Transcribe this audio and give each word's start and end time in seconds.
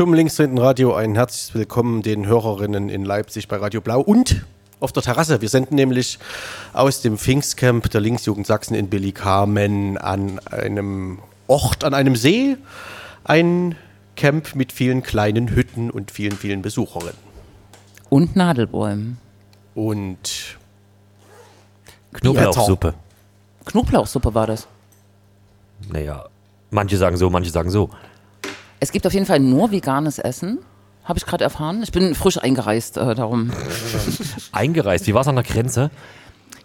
Zum 0.00 0.14
Linksdrehenden 0.14 0.56
Radio 0.56 0.94
ein 0.94 1.14
herzliches 1.14 1.54
Willkommen 1.54 2.00
den 2.00 2.26
Hörerinnen 2.26 2.88
in 2.88 3.04
Leipzig 3.04 3.48
bei 3.48 3.58
Radio 3.58 3.82
Blau 3.82 4.00
und 4.00 4.46
auf 4.80 4.92
der 4.92 5.02
Terrasse. 5.02 5.42
Wir 5.42 5.50
senden 5.50 5.74
nämlich 5.74 6.18
aus 6.72 7.02
dem 7.02 7.18
Pfingstcamp 7.18 7.90
der 7.90 8.00
Linksjugend 8.00 8.46
Sachsen 8.46 8.72
in 8.72 8.88
Billighamen 8.88 9.98
an 9.98 10.38
einem 10.46 11.18
Ort, 11.48 11.84
an 11.84 11.92
einem 11.92 12.16
See. 12.16 12.56
Ein 13.24 13.76
Camp 14.16 14.54
mit 14.54 14.72
vielen 14.72 15.02
kleinen 15.02 15.50
Hütten 15.50 15.90
und 15.90 16.10
vielen, 16.10 16.32
vielen 16.32 16.62
Besucherinnen. 16.62 17.12
Und 18.08 18.36
Nadelbäumen. 18.36 19.18
Und 19.74 20.56
Knoblauchsuppe. 22.14 22.94
Knoblauchsuppe 23.66 24.32
war 24.32 24.46
das. 24.46 24.66
Naja, 25.92 26.24
manche 26.70 26.96
sagen 26.96 27.18
so, 27.18 27.28
manche 27.28 27.50
sagen 27.50 27.68
so. 27.68 27.90
Es 28.80 28.92
gibt 28.92 29.06
auf 29.06 29.12
jeden 29.12 29.26
Fall 29.26 29.40
nur 29.40 29.70
veganes 29.70 30.18
Essen. 30.18 30.58
Habe 31.04 31.18
ich 31.18 31.26
gerade 31.26 31.44
erfahren. 31.44 31.82
Ich 31.82 31.92
bin 31.92 32.14
frisch 32.14 32.38
eingereist, 32.38 32.96
äh, 32.96 33.14
darum. 33.14 33.50
Eingereist, 34.52 35.06
wie 35.06 35.14
war 35.14 35.22
es 35.22 35.28
an 35.28 35.34
der 35.34 35.44
Grenze? 35.44 35.90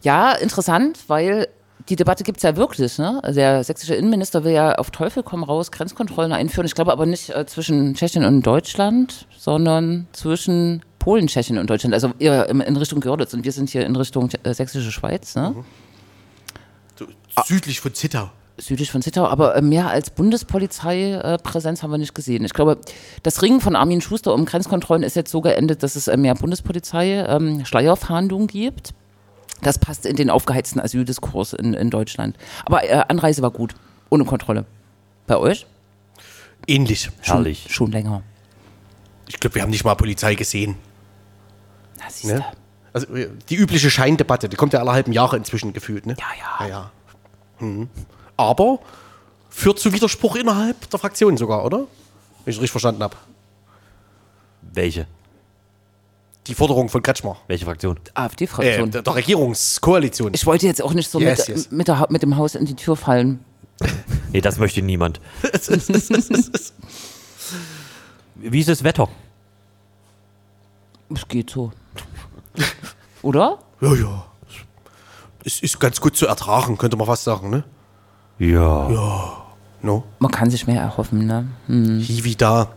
Ja, 0.02 0.32
interessant, 0.34 1.00
weil 1.08 1.48
die 1.90 1.96
Debatte 1.96 2.24
gibt 2.24 2.38
es 2.38 2.44
ja 2.44 2.56
wirklich. 2.56 2.98
Ne? 2.98 3.22
Der 3.28 3.64
sächsische 3.64 3.96
Innenminister 3.96 4.44
will 4.44 4.54
ja 4.54 4.76
auf 4.76 4.92
Teufel 4.92 5.24
komm 5.24 5.44
raus 5.44 5.72
Grenzkontrollen 5.72 6.32
einführen. 6.32 6.66
Ich 6.66 6.76
glaube 6.76 6.92
aber 6.92 7.06
nicht 7.06 7.30
äh, 7.30 7.46
zwischen 7.46 7.96
Tschechien 7.96 8.26
und 8.26 8.46
Deutschland, 8.46 9.28
sondern 9.38 10.08
zwischen 10.12 10.84
Polen, 11.00 11.28
Tschechien 11.28 11.58
und 11.58 11.70
Deutschland. 11.70 11.94
Also 11.94 12.12
eher 12.20 12.50
in, 12.50 12.62
Richtung 12.78 13.00
Görlitz 13.00 13.34
und 13.34 13.44
wir 13.44 13.52
sind 13.52 13.70
hier 13.70 13.86
in 13.86 13.96
Richtung 13.96 14.30
äh, 14.44 14.54
sächsische 14.54 14.92
Schweiz. 14.92 15.36
Ne? 15.36 15.56
so 16.98 17.06
südlich 17.46 17.80
von 17.82 17.94
Zittau. 17.94 18.32
Südlich 18.58 18.92
von 18.92 19.02
Zittau, 19.02 19.26
aber 19.28 19.56
äh, 19.56 19.62
mehr 19.62 19.90
als 19.90 20.10
Bundespolizeipräsenz 20.10 21.84
haben 21.84 21.92
wir 21.92 21.98
nicht 21.98 22.16
gesehen. 22.16 22.46
Ich 22.46 22.54
glaube, 22.54 22.78
das 23.24 23.42
Ringen 23.42 23.62
von 23.62 23.76
Armin 23.76 24.02
Schuster 24.02 24.34
um 24.34 24.46
Grenzkontrollen 24.46 25.04
ist 25.04 25.16
jetzt 25.16 25.32
so 25.32 25.42
geendet, 25.42 25.84
dass 25.84 25.96
es 25.96 26.08
äh, 26.08 26.18
mehr 26.18 26.36
Bundespolizei 26.36 27.26
ähm, 27.28 27.66
Schleierfahndung 27.66 28.48
gibt. 28.48 28.94
Das 29.62 29.80
passt 29.80 30.06
in 30.06 30.16
den 30.16 30.30
aufgeheizten 30.30 30.80
Asyldiskurs 30.82 31.54
in, 31.54 31.74
in 31.74 31.90
Deutschland. 31.90 32.38
Aber 32.66 32.84
äh, 32.84 33.04
Anreise 33.08 33.42
war 33.42 33.52
gut, 33.52 33.74
ohne 34.10 34.26
Kontrolle. 34.26 34.66
Bei 35.28 35.38
euch? 35.38 35.66
Ähnlich. 36.68 37.10
Herrlich. 37.22 37.68
Schon 37.70 37.92
länger. 37.92 38.22
Ich 39.28 39.40
glaube, 39.40 39.56
wir 39.56 39.62
haben 39.64 39.70
nicht 39.72 39.84
mal 39.84 39.96
Polizei 39.96 40.36
gesehen. 40.36 40.76
Na, 42.00 42.06
siehst 42.10 42.34
Ne? 42.34 42.40
du. 42.40 42.46
Also 42.94 43.14
äh, 43.16 43.30
die 43.50 43.56
übliche 43.56 43.90
Scheindebatte, 43.90 44.48
die 44.48 44.56
kommt 44.56 44.72
ja 44.74 44.80
alle 44.80 44.92
halben 44.92 45.12
Jahre 45.12 45.36
inzwischen 45.36 45.74
gefühlt. 45.74 46.06
Ne? 46.06 46.16
Ja, 46.20 46.26
ja. 46.40 46.66
ja, 46.66 46.70
ja. 46.70 46.92
Mhm. 47.60 47.90
Aber 48.38 48.80
führt 49.50 49.80
zu 49.80 49.94
Widerspruch 49.94 50.36
innerhalb 50.36 50.90
der 50.90 51.00
Fraktion 51.00 51.38
sogar, 51.38 51.64
oder? 51.66 51.78
Wenn 51.78 51.88
ich 52.52 52.56
es 52.56 52.62
richtig 52.62 52.72
verstanden 52.72 53.02
habe. 53.04 53.16
Welche? 54.62 55.08
Die 56.48 56.54
Forderung 56.54 56.90
von 56.90 57.02
Kretschmer. 57.02 57.38
Welche 57.48 57.66
Fraktion? 57.66 57.98
Äh, 57.98 58.20
AfD-Fraktion. 58.20 58.92
der, 58.92 59.02
der 59.02 59.16
Regierungskoalition. 59.16 60.34
ich 60.34 60.46
wollte 60.46 60.68
jetzt 60.68 60.82
auch 60.82 60.94
nicht 60.94 61.10
so 61.10 61.20
Yes, 61.20 61.40
mit, 61.40 61.58
yes. 61.58 61.72
Mit, 61.72 61.88
der, 61.88 62.06
mit 62.10 62.22
dem 62.22 62.38
Haus 62.38 62.54
in 62.56 62.66
die 62.66 62.76
Tür 62.76 62.96
fallen. 62.96 63.44
Nee, 64.32 64.42
das 64.42 64.58
möchte 64.58 64.82
niemand. 64.82 65.22
Wie 68.36 68.60
ist 68.60 68.68
das 68.68 68.84
Wetter? 68.84 69.08
Es 71.14 71.26
geht 71.30 71.50
so. 71.50 71.72
Oder? 73.22 73.60
ja, 73.80 73.94
ja. 73.96 74.26
Es 75.46 75.62
ist 75.62 75.80
ganz 75.80 76.02
gut 76.02 76.18
zu 76.18 76.28
ertragen, 76.28 76.78
könnte 76.78 76.98
man 76.98 77.08
fast 77.08 77.24
sagen, 77.24 77.50
ne? 77.50 77.64
Ja. 78.40 79.46
No? 79.82 80.04
Man 80.20 80.32
kann 80.32 80.50
sich 80.50 80.68
mehr 80.68 80.82
erhoffen, 80.82 81.26
ne? 81.26 81.48
Hm. 81.68 82.00
Hiwi 82.00 82.36
da. 82.36 82.70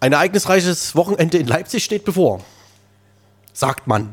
Ein 0.00 0.12
ereignisreiches 0.12 0.94
Wochenende 0.94 1.38
in 1.38 1.46
Leipzig 1.46 1.84
steht 1.84 2.04
bevor. 2.04 2.40
Sagt 3.52 3.86
man. 3.86 4.12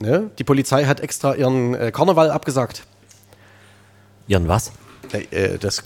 Ne? 0.00 0.30
Die 0.38 0.44
Polizei 0.44 0.84
hat 0.84 1.00
extra 1.00 1.34
ihren 1.34 1.74
äh, 1.74 1.90
Karneval 1.90 2.30
abgesagt. 2.30 2.84
Ihren 4.28 4.46
was? 4.46 4.72
Äh, 5.12 5.58
das, 5.58 5.82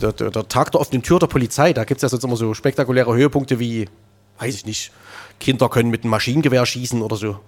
der, 0.00 0.12
der, 0.12 0.30
der 0.30 0.48
Tag 0.48 0.70
der 0.72 0.80
offenen 0.80 1.02
Tür 1.02 1.18
der 1.18 1.26
Polizei, 1.26 1.72
da 1.72 1.84
gibt 1.84 1.98
es 1.98 2.02
ja 2.02 2.08
sonst 2.08 2.24
immer 2.24 2.36
so 2.36 2.54
spektakuläre 2.54 3.14
Höhepunkte 3.14 3.58
wie, 3.58 3.88
weiß 4.38 4.54
ich 4.54 4.66
nicht, 4.66 4.92
Kinder 5.40 5.68
können 5.68 5.90
mit 5.90 6.04
einem 6.04 6.10
Maschinengewehr 6.10 6.64
schießen 6.64 7.02
oder 7.02 7.16
so. 7.16 7.40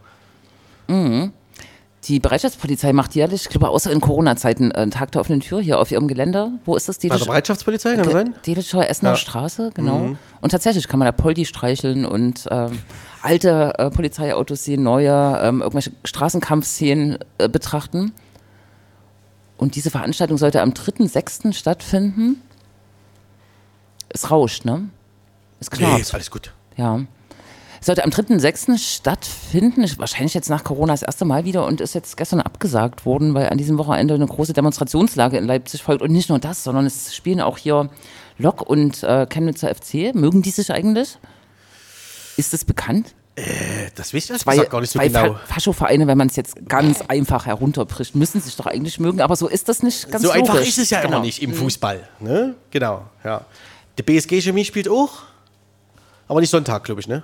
Die 2.05 2.21
Bereitschaftspolizei 2.21 2.93
macht 2.93 3.15
jährlich, 3.17 3.43
ich 3.43 3.49
glaube, 3.49 3.69
außer 3.69 3.91
in 3.91 4.01
Corona-Zeiten, 4.01 4.71
einen 4.71 4.93
Tag 4.93 5.11
der 5.13 5.21
offenen 5.21 5.41
Tür 5.41 5.61
hier 5.61 5.81
auf 5.81 5.91
ihrem 5.91 6.07
Gelände. 6.07 6.53
Wo 6.65 6.77
ist 6.77 6.89
das? 6.89 6.99
Bei 6.99 7.09
der 7.09 7.17
Bereitschaftspolizei, 7.25 7.97
kann 7.97 8.05
das 8.05 8.13
sein? 8.13 8.35
Delitzscher 8.47 8.89
Essener 8.89 9.11
Ja. 9.11 9.17
Straße, 9.17 9.73
genau. 9.75 10.17
Und 10.41 10.51
tatsächlich 10.51 10.87
kann 10.87 11.01
man 11.01 11.07
da 11.07 11.13
Poldi 11.13 11.45
streicheln 11.45 12.07
und 12.07 12.47
ähm, 12.51 12.79
alte 13.23 13.75
äh, 13.79 13.91
Polizeiautos 13.91 14.65
sehen, 14.65 14.85
neue, 14.85 15.41
ähm, 15.43 15.61
irgendwelche 15.61 15.91
Straßenkampfszenen 16.05 17.19
äh, 17.39 17.49
betrachten. 17.49 18.13
Und 19.57 19.75
diese 19.75 19.91
Veranstaltung 19.91 20.39
sollte 20.39 20.63
am 20.63 20.71
3.6. 20.71 21.53
stattfinden. 21.53 22.41
Es 24.09 24.31
rauscht, 24.31 24.65
ne? 24.65 24.89
Es 25.59 25.69
Nee, 25.73 25.79
knarrt. 25.79 26.01
ist 26.01 26.15
alles 26.15 26.31
gut. 26.31 26.53
Ja. 26.77 27.01
Es 27.81 27.87
sollte 27.87 28.05
am 28.05 28.11
3.6. 28.11 28.79
stattfinden, 28.79 29.85
wahrscheinlich 29.99 30.35
jetzt 30.35 30.51
nach 30.51 30.65
Corona 30.65 30.93
das 30.93 31.03
erste 31.03 31.25
Mal 31.25 31.45
wieder 31.45 31.65
und 31.67 31.81
ist 31.81 31.95
jetzt 31.95 32.17
gestern 32.17 32.41
abgesagt 32.41 33.07
worden, 33.07 33.35
weil 33.35 33.49
an 33.49 33.59
diesem 33.59 33.79
Wochenende 33.79 34.15
eine 34.15 34.27
große 34.27 34.53
Demonstrationslage 34.53 35.37
in 35.39 35.45
Leipzig 35.47 35.83
folgt. 35.83 36.03
Und 36.03 36.11
nicht 36.13 36.29
nur 36.29 36.39
das, 36.39 36.65
sondern 36.65 36.87
es 36.87 37.15
spielen 37.15 37.41
auch 37.41 37.59
hier 37.59 37.89
Lok 38.39 38.63
und 38.63 39.03
äh, 39.03 39.27
Chemnitzer 39.27 39.75
FC. 39.75 40.15
Mögen 40.15 40.43
die 40.43 40.51
sich 40.51 40.73
eigentlich? 40.73 41.19
Ist 42.37 42.53
das 42.53 42.65
bekannt? 42.65 43.15
Äh, 43.37 43.43
Das 43.95 44.13
wisst 44.13 44.31
ihr 44.31 44.39
Zwei, 44.39 44.57
gar 44.57 44.81
nicht 44.81 44.91
so 44.93 44.99
zwei 44.99 45.09
genau. 45.09 45.35
Fa 45.35 45.41
Faschovereine, 45.55 46.07
wenn 46.09 46.19
man 46.19 46.27
es 46.29 46.37
jetzt 46.37 46.69
ganz 46.69 47.03
einfach 47.09 47.47
herunterbricht, 47.47 48.15
müssen 48.17 48.41
sich 48.41 48.57
doch 48.57 48.67
eigentlich 48.67 48.99
mögen, 48.99 49.21
aber 49.21 49.37
so 49.37 49.47
ist 49.49 49.69
das 49.69 49.83
nicht 49.85 50.11
ganz 50.11 50.23
So 50.25 50.29
logisch. 50.33 50.49
einfach 50.51 50.61
ist 50.61 50.79
es 50.79 50.91
ja 50.91 51.01
Genau. 51.01 51.17
immer 51.19 51.25
nicht 51.25 51.43
im 51.43 51.55
Fußball. 51.55 52.09
Ne? 52.21 52.55
Genau, 52.71 53.03
ja. 53.25 53.45
Die 53.99 54.03
BSG 54.03 54.41
Chemie 54.41 54.65
spielt 54.65 54.89
auch, 54.89 55.11
aber 56.29 56.41
nicht 56.41 56.51
Sonntag, 56.51 56.85
glaube 56.85 57.01
ich, 57.01 57.09
ne? 57.09 57.23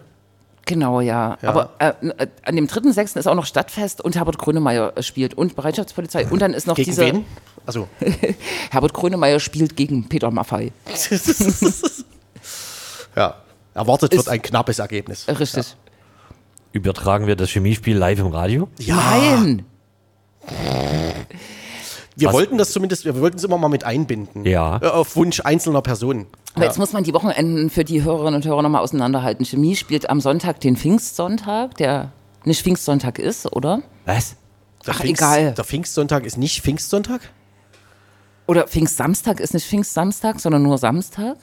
Genau, 0.66 1.00
ja. 1.00 1.36
Ja. 1.42 1.48
Aber 1.50 1.70
äh, 1.78 1.92
äh, 2.18 2.26
an 2.44 2.56
dem 2.56 2.66
3.6. 2.66 3.18
ist 3.18 3.26
auch 3.26 3.34
noch 3.34 3.46
Stadtfest 3.46 4.00
und 4.00 4.16
Herbert 4.16 4.38
Grönemeyer 4.38 4.96
äh, 4.96 5.02
spielt 5.02 5.34
und 5.34 5.56
Bereitschaftspolizei 5.56 6.26
und 6.26 6.40
dann 6.40 6.54
ist 6.54 6.66
noch 6.66 6.76
Gegen 6.76 6.90
diese... 6.90 7.02
wen? 7.02 7.24
Also, 7.66 7.88
Herbert 8.70 8.92
Grönemeyer 8.94 9.40
spielt 9.40 9.76
gegen 9.76 10.08
Peter 10.08 10.30
Maffei. 10.30 10.72
ja. 13.16 13.34
Erwartet 13.74 14.12
Ist- 14.12 14.18
wird 14.18 14.28
ein 14.28 14.42
knappes 14.42 14.78
Ergebnis. 14.78 15.26
Richtig. 15.28 15.74
Übertragen 16.72 17.26
wir 17.26 17.36
das 17.36 17.50
Chemiespiel 17.50 17.96
live 17.96 18.18
im 18.18 18.28
Radio? 18.28 18.68
Ja, 18.78 18.96
Nein! 18.96 19.64
wir 22.16 22.28
Was- 22.28 22.34
wollten 22.34 22.58
das 22.58 22.72
zumindest, 22.72 23.04
wir 23.04 23.18
wollten 23.20 23.36
es 23.38 23.44
immer 23.44 23.58
mal 23.58 23.68
mit 23.68 23.84
einbinden. 23.84 24.44
Ja. 24.44 24.78
Äh, 24.82 24.86
Auf 24.88 25.16
Wunsch 25.16 25.40
einzelner 25.40 25.82
Personen. 25.82 26.26
Aber 26.54 26.64
jetzt 26.64 26.78
muss 26.78 26.92
man 26.92 27.02
die 27.02 27.12
Wochenenden 27.12 27.68
für 27.68 27.84
die 27.84 28.02
Hörerinnen 28.04 28.36
und 28.36 28.46
Hörer 28.46 28.62
nochmal 28.62 28.82
auseinanderhalten. 28.82 29.44
Chemie 29.44 29.74
spielt 29.76 30.08
am 30.08 30.20
Sonntag 30.20 30.60
den 30.60 30.76
Pfingstsonntag, 30.76 31.74
der 31.78 32.12
nicht 32.44 32.62
Pfingstsonntag 32.62 33.18
ist, 33.18 33.52
oder? 33.52 33.82
Was? 34.06 34.36
Der 34.86 34.94
Ach, 34.94 35.00
Pfingst- 35.00 35.20
egal. 35.20 35.52
Der 35.54 35.64
Pfingstsonntag 35.64 36.24
ist 36.24 36.36
nicht 36.36 36.62
Pfingstsonntag? 36.62 37.20
Oder 38.46 38.68
Pfingstsamstag 38.68 39.40
ist 39.40 39.54
nicht 39.54 39.66
Pfingstsamstag, 39.66 40.38
sondern 40.38 40.62
nur 40.62 40.78
Samstag? 40.78 41.36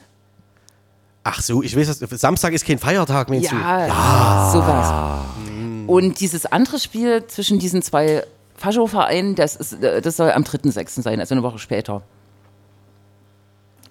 Ach 1.24 1.40
so, 1.40 1.62
ich 1.62 1.76
weiß, 1.76 1.98
das, 1.98 2.20
Samstag 2.20 2.52
ist 2.52 2.64
kein 2.66 2.78
Feiertag, 2.78 3.28
meinst 3.28 3.50
du? 3.52 3.56
Ja, 3.56 4.50
sowas. 4.52 5.24
Und 5.88 6.20
dieses 6.20 6.46
andere 6.46 6.78
Spiel 6.78 7.26
zwischen 7.26 7.58
diesen 7.58 7.82
zwei 7.82 8.24
Faschovereinen, 8.56 9.34
das, 9.34 9.56
ist, 9.56 9.82
äh, 9.82 10.00
das 10.00 10.16
soll 10.16 10.30
am 10.30 10.42
3.6. 10.44 11.02
sein, 11.02 11.20
also 11.20 11.34
eine 11.34 11.42
Woche 11.42 11.58
später. 11.58 12.02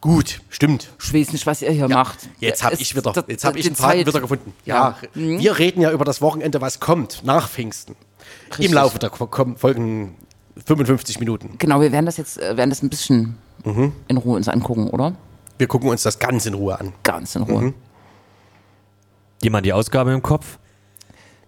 Gut, 0.02 0.42
stimmt. 0.50 0.90
Ich 1.00 1.14
weiß 1.14 1.32
nicht, 1.32 1.46
was 1.46 1.62
ihr 1.62 1.70
hier 1.72 1.88
macht. 1.88 2.28
Jetzt 2.40 2.64
habe 2.64 2.74
Es- 2.74 2.82
ich 2.82 2.96
wieder, 2.96 3.14
jetzt 3.28 3.46
habe 3.46 3.60
ich 3.60 3.68
einen 3.68 3.76
Faden 3.76 4.08
wieder 4.08 4.20
gefunden. 4.20 4.52
Ja, 4.66 4.98
Ja. 5.16 5.22
Mhm. 5.22 5.40
wir 5.40 5.60
reden 5.60 5.80
ja 5.82 5.92
über 5.92 6.06
das 6.06 6.22
Wochenende, 6.22 6.60
was 6.60 6.80
kommt 6.80 7.22
nach 7.24 7.48
Pfingsten. 7.48 7.96
Richtig. 8.50 8.66
Im 8.68 8.74
Laufe 8.74 8.98
der 8.98 9.12
folgenden 9.12 10.16
55 10.66 11.20
Minuten. 11.20 11.56
Genau, 11.60 11.82
wir 11.82 11.92
werden 11.92 12.08
das 12.08 12.18
jetzt 12.18 12.40
äh, 12.42 12.58
werden 12.58 12.72
das 12.72 12.82
ein 12.82 12.90
bisschen 12.90 13.38
Mhm. 13.64 13.94
in 14.08 14.18
Ruhe 14.18 14.38
uns 14.38 14.48
angucken, 14.48 14.90
oder? 14.90 15.14
Wir 15.60 15.68
gucken 15.68 15.88
uns 15.90 16.02
das 16.02 16.18
ganz 16.18 16.48
in 16.48 16.56
Ruhe 16.56 16.80
an. 16.80 16.94
Ganz 17.04 17.36
in 17.36 17.44
Ruhe. 17.44 17.62
Mhm. 17.62 17.74
Jemand 19.44 19.68
die 19.68 19.74
Ausgabe 19.74 20.12
im 20.14 20.24
Kopf? 20.24 20.58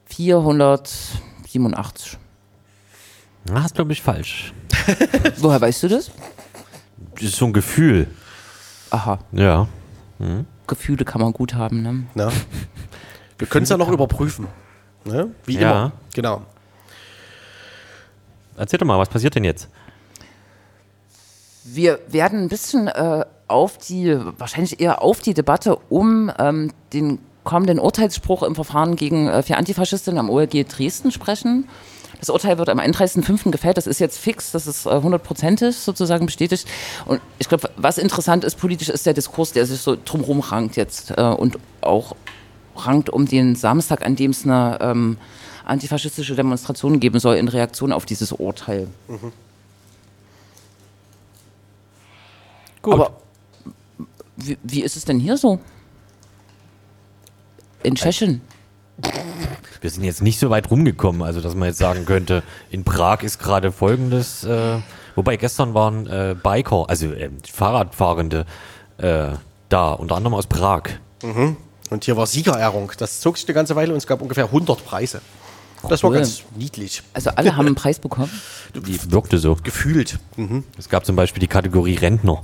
487. 0.05 2.17
Na, 3.45 3.65
ist, 3.65 3.75
glaube 3.75 3.91
ich, 3.94 4.01
falsch. 4.01 4.53
Woher 5.38 5.59
weißt 5.59 5.83
du 5.83 5.88
das? 5.89 6.11
Das 7.15 7.23
ist 7.23 7.35
so 7.35 7.45
ein 7.45 7.53
Gefühl. 7.53 8.07
Aha, 8.94 9.18
Ja. 9.31 9.68
Gefühle 10.68 11.04
kann 11.04 11.19
man 11.19 11.34
gut 11.34 11.56
haben, 11.56 11.81
ne? 11.81 12.04
Ne? 12.13 12.31
Wir 13.40 13.48
können 13.48 13.63
es 13.63 13.69
ja 13.69 13.75
noch 13.75 13.90
überprüfen. 13.90 14.48
Ne? 15.04 15.31
Wie 15.45 15.57
Ja. 15.57 15.72
immer. 15.72 15.92
Genau. 16.13 16.44
Erzähl 18.56 18.78
doch 18.78 18.86
mal, 18.86 19.00
was 19.00 19.10
passiert 19.10 19.34
denn 19.36 19.44
jetzt? 19.44 19.68
Wir 21.66 22.00
werden 22.07 22.40
ein 22.44 22.50
bisschen 22.50 22.88
äh, 22.88 23.25
auf 23.48 23.78
die, 23.80 24.16
wahrscheinlich 24.38 24.80
eher 24.80 25.01
auf 25.01 25.19
die 25.22 25.34
Debatte 25.34 25.75
um 25.89 26.31
ähm, 26.38 26.72
den 26.94 27.18
kommenden 27.44 27.80
Urteilsspruch 27.80 28.44
im 28.44 28.54
Verfahren 28.56 28.96
gegen 28.96 29.28
äh, 29.28 29.42
vier 29.42 29.57
Antifaschistinnen 29.57 30.19
am 30.19 30.30
OLG 30.30 30.66
Dresden 30.68 31.12
sprechen. 31.12 31.68
Das 32.24 32.30
Urteil 32.30 32.58
wird 32.58 32.70
am 32.70 32.80
31.05. 32.80 33.52
gefällt. 33.52 33.75
Das 33.75 33.86
ist 33.86 34.00
jetzt 34.00 34.18
fix, 34.18 34.54
das 34.54 34.66
ist 34.66 34.86
äh, 34.86 35.02
hundertprozentig 35.02 35.75
sozusagen 35.75 36.25
bestätigt. 36.25 36.66
Und 37.06 37.20
ich 37.38 37.50
glaube, 37.50 37.70
was 37.75 37.98
interessant 37.98 38.46
ist 38.46 38.56
politisch, 38.56 38.88
ist 38.88 39.06
der 39.06 39.14
Diskurs, 39.14 39.52
der 39.52 39.66
sich 39.66 39.81
so 39.81 39.98
drumherum 39.98 40.40
rankt 40.40 40.78
jetzt 40.78 41.12
äh, 41.18 41.22
und 41.22 41.60
auch 41.81 42.16
rankt 42.78 43.10
um 43.10 43.25
den 43.25 43.58
Samstag, 43.58 44.06
an 44.06 44.16
dem 44.16 44.31
es 44.31 44.46
eine 44.46 44.78
ähm, 44.80 45.18
antifaschistische 45.66 46.34
Demonstration 46.34 47.02
geben 47.02 47.20
soll 47.20 47.36
in 47.36 47.50
Reaktion 47.50 47.92
auf 47.92 48.06
dieses 48.06 48.31
Urteil. 48.31 48.88
Mhm. 49.10 49.34
Gut. 52.81 52.94
Aber 52.94 53.18
wie, 54.38 54.58
wie 54.64 54.81
ist 54.81 54.96
es 54.96 55.04
denn 55.04 55.20
hier 55.20 55.36
so? 55.36 55.60
In 57.84 57.96
Tschechien? 57.96 58.40
Wir 59.81 59.90
sind 59.90 60.04
jetzt 60.04 60.22
nicht 60.22 60.40
so 60.40 60.50
weit 60.50 60.72
rumgekommen, 60.72 61.24
also 61.24 61.42
dass 61.42 61.56
man 61.56 61.68
jetzt 61.68 61.80
sagen 61.80 62.06
könnte, 62.06 62.44
in 62.69 62.84
Prag 62.84 63.22
ist 63.24 63.40
gerade 63.40 63.72
folgendes, 63.72 64.44
äh, 64.44 64.78
wobei 65.16 65.36
gestern 65.36 65.74
waren 65.74 66.07
äh, 66.07 66.36
Biker, 66.42 66.86
also 66.88 67.07
äh, 67.07 67.30
Fahrradfahrende 67.51 68.45
äh, 68.98 69.30
da, 69.69 69.92
unter 69.92 70.16
anderem 70.16 70.36
aus 70.36 70.48
Prag. 70.48 70.84
Mhm. 71.24 71.57
Und 71.90 72.06
hier 72.06 72.18
war 72.18 72.28
Siegerehrung. 72.28 72.92
Das 72.98 73.19
zog 73.19 73.38
sich 73.38 73.48
eine 73.48 73.56
ganze 73.56 73.75
Weile 73.75 73.92
und 73.92 73.98
es 73.98 74.07
gab 74.07 74.22
ungefähr 74.22 74.45
100 74.45 74.86
Preise. 74.86 75.22
Das 75.89 76.01
war 76.04 76.12
ganz 76.12 76.44
niedlich. 76.56 77.04
Also 77.13 77.31
alle 77.31 77.56
haben 77.57 77.68
einen 77.68 77.75
Preis 77.75 78.00
bekommen? 78.00 78.31
Die 78.74 79.12
wirkte 79.12 79.38
so. 79.38 79.57
Gefühlt. 79.62 80.18
Mhm. 80.38 80.63
Es 80.78 80.88
gab 80.89 81.06
zum 81.06 81.16
Beispiel 81.16 81.42
die 81.42 81.48
Kategorie 81.48 81.96
Rentner. 81.96 82.44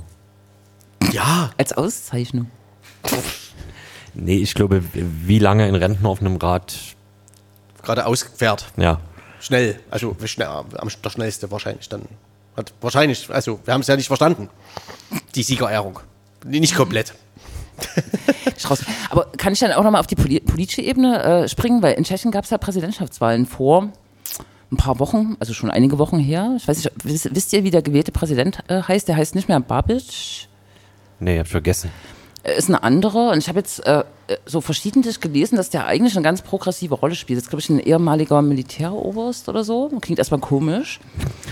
Ja. 1.10 1.50
Als 1.56 1.72
Auszeichnung. 1.72 2.50
Nee, 4.14 4.38
ich 4.38 4.54
glaube, 4.54 4.82
wie 4.92 5.38
lange 5.38 5.64
ein 5.64 5.74
Rentner 5.74 6.08
auf 6.08 6.20
einem 6.20 6.36
Rad 6.36 6.76
gerade 7.82 8.06
ausfährt. 8.06 8.66
Ja. 8.76 9.00
Schnell, 9.40 9.80
also 9.90 10.14
schnell, 10.24 10.48
der 11.02 11.10
schnellste 11.10 11.50
wahrscheinlich 11.50 11.88
dann. 11.88 12.02
Hat 12.56 12.72
wahrscheinlich, 12.80 13.30
also 13.30 13.60
wir 13.64 13.72
haben 13.72 13.80
es 13.80 13.86
ja 13.86 13.96
nicht 13.96 14.08
verstanden. 14.08 14.48
Die 15.34 15.42
Siegerehrung. 15.42 16.00
Nicht 16.44 16.74
komplett. 16.76 17.14
Aber 19.08 19.26
kann 19.38 19.52
ich 19.54 19.60
dann 19.60 19.72
auch 19.72 19.82
nochmal 19.82 20.00
auf 20.00 20.06
die 20.06 20.16
politische 20.16 20.82
Ebene 20.82 21.22
äh, 21.22 21.48
springen? 21.48 21.82
Weil 21.82 21.94
in 21.94 22.04
Tschechien 22.04 22.30
gab 22.30 22.44
es 22.44 22.50
ja 22.50 22.58
Präsidentschaftswahlen 22.58 23.46
vor 23.46 23.90
ein 24.70 24.76
paar 24.76 24.98
Wochen, 24.98 25.36
also 25.40 25.52
schon 25.52 25.70
einige 25.70 25.98
Wochen 25.98 26.18
her. 26.18 26.54
Ich 26.56 26.68
weiß 26.68 26.76
nicht, 26.76 26.90
wisst, 27.02 27.34
wisst 27.34 27.52
ihr, 27.52 27.64
wie 27.64 27.70
der 27.70 27.82
gewählte 27.82 28.12
Präsident 28.12 28.60
äh, 28.68 28.82
heißt? 28.82 29.08
Der 29.08 29.16
heißt 29.16 29.34
nicht 29.34 29.48
mehr 29.48 29.58
Babic. 29.60 30.48
Nee, 31.18 31.34
ich 31.34 31.40
hab 31.40 31.48
vergessen. 31.48 31.90
Äh, 32.42 32.56
ist 32.56 32.68
eine 32.68 32.82
andere. 32.82 33.30
Und 33.30 33.38
ich 33.38 33.48
habe 33.48 33.58
jetzt 33.58 33.86
äh, 33.86 34.04
so 34.46 34.60
verschiedentlich 34.60 35.20
gelesen, 35.20 35.56
dass 35.56 35.70
der 35.70 35.86
eigentlich 35.86 36.14
eine 36.16 36.24
ganz 36.24 36.42
progressive 36.42 36.94
Rolle 36.94 37.14
spielt. 37.14 37.38
Das 37.38 37.44
ist, 37.44 37.50
glaube 37.50 37.60
ich, 37.60 37.68
ein 37.70 37.80
ehemaliger 37.80 38.42
Militäroberst 38.42 39.48
oder 39.48 39.64
so. 39.64 39.90
Klingt 40.00 40.18
erstmal 40.18 40.40
komisch. 40.40 41.00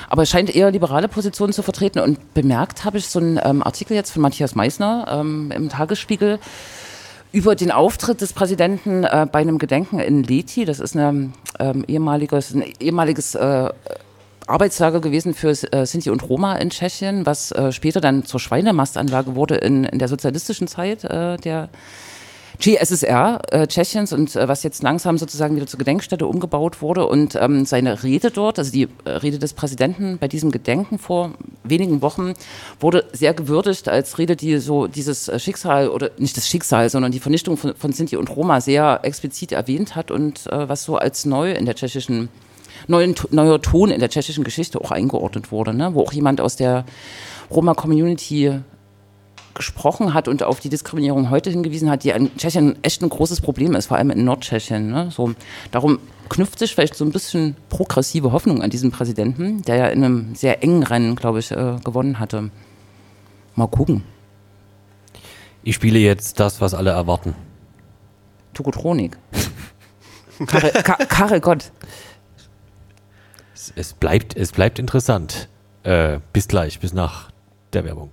Aber 0.08 0.22
er 0.22 0.26
scheint 0.26 0.54
eher 0.54 0.70
liberale 0.70 1.08
Positionen 1.08 1.52
zu 1.52 1.62
vertreten. 1.62 2.00
Und 2.00 2.34
bemerkt 2.34 2.84
habe 2.84 2.98
ich 2.98 3.08
so 3.08 3.18
einen 3.18 3.40
ähm, 3.42 3.62
Artikel 3.62 3.94
jetzt 3.94 4.10
von 4.10 4.22
Matthias 4.22 4.54
Meissner 4.54 5.06
ähm, 5.10 5.50
im 5.50 5.68
Tagesspiegel 5.68 6.38
über 7.30 7.54
den 7.54 7.70
Auftritt 7.70 8.22
des 8.22 8.32
Präsidenten 8.32 9.04
äh, 9.04 9.26
bei 9.30 9.40
einem 9.40 9.58
Gedenken 9.58 9.98
in 9.98 10.22
Leti. 10.22 10.64
Das 10.64 10.80
ist 10.80 10.96
eine, 10.96 11.30
ähm, 11.58 11.84
ehemaliges, 11.86 12.54
ein 12.54 12.64
ehemaliges 12.80 13.34
äh, 13.34 13.70
Arbeitslager 14.48 15.00
gewesen 15.00 15.34
für 15.34 15.50
äh, 15.50 15.86
Sinti 15.86 16.10
und 16.10 16.28
Roma 16.28 16.56
in 16.56 16.70
Tschechien, 16.70 17.26
was 17.26 17.52
äh, 17.52 17.72
später 17.72 18.00
dann 18.00 18.24
zur 18.24 18.40
Schweinemastanlage 18.40 19.34
wurde 19.34 19.56
in, 19.56 19.84
in 19.84 19.98
der 19.98 20.08
sozialistischen 20.08 20.68
Zeit 20.68 21.04
äh, 21.04 21.36
der 21.36 21.68
GSSR 22.60 23.40
äh, 23.52 23.66
Tschechiens 23.68 24.12
und 24.12 24.34
äh, 24.34 24.48
was 24.48 24.64
jetzt 24.64 24.82
langsam 24.82 25.16
sozusagen 25.16 25.54
wieder 25.54 25.68
zur 25.68 25.78
Gedenkstätte 25.78 26.26
umgebaut 26.26 26.82
wurde. 26.82 27.06
Und 27.06 27.36
ähm, 27.36 27.64
seine 27.64 28.02
Rede 28.02 28.32
dort, 28.32 28.58
also 28.58 28.72
die 28.72 28.88
äh, 29.04 29.10
Rede 29.10 29.38
des 29.38 29.52
Präsidenten 29.52 30.18
bei 30.18 30.26
diesem 30.26 30.50
Gedenken 30.50 30.98
vor 30.98 31.34
wenigen 31.62 32.02
Wochen, 32.02 32.34
wurde 32.80 33.04
sehr 33.12 33.32
gewürdigt 33.32 33.88
als 33.88 34.18
Rede, 34.18 34.34
die 34.34 34.58
so 34.58 34.88
dieses 34.88 35.28
äh, 35.28 35.38
Schicksal 35.38 35.88
oder 35.88 36.10
nicht 36.18 36.36
das 36.36 36.48
Schicksal, 36.48 36.90
sondern 36.90 37.12
die 37.12 37.20
Vernichtung 37.20 37.56
von, 37.56 37.76
von 37.76 37.92
Sinti 37.92 38.16
und 38.16 38.28
Roma 38.28 38.60
sehr 38.60 39.00
explizit 39.04 39.52
erwähnt 39.52 39.94
hat 39.94 40.10
und 40.10 40.46
äh, 40.48 40.68
was 40.68 40.82
so 40.82 40.96
als 40.96 41.26
neu 41.26 41.52
in 41.52 41.64
der 41.64 41.76
tschechischen 41.76 42.28
neuen, 42.86 43.14
neuer 43.30 43.60
Ton 43.60 43.90
in 43.90 44.00
der 44.00 44.08
tschechischen 44.08 44.44
Geschichte 44.44 44.80
auch 44.80 44.90
eingeordnet 44.90 45.52
wurde, 45.52 45.74
ne? 45.74 45.94
wo 45.94 46.02
auch 46.02 46.12
jemand 46.12 46.40
aus 46.40 46.56
der 46.56 46.84
Roma-Community 47.50 48.60
gesprochen 49.58 50.14
hat 50.14 50.28
und 50.28 50.42
auf 50.42 50.60
die 50.60 50.68
Diskriminierung 50.68 51.30
heute 51.30 51.50
hingewiesen 51.50 51.90
hat, 51.90 52.04
die 52.04 52.10
in 52.10 52.34
Tschechien 52.36 52.76
echt 52.82 53.02
ein 53.02 53.08
großes 53.08 53.40
Problem 53.40 53.74
ist, 53.74 53.86
vor 53.86 53.96
allem 53.96 54.10
in 54.10 54.24
Nordtschechien. 54.24 54.90
Ne? 54.90 55.10
So, 55.10 55.34
darum 55.72 55.98
knüpft 56.28 56.58
sich 56.58 56.72
vielleicht 56.72 56.94
so 56.94 57.04
ein 57.04 57.10
bisschen 57.10 57.56
progressive 57.68 58.32
Hoffnung 58.32 58.62
an 58.62 58.70
diesen 58.70 58.90
Präsidenten, 58.90 59.62
der 59.62 59.76
ja 59.76 59.86
in 59.88 60.04
einem 60.04 60.34
sehr 60.34 60.62
engen 60.62 60.84
Rennen, 60.84 61.16
glaube 61.16 61.40
ich, 61.40 61.50
äh, 61.50 61.76
gewonnen 61.84 62.18
hatte. 62.18 62.50
Mal 63.56 63.66
gucken. 63.66 64.04
Ich 65.64 65.74
spiele 65.74 65.98
jetzt 65.98 66.38
das, 66.38 66.60
was 66.60 66.72
alle 66.72 66.90
erwarten. 66.90 67.34
Tokotronik. 68.54 69.18
Karel, 70.46 70.70
Karel 71.08 71.40
Gott 71.40 71.72
es, 73.76 73.94
bleibt, 73.94 74.36
es 74.36 74.52
bleibt 74.52 74.78
interessant. 74.78 75.48
Äh, 75.82 76.20
bis 76.32 76.48
gleich, 76.48 76.80
bis 76.80 76.92
nach 76.92 77.30
der 77.72 77.84
Werbung. 77.84 78.10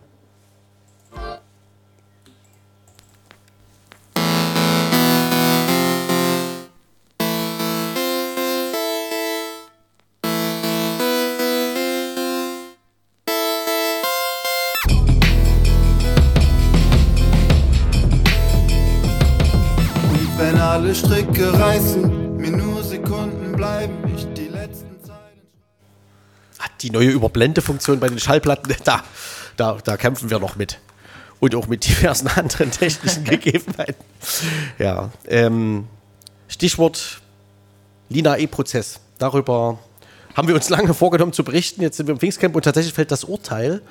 Neue 26.95 27.09
Überblendefunktion 27.09 27.99
bei 27.99 28.07
den 28.07 28.19
Schallplatten, 28.19 28.73
da, 28.83 29.03
da, 29.57 29.77
da 29.83 29.97
kämpfen 29.97 30.29
wir 30.29 30.39
noch 30.39 30.55
mit. 30.55 30.79
Und 31.39 31.53
auch 31.53 31.67
mit 31.67 31.85
diversen 31.85 32.27
anderen 32.27 32.71
technischen 32.71 33.23
Gegebenheiten. 33.25 34.03
Ja, 34.79 35.11
ähm, 35.27 35.87
Stichwort 36.47 37.21
Lina-E-Prozess. 38.09 39.01
Darüber 39.17 39.79
haben 40.35 40.47
wir 40.47 40.55
uns 40.55 40.69
lange 40.69 40.93
vorgenommen 40.93 41.33
zu 41.33 41.43
berichten. 41.43 41.81
Jetzt 41.81 41.97
sind 41.97 42.07
wir 42.07 42.13
im 42.13 42.19
Pfingstcamp 42.19 42.55
und 42.55 42.63
tatsächlich 42.63 42.93
fällt 42.93 43.11
das 43.11 43.25
Urteil 43.25 43.81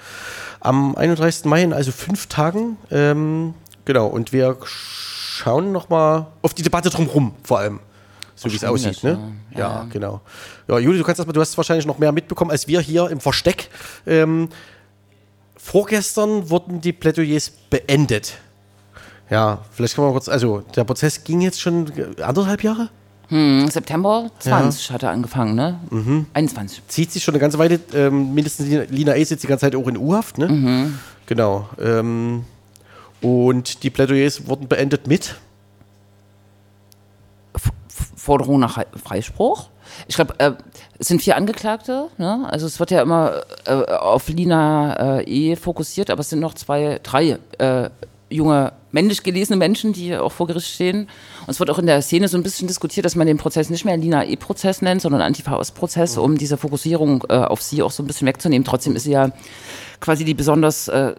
am 0.61 0.96
31. 0.96 1.44
Mai 1.44 1.62
in 1.62 1.73
also 1.73 1.92
fünf 1.92 2.26
Tagen. 2.26 2.78
Ähm, 2.90 3.54
genau, 3.84 4.06
und 4.06 4.32
wir 4.32 4.56
schauen 4.64 5.73
nochmal 5.73 6.26
auf 6.42 6.54
die 6.54 6.62
Debatte 6.62 6.90
drumherum 6.90 7.34
vor 7.42 7.58
allem 7.58 7.80
so 8.35 8.50
wie 8.50 8.57
es 8.57 8.64
aussieht. 8.64 9.03
Ne? 9.03 9.19
Ja, 9.53 9.59
ja, 9.59 9.87
genau. 9.91 10.21
Ja, 10.69 10.79
Juli, 10.79 10.99
du 10.99 11.05
kannst 11.05 11.19
erstmal, 11.19 11.33
du 11.33 11.41
hast 11.41 11.57
wahrscheinlich 11.57 11.87
noch 11.87 11.99
mehr 11.99 12.12
mitbekommen 12.12 12.50
als 12.50 12.67
wir 12.67 12.81
hier 12.81 13.09
im 13.11 13.21
Versteck. 13.21 13.69
Ähm, 14.07 14.49
vorgestern 15.57 16.50
wurden 16.50 16.81
die 16.81 16.93
Plädoyers 16.93 17.50
beendet. 17.71 18.35
Ja, 19.31 19.62
vielleicht 19.73 19.95
kann 19.95 20.05
man 20.05 20.12
kurz, 20.12 20.29
also 20.29 20.61
der 20.75 20.85
Prozess 20.85 21.25
ging 21.25 21.41
jetzt 21.41 21.61
schon 21.61 21.91
anderthalb 22.21 22.62
Jahre? 22.62 22.91
Hm, 23.29 23.69
September 23.71 24.31
20 24.38 24.88
ja. 24.88 24.95
hat 24.95 25.03
er 25.03 25.11
angefangen, 25.11 25.55
ne? 25.55 25.81
Mhm. 25.91 26.26
21. 26.35 26.83
Zieht 26.88 27.11
sich 27.11 27.25
schon 27.25 27.35
eine 27.35 27.41
ganze 27.41 27.59
Weile, 27.59 27.81
ähm, 27.95 28.35
mindestens 28.35 28.69
Lina 28.91 29.17
E. 29.17 29.25
sitzt 29.25 29.43
die 29.43 29.47
ganze 29.47 29.62
Zeit 29.62 29.76
auch 29.76 29.88
in 29.88 29.97
U-Haft, 29.97 30.37
ne? 30.37 30.49
Mhm. 30.49 30.99
Genau. 31.26 31.69
Ähm, 31.81 32.45
und 33.23 33.83
die 33.83 33.88
Plädoyers 33.88 34.47
wurden 34.47 34.69
beendet 34.69 35.07
mit 35.07 35.37
Forderung 38.25 38.59
nach 38.59 38.83
Freispruch. 39.02 39.69
Ich 40.09 40.16
glaube, 40.16 40.35
äh, 40.38 40.52
es 40.99 41.09
sind 41.09 41.21
vier 41.21 41.37
Angeklagte. 41.37 42.09
Ne? 42.16 42.47
Also 42.50 42.66
es 42.66 42.81
wird 42.81 42.90
ja 42.90 43.02
immer 43.02 43.43
äh, 43.66 43.73
auf 43.73 44.28
Lina 44.28 45.19
äh, 45.21 45.25
E 45.25 45.57
fokussiert, 45.57 46.11
aber 46.11 46.21
es 46.21 46.31
sind 46.31 46.40
noch 46.40 46.54
zwei, 46.54 46.99
drei 47.02 47.38
äh, 47.59 47.90
junge 48.31 48.73
männlich 48.93 49.23
gelesene 49.23 49.57
Menschen, 49.57 49.93
die 49.93 50.16
auch 50.16 50.33
vor 50.33 50.47
Gericht 50.47 50.69
stehen. 50.69 51.09
Und 51.47 51.50
es 51.50 51.61
wird 51.61 51.69
auch 51.69 51.78
in 51.78 51.87
der 51.87 52.00
Szene 52.00 52.28
so 52.28 52.38
ein 52.38 52.43
bisschen 52.43 52.66
diskutiert, 52.66 53.04
dass 53.04 53.14
man 53.14 53.26
den 53.26 53.37
Prozess 53.37 53.69
nicht 53.69 53.85
mehr 53.85 53.97
Lina 53.97 54.25
E-Prozess 54.25 54.81
nennt, 54.81 55.02
sondern 55.02 55.21
Antifa-Prozess, 55.21 56.16
um 56.16 56.38
diese 56.38 56.57
Fokussierung 56.57 57.25
äh, 57.28 57.35
auf 57.35 57.61
sie 57.61 57.83
auch 57.83 57.90
so 57.90 58.02
ein 58.02 58.07
bisschen 58.07 58.26
wegzunehmen. 58.26 58.64
Trotzdem 58.64 58.97
ist 58.97 59.04
sie 59.04 59.12
ja 59.12 59.31
quasi 60.00 60.25
die 60.25 60.35
besonders 60.35 60.88
äh, 60.88 61.14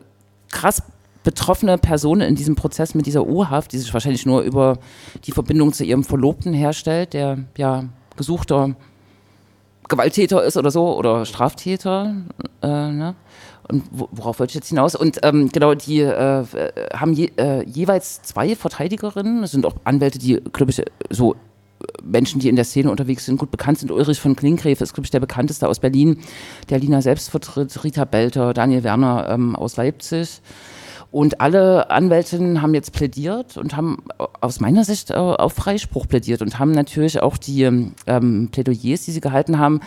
krass 0.51 0.81
betroffene 1.25 1.77
Person 1.77 2.21
in 2.21 2.35
diesem 2.35 2.55
Prozess 2.55 2.95
mit 2.95 3.05
dieser 3.05 3.27
U-Haft, 3.27 3.73
die 3.73 3.77
sich 3.79 3.93
wahrscheinlich 3.93 4.25
nur 4.25 4.41
über 4.43 4.77
die 5.25 5.33
Verbindung 5.33 5.73
zu 5.73 5.83
ihrem 5.83 6.05
Verlobten 6.05 6.53
herstellt, 6.53 7.13
der 7.13 7.39
ja 7.57 7.83
gesuchter 8.15 8.75
Gewalttäter 9.89 10.43
ist 10.43 10.55
oder 10.55 10.71
so 10.71 10.97
oder 10.97 11.25
Straftäter. 11.25 12.15
Äh, 12.61 12.67
ne? 12.67 13.15
Und 13.67 13.83
wo- 13.91 14.07
worauf 14.11 14.39
wollte 14.39 14.51
ich 14.51 14.55
jetzt 14.55 14.69
hinaus? 14.69 14.95
Und 14.95 15.19
ähm, 15.23 15.49
genau, 15.51 15.73
die 15.73 15.99
äh, 16.01 16.41
äh, 16.41 16.43
haben 16.93 17.13
je, 17.13 17.31
äh, 17.37 17.63
jeweils 17.67 18.21
zwei 18.21 18.55
Verteidigerinnen. 18.55 19.41
Das 19.41 19.51
sind 19.51 19.65
auch 19.65 19.75
Anwälte, 19.83 20.19
die, 20.19 20.39
glaube 20.53 20.71
ich, 20.71 20.83
so 21.09 21.33
äh, 21.33 21.37
Menschen, 22.03 22.39
die 22.39 22.49
in 22.49 22.55
der 22.55 22.65
Szene 22.65 22.91
unterwegs 22.91 23.25
sind, 23.25 23.37
gut 23.37 23.49
bekannt 23.49 23.79
sind. 23.79 23.91
Ulrich 23.91 24.19
von 24.19 24.35
Klinkgräf 24.35 24.81
ist, 24.81 24.93
glaube 24.93 25.05
ich, 25.05 25.11
der 25.11 25.19
bekannteste 25.19 25.67
aus 25.67 25.79
Berlin, 25.79 26.19
der 26.69 26.77
Lina 26.79 27.01
selbst 27.01 27.29
vertritt, 27.31 27.83
Rita 27.83 28.05
Belter, 28.05 28.53
Daniel 28.53 28.83
Werner 28.83 29.27
ähm, 29.29 29.55
aus 29.55 29.77
Leipzig. 29.77 30.41
Und 31.11 31.41
alle 31.41 31.89
Anwältinnen 31.89 32.61
haben 32.61 32.73
jetzt 32.73 32.91
plädiert 32.91 33.57
und 33.57 33.77
haben 33.77 34.03
äh, 34.19 34.25
aus 34.41 34.59
meiner 34.59 34.83
Sicht 34.83 35.11
äh, 35.11 35.15
auf 35.15 35.53
Freispruch 35.53 36.07
plädiert 36.07 36.41
und 36.41 36.59
haben 36.59 36.71
natürlich 36.71 37.21
auch 37.21 37.37
die 37.37 37.63
ähm, 37.63 38.49
Plädoyers, 38.51 39.05
die 39.05 39.11
sie 39.11 39.21
gehalten 39.21 39.57
haben, 39.59 39.79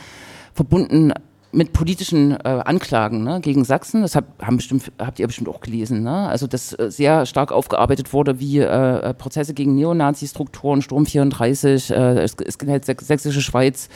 verbunden 0.54 1.12
mit 1.50 1.72
politischen 1.72 2.32
äh, 2.32 2.62
Anklagen 2.64 3.24
ne, 3.24 3.40
gegen 3.40 3.64
Sachsen. 3.64 4.02
Das 4.02 4.14
hab, 4.14 4.42
haben 4.42 4.56
bestimmt, 4.56 4.92
habt 4.98 5.18
ihr 5.18 5.26
bestimmt 5.26 5.48
auch 5.48 5.60
gelesen. 5.60 6.02
Ne? 6.02 6.28
Also 6.28 6.46
dass 6.46 6.78
äh, 6.78 6.90
sehr 6.90 7.24
stark 7.26 7.52
aufgearbeitet 7.52 8.12
wurde, 8.12 8.38
wie 8.38 8.58
äh, 8.58 9.14
Prozesse 9.14 9.54
gegen 9.54 9.74
Neonazi-Strukturen, 9.74 10.82
Sturm 10.82 11.06
34, 11.06 11.90
äh, 11.90 12.26
gilt 12.36 12.84
Säch- 12.84 13.02
Sächsische 13.02 13.40
Schweiz, 13.40 13.88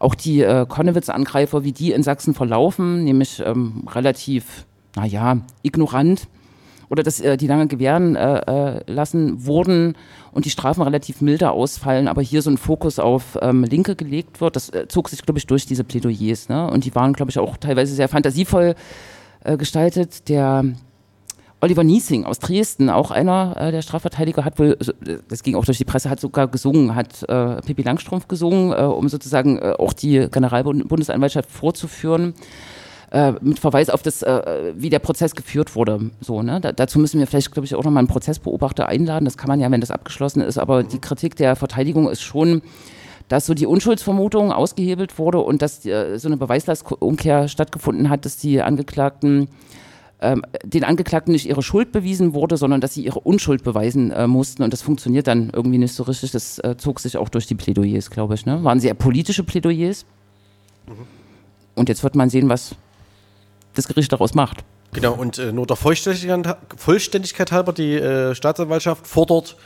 auch 0.00 0.14
die 0.14 0.42
äh, 0.42 0.66
Konnewitz-Angreifer, 0.68 1.62
wie 1.62 1.72
die 1.72 1.92
in 1.92 2.02
Sachsen 2.02 2.34
verlaufen, 2.34 3.04
nämlich 3.04 3.42
ähm, 3.44 3.84
relativ, 3.88 4.66
naja, 4.96 5.38
ignorant 5.62 6.26
oder 6.90 7.02
dass 7.02 7.20
äh, 7.20 7.36
die 7.36 7.46
lange 7.46 7.66
gewähren 7.66 8.16
äh, 8.16 8.38
äh, 8.76 8.80
lassen 8.86 9.44
wurden 9.46 9.94
und 10.32 10.44
die 10.44 10.50
Strafen 10.50 10.82
relativ 10.82 11.20
milder 11.20 11.52
ausfallen, 11.52 12.08
aber 12.08 12.22
hier 12.22 12.42
so 12.42 12.50
ein 12.50 12.58
Fokus 12.58 12.98
auf 12.98 13.38
ähm, 13.42 13.64
Linke 13.64 13.96
gelegt 13.96 14.40
wird, 14.40 14.56
das 14.56 14.70
äh, 14.70 14.88
zog 14.88 15.08
sich, 15.08 15.22
glaube 15.22 15.38
ich, 15.38 15.46
durch 15.46 15.66
diese 15.66 15.84
Plädoyers. 15.84 16.48
Ne? 16.48 16.70
Und 16.70 16.84
die 16.84 16.94
waren, 16.94 17.12
glaube 17.12 17.30
ich, 17.30 17.38
auch 17.38 17.56
teilweise 17.56 17.94
sehr 17.94 18.08
fantasievoll 18.08 18.74
äh, 19.44 19.56
gestaltet. 19.56 20.28
Der 20.28 20.64
Oliver 21.60 21.82
Niesing 21.82 22.24
aus 22.24 22.38
Dresden, 22.38 22.88
auch 22.88 23.10
einer 23.10 23.56
äh, 23.58 23.72
der 23.72 23.82
Strafverteidiger, 23.82 24.44
hat 24.44 24.58
wohl, 24.58 24.76
so- 24.80 24.92
das 25.28 25.42
ging 25.42 25.56
auch 25.56 25.64
durch 25.64 25.78
die 25.78 25.84
Presse, 25.84 26.08
hat 26.08 26.20
sogar 26.20 26.46
gesungen, 26.46 26.94
hat 26.94 27.22
äh, 27.28 27.60
Pippi 27.62 27.82
Langstrumpf 27.82 28.28
gesungen, 28.28 28.72
äh, 28.72 28.82
um 28.84 29.08
sozusagen 29.08 29.58
äh, 29.58 29.74
auch 29.76 29.92
die 29.92 30.28
Generalbundesanwaltschaft 30.30 31.50
vorzuführen 31.50 32.34
äh, 33.10 33.32
mit 33.40 33.58
Verweis 33.58 33.90
auf 33.90 34.02
das, 34.02 34.22
äh, 34.22 34.72
wie 34.76 34.90
der 34.90 34.98
Prozess 34.98 35.34
geführt 35.34 35.74
wurde. 35.74 36.10
So, 36.20 36.42
ne? 36.42 36.60
da, 36.60 36.72
dazu 36.72 36.98
müssen 36.98 37.18
wir 37.18 37.26
vielleicht, 37.26 37.52
glaube 37.52 37.66
ich, 37.66 37.74
auch 37.74 37.84
nochmal 37.84 38.00
einen 38.00 38.08
Prozessbeobachter 38.08 38.86
einladen. 38.86 39.24
Das 39.24 39.38
kann 39.38 39.48
man 39.48 39.60
ja, 39.60 39.70
wenn 39.70 39.80
das 39.80 39.90
abgeschlossen 39.90 40.42
ist. 40.42 40.58
Aber 40.58 40.82
die 40.82 40.98
Kritik 40.98 41.36
der 41.36 41.56
Verteidigung 41.56 42.08
ist 42.08 42.20
schon, 42.20 42.62
dass 43.28 43.46
so 43.46 43.54
die 43.54 43.66
Unschuldsvermutung 43.66 44.52
ausgehebelt 44.52 45.18
wurde 45.18 45.38
und 45.38 45.62
dass 45.62 45.84
äh, 45.86 46.18
so 46.18 46.28
eine 46.28 46.36
Beweislastumkehr 46.36 47.48
stattgefunden 47.48 48.10
hat, 48.10 48.24
dass 48.24 48.36
die 48.36 48.60
Angeklagten 48.60 49.48
ähm, 50.20 50.42
den 50.64 50.84
Angeklagten 50.84 51.32
nicht 51.32 51.48
ihre 51.48 51.62
Schuld 51.62 51.92
bewiesen 51.92 52.34
wurde, 52.34 52.56
sondern 52.56 52.80
dass 52.80 52.94
sie 52.94 53.04
ihre 53.04 53.20
Unschuld 53.20 53.62
beweisen 53.62 54.10
äh, 54.10 54.26
mussten. 54.26 54.62
Und 54.62 54.72
das 54.72 54.82
funktioniert 54.82 55.28
dann 55.28 55.50
irgendwie 55.52 55.78
nicht 55.78 55.94
so 55.94 56.02
richtig. 56.02 56.32
Das 56.32 56.58
äh, 56.58 56.76
zog 56.76 57.00
sich 57.00 57.16
auch 57.16 57.28
durch 57.28 57.46
die 57.46 57.54
Plädoyers, 57.54 58.10
glaube 58.10 58.34
ich. 58.34 58.44
Ne? 58.44 58.64
Waren 58.64 58.80
sehr 58.80 58.94
politische 58.94 59.44
Plädoyers. 59.44 60.04
Und 61.76 61.88
jetzt 61.88 62.02
wird 62.02 62.16
man 62.16 62.30
sehen, 62.30 62.48
was 62.48 62.74
das 63.74 63.88
Gericht 63.88 64.12
daraus 64.12 64.34
macht. 64.34 64.64
Genau, 64.92 65.12
und 65.12 65.38
äh, 65.38 65.52
nur 65.52 65.66
der 65.66 65.76
Vollständigkeit, 65.76 66.56
Vollständigkeit 66.76 67.52
halber, 67.52 67.72
die 67.72 67.94
äh, 67.94 68.34
Staatsanwaltschaft 68.34 69.06
fordert 69.06 69.56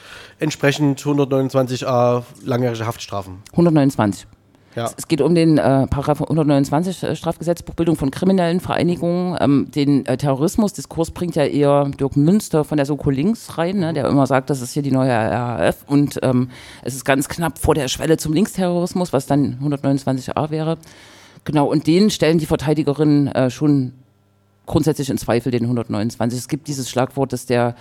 entsprechend 0.40 1.00
129a 1.00 2.24
langjährige 2.44 2.86
Haftstrafen. 2.86 3.38
129. 3.52 4.26
Ja. 4.74 4.90
Es 4.96 5.06
geht 5.06 5.20
um 5.20 5.34
den 5.34 5.58
äh, 5.58 5.86
Paragraph 5.86 6.22
129 6.22 7.02
äh, 7.02 7.16
Strafgesetzbuch 7.16 7.74
Bildung 7.74 7.96
von 7.96 8.10
kriminellen 8.10 8.60
Vereinigungen. 8.60 9.36
Ähm, 9.40 9.70
den 9.70 10.06
äh, 10.06 10.16
Terrorismusdiskurs 10.16 11.10
bringt 11.10 11.36
ja 11.36 11.44
eher 11.44 11.90
Dirk 12.00 12.16
Münster 12.16 12.64
von 12.64 12.78
der 12.78 12.86
Soko 12.86 13.10
Links 13.10 13.58
rein, 13.58 13.78
ne, 13.78 13.92
der 13.92 14.06
immer 14.06 14.26
sagt, 14.26 14.48
das 14.50 14.62
ist 14.62 14.72
hier 14.72 14.82
die 14.82 14.90
neue 14.90 15.12
RAF 15.12 15.84
und 15.86 16.18
ähm, 16.22 16.50
es 16.82 16.94
ist 16.94 17.04
ganz 17.04 17.28
knapp 17.28 17.58
vor 17.58 17.74
der 17.74 17.88
Schwelle 17.88 18.16
zum 18.16 18.32
Linksterrorismus, 18.32 19.12
was 19.12 19.26
dann 19.26 19.58
129a 19.62 20.50
wäre. 20.50 20.78
Genau, 21.44 21.66
und 21.66 21.86
den 21.86 22.10
stellen 22.10 22.38
die 22.38 22.46
Verteidigerinnen 22.46 23.28
äh, 23.28 23.50
schon 23.50 23.92
grundsätzlich 24.66 25.10
in 25.10 25.18
Zweifel, 25.18 25.50
den 25.50 25.62
129. 25.62 26.38
Es 26.38 26.48
gibt 26.48 26.68
dieses 26.68 26.88
Schlagwort, 26.88 27.32
dass 27.32 27.46
der 27.46 27.74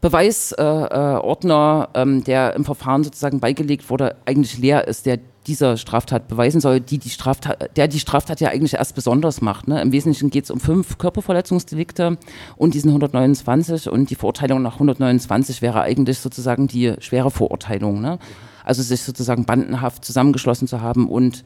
Beweisordner, 0.00 1.20
äh, 1.20 1.24
Ordner, 1.24 1.88
ähm, 1.94 2.24
der 2.24 2.54
im 2.54 2.64
Verfahren 2.64 3.04
sozusagen 3.04 3.40
beigelegt 3.40 3.90
wurde, 3.90 4.16
eigentlich 4.24 4.58
leer 4.58 4.86
ist, 4.86 5.06
der 5.06 5.18
dieser 5.46 5.76
Straftat 5.76 6.28
beweisen 6.28 6.60
soll, 6.60 6.80
die 6.80 6.98
die 6.98 7.10
Straftat, 7.10 7.76
der 7.76 7.88
die 7.88 7.98
Straftat 7.98 8.40
ja 8.40 8.50
eigentlich 8.50 8.74
erst 8.74 8.94
besonders 8.94 9.40
macht. 9.40 9.66
Ne? 9.66 9.82
Im 9.82 9.92
Wesentlichen 9.92 10.30
geht 10.30 10.44
es 10.44 10.50
um 10.50 10.60
fünf 10.60 10.98
Körperverletzungsdelikte 10.98 12.16
und 12.56 12.74
diesen 12.74 12.90
129 12.90 13.88
und 13.90 14.10
die 14.10 14.14
Verurteilung 14.14 14.62
nach 14.62 14.74
129 14.74 15.60
wäre 15.62 15.82
eigentlich 15.82 16.18
sozusagen 16.18 16.68
die 16.68 16.94
schwere 17.00 17.30
Verurteilung. 17.30 18.00
Ne? 18.00 18.18
Also 18.64 18.82
sich 18.82 19.02
sozusagen 19.02 19.44
bandenhaft 19.44 20.04
zusammengeschlossen 20.04 20.68
zu 20.68 20.80
haben 20.80 21.08
und 21.08 21.44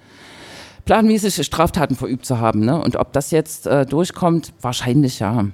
planmäßig 0.87 1.45
Straftaten 1.45 1.95
verübt 1.95 2.25
zu 2.25 2.41
haben. 2.41 2.65
Ne? 2.65 2.81
Und 2.81 2.97
ob 2.97 3.13
das 3.13 3.31
jetzt 3.31 3.67
äh, 3.67 3.85
durchkommt, 3.85 4.55
wahrscheinlich 4.63 5.19
ja. 5.19 5.47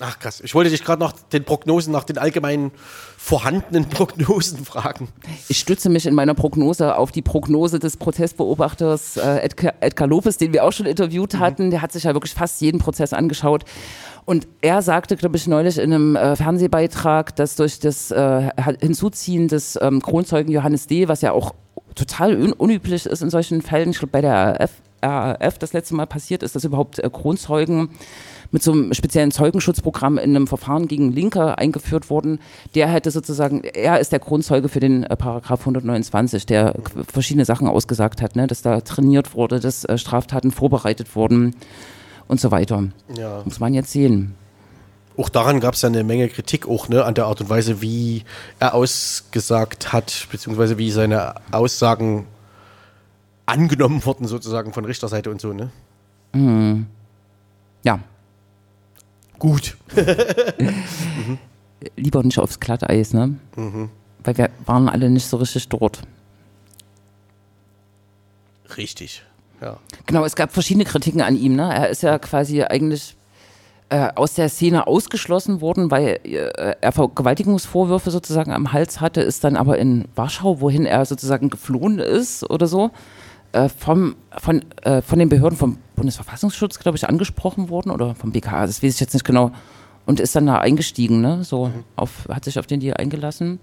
Ach 0.00 0.18
krass, 0.18 0.40
ich 0.42 0.54
wollte 0.56 0.70
dich 0.70 0.82
gerade 0.82 1.00
nach 1.00 1.12
den 1.12 1.44
Prognosen, 1.44 1.92
nach 1.92 2.02
den 2.02 2.18
allgemeinen 2.18 2.72
vorhandenen 3.16 3.88
Prognosen 3.88 4.64
fragen. 4.64 5.08
Ich 5.48 5.58
stütze 5.58 5.88
mich 5.88 6.06
in 6.06 6.14
meiner 6.14 6.34
Prognose 6.34 6.96
auf 6.96 7.12
die 7.12 7.22
Prognose 7.22 7.78
des 7.78 7.96
Prozessbeobachters 7.96 9.16
äh, 9.18 9.38
Edgar, 9.38 9.74
Edgar 9.80 10.08
Lopez, 10.08 10.36
den 10.36 10.52
wir 10.52 10.64
auch 10.64 10.72
schon 10.72 10.86
interviewt 10.86 11.38
hatten. 11.38 11.70
Der 11.70 11.80
hat 11.80 11.92
sich 11.92 12.04
ja 12.04 12.14
wirklich 12.14 12.34
fast 12.34 12.60
jeden 12.60 12.80
Prozess 12.80 13.12
angeschaut. 13.12 13.64
Und 14.24 14.48
er 14.62 14.82
sagte, 14.82 15.16
glaube 15.16 15.36
ich, 15.36 15.46
neulich 15.46 15.78
in 15.78 15.92
einem 15.92 16.16
äh, 16.16 16.34
Fernsehbeitrag, 16.34 17.36
dass 17.36 17.54
durch 17.56 17.78
das 17.78 18.10
äh, 18.10 18.50
Hinzuziehen 18.80 19.46
des 19.48 19.78
ähm, 19.80 20.02
Kronzeugen 20.02 20.50
Johannes 20.50 20.86
D., 20.88 21.06
was 21.06 21.20
ja 21.20 21.32
auch 21.32 21.54
total 21.94 22.34
un 22.34 22.52
unüblich 22.52 23.06
ist 23.06 23.22
in 23.22 23.30
solchen 23.30 23.62
Fällen, 23.62 23.90
ich 23.90 23.98
glaube 23.98 24.10
bei 24.10 24.20
der 24.20 24.58
RAF, 24.58 24.70
RAF 25.02 25.58
das 25.58 25.72
letzte 25.72 25.94
Mal 25.94 26.06
passiert 26.06 26.42
ist, 26.42 26.56
dass 26.56 26.64
überhaupt 26.64 26.98
äh, 26.98 27.08
Kronzeugen 27.10 27.90
mit 28.54 28.62
so 28.62 28.70
einem 28.70 28.94
speziellen 28.94 29.32
Zeugenschutzprogramm 29.32 30.16
in 30.16 30.30
einem 30.36 30.46
Verfahren 30.46 30.86
gegen 30.86 31.10
Linke 31.10 31.58
eingeführt 31.58 32.08
wurden. 32.08 32.38
Der 32.76 32.86
hätte 32.86 33.10
sozusagen, 33.10 33.64
er 33.64 33.98
ist 33.98 34.12
der 34.12 34.20
Kronzeuge 34.20 34.68
für 34.68 34.78
den 34.78 35.02
äh, 35.02 35.16
Paragraph 35.16 35.58
129, 35.58 36.46
der 36.46 36.76
verschiedene 37.12 37.44
Sachen 37.46 37.66
ausgesagt 37.66 38.22
hat, 38.22 38.36
ne? 38.36 38.46
dass 38.46 38.62
da 38.62 38.80
trainiert 38.80 39.34
wurde, 39.34 39.58
dass 39.58 39.84
äh, 39.84 39.98
Straftaten 39.98 40.52
vorbereitet 40.52 41.16
wurden 41.16 41.56
und 42.28 42.40
so 42.40 42.52
weiter. 42.52 42.84
Ja. 43.18 43.42
Muss 43.44 43.58
man 43.58 43.74
jetzt 43.74 43.90
sehen. 43.90 44.36
Auch 45.16 45.30
daran 45.30 45.58
gab 45.58 45.74
es 45.74 45.82
ja 45.82 45.88
eine 45.88 46.04
Menge 46.04 46.28
Kritik, 46.28 46.68
auch 46.68 46.88
ne, 46.88 47.04
an 47.04 47.14
der 47.14 47.26
Art 47.26 47.40
und 47.40 47.50
Weise, 47.50 47.82
wie 47.82 48.22
er 48.60 48.74
ausgesagt 48.74 49.92
hat, 49.92 50.28
beziehungsweise 50.30 50.78
wie 50.78 50.92
seine 50.92 51.34
Aussagen 51.50 52.28
angenommen 53.46 54.04
wurden, 54.04 54.28
sozusagen 54.28 54.72
von 54.72 54.84
Richterseite 54.84 55.28
und 55.32 55.40
so, 55.40 55.52
ne? 55.52 55.70
Ja, 57.82 57.98
Gut. 59.38 59.76
lieber 61.96 62.22
nicht 62.22 62.38
aufs 62.38 62.60
Glatteis, 62.60 63.12
ne? 63.12 63.36
Weil 64.22 64.36
wir 64.36 64.50
waren 64.64 64.88
alle 64.88 65.10
nicht 65.10 65.26
so 65.26 65.36
richtig 65.36 65.68
dort. 65.68 66.02
Richtig. 68.76 69.22
Ja. 69.60 69.78
Genau, 70.06 70.24
es 70.24 70.36
gab 70.36 70.52
verschiedene 70.52 70.84
Kritiken 70.84 71.20
an 71.20 71.36
ihm. 71.36 71.56
Ne? 71.56 71.72
Er 71.72 71.88
ist 71.88 72.02
ja 72.02 72.18
quasi 72.18 72.62
eigentlich 72.62 73.16
äh, 73.88 74.08
aus 74.14 74.34
der 74.34 74.48
Szene 74.48 74.86
ausgeschlossen 74.86 75.60
worden, 75.60 75.90
weil 75.90 76.20
äh, 76.24 76.74
er 76.80 76.92
Vergewaltigungsvorwürfe 76.92 78.10
sozusagen 78.10 78.52
am 78.52 78.72
Hals 78.72 79.00
hatte, 79.00 79.20
ist 79.20 79.44
dann 79.44 79.56
aber 79.56 79.78
in 79.78 80.06
Warschau, 80.16 80.60
wohin 80.60 80.86
er 80.86 81.04
sozusagen 81.04 81.50
geflohen 81.50 81.98
ist 81.98 82.48
oder 82.50 82.66
so, 82.66 82.90
äh, 83.54 83.68
vom, 83.68 84.16
von, 84.38 84.62
äh, 84.82 85.00
von 85.02 85.18
den 85.18 85.28
Behörden 85.28 85.56
vom 85.56 85.78
Bundesverfassungsschutz, 85.96 86.78
glaube 86.80 86.96
ich, 86.98 87.08
angesprochen 87.08 87.68
worden 87.70 87.90
oder 87.90 88.14
vom 88.14 88.32
BKA, 88.32 88.66
das 88.66 88.82
weiß 88.82 88.94
ich 88.94 89.00
jetzt 89.00 89.14
nicht 89.14 89.24
genau. 89.24 89.52
Und 90.06 90.20
ist 90.20 90.36
dann 90.36 90.46
da 90.46 90.58
eingestiegen, 90.58 91.20
ne? 91.22 91.44
So 91.44 91.70
auf, 91.96 92.28
hat 92.28 92.44
sich 92.44 92.58
auf 92.58 92.66
den 92.66 92.80
Deal 92.80 92.96
eingelassen. 92.98 93.58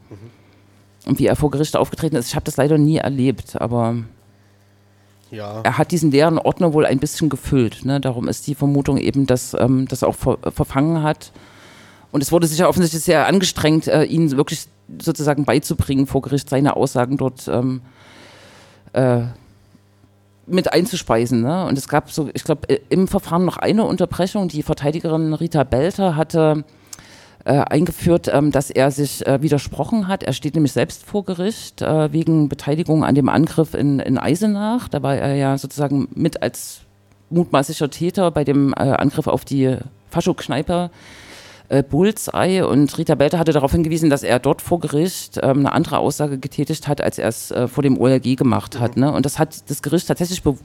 Und 1.05 1.19
wie 1.19 1.27
er 1.27 1.35
vor 1.35 1.51
Gericht 1.51 1.75
aufgetreten 1.75 2.15
ist, 2.15 2.27
ich 2.29 2.35
habe 2.35 2.45
das 2.45 2.57
leider 2.57 2.77
nie 2.79 2.97
erlebt, 2.97 3.61
aber 3.61 3.95
Ja. 5.29 5.61
er 5.61 5.77
hat 5.77 5.91
diesen 5.91 6.09
leeren 6.11 6.39
Ordner 6.39 6.73
wohl 6.73 6.85
ein 6.85 6.99
bisschen 6.99 7.29
gefüllt. 7.29 7.85
Ne? 7.85 7.99
Darum 8.01 8.27
ist 8.27 8.47
die 8.47 8.55
Vermutung 8.55 8.97
eben, 8.97 9.27
dass 9.27 9.53
ähm, 9.53 9.87
das 9.87 10.03
auch 10.03 10.15
ver 10.15 10.37
verfangen 10.51 11.03
hat. 11.03 11.31
Und 12.11 12.21
es 12.21 12.31
wurde 12.31 12.47
sicher 12.47 12.67
offensichtlich 12.67 13.03
sehr 13.03 13.27
angestrengt, 13.27 13.87
äh, 13.87 14.03
ihn 14.03 14.31
wirklich 14.31 14.65
sozusagen 14.99 15.45
beizubringen, 15.45 16.07
vor 16.07 16.21
Gericht 16.21 16.49
seine 16.49 16.75
Aussagen 16.75 17.17
dort 17.17 17.47
ähm, 17.47 17.81
äh, 18.93 19.21
mit 20.51 20.73
einzuspeisen. 20.73 21.41
Ne? 21.41 21.65
Und 21.65 21.77
es 21.77 21.87
gab 21.87 22.11
so, 22.11 22.29
ich 22.33 22.43
glaube, 22.43 22.67
im 22.89 23.07
Verfahren 23.07 23.45
noch 23.45 23.57
eine 23.57 23.85
Unterbrechung. 23.85 24.47
Die 24.47 24.63
Verteidigerin 24.63 25.33
Rita 25.33 25.63
Belter 25.63 26.15
hatte 26.15 26.63
äh, 27.45 27.53
eingeführt, 27.53 28.29
ähm, 28.31 28.51
dass 28.51 28.69
er 28.69 28.91
sich 28.91 29.25
äh, 29.25 29.41
widersprochen 29.41 30.07
hat. 30.07 30.23
Er 30.23 30.33
steht 30.33 30.55
nämlich 30.55 30.73
selbst 30.73 31.05
vor 31.05 31.25
Gericht 31.25 31.81
äh, 31.81 32.11
wegen 32.11 32.49
Beteiligung 32.49 33.03
an 33.03 33.15
dem 33.15 33.29
Angriff 33.29 33.73
in, 33.73 33.99
in 33.99 34.17
Eisenach. 34.17 34.87
Da 34.87 35.01
war 35.01 35.15
er 35.15 35.35
ja 35.35 35.57
sozusagen 35.57 36.07
mit 36.13 36.43
als 36.43 36.81
mutmaßlicher 37.29 37.89
Täter 37.89 38.31
bei 38.31 38.43
dem 38.43 38.73
äh, 38.73 38.81
Angriff 38.81 39.27
auf 39.27 39.45
die 39.45 39.77
Faschokneipe 40.09 40.91
äh, 41.71 41.83
Bullseye 41.83 42.67
und 42.67 42.97
Rita 42.97 43.15
Belter 43.15 43.39
hatte 43.39 43.53
darauf 43.53 43.71
hingewiesen, 43.71 44.09
dass 44.09 44.23
er 44.23 44.39
dort 44.39 44.61
vor 44.61 44.81
Gericht 44.81 45.39
ähm, 45.41 45.59
eine 45.59 45.71
andere 45.71 45.99
Aussage 45.99 46.37
getätigt 46.37 46.89
hat, 46.89 46.99
als 46.99 47.17
er 47.17 47.29
es 47.29 47.49
äh, 47.51 47.69
vor 47.69 47.81
dem 47.81 47.97
OLG 47.97 48.35
gemacht 48.35 48.77
hat. 48.79 48.97
Ne? 48.97 49.09
Und 49.11 49.25
das 49.25 49.39
hat 49.39 49.69
das 49.69 49.81
Gericht 49.81 50.07
tatsächlich 50.07 50.43
be 50.43 50.57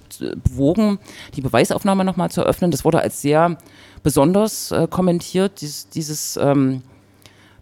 bewogen, 0.42 0.98
die 1.36 1.42
Beweisaufnahme 1.42 2.04
nochmal 2.04 2.30
zu 2.32 2.40
eröffnen. 2.40 2.72
Das 2.72 2.84
wurde 2.84 3.00
als 3.00 3.22
sehr 3.22 3.56
besonders 4.02 4.72
äh, 4.72 4.88
kommentiert, 4.90 5.60
dies, 5.60 5.88
dieses 5.88 6.36
ähm, 6.42 6.82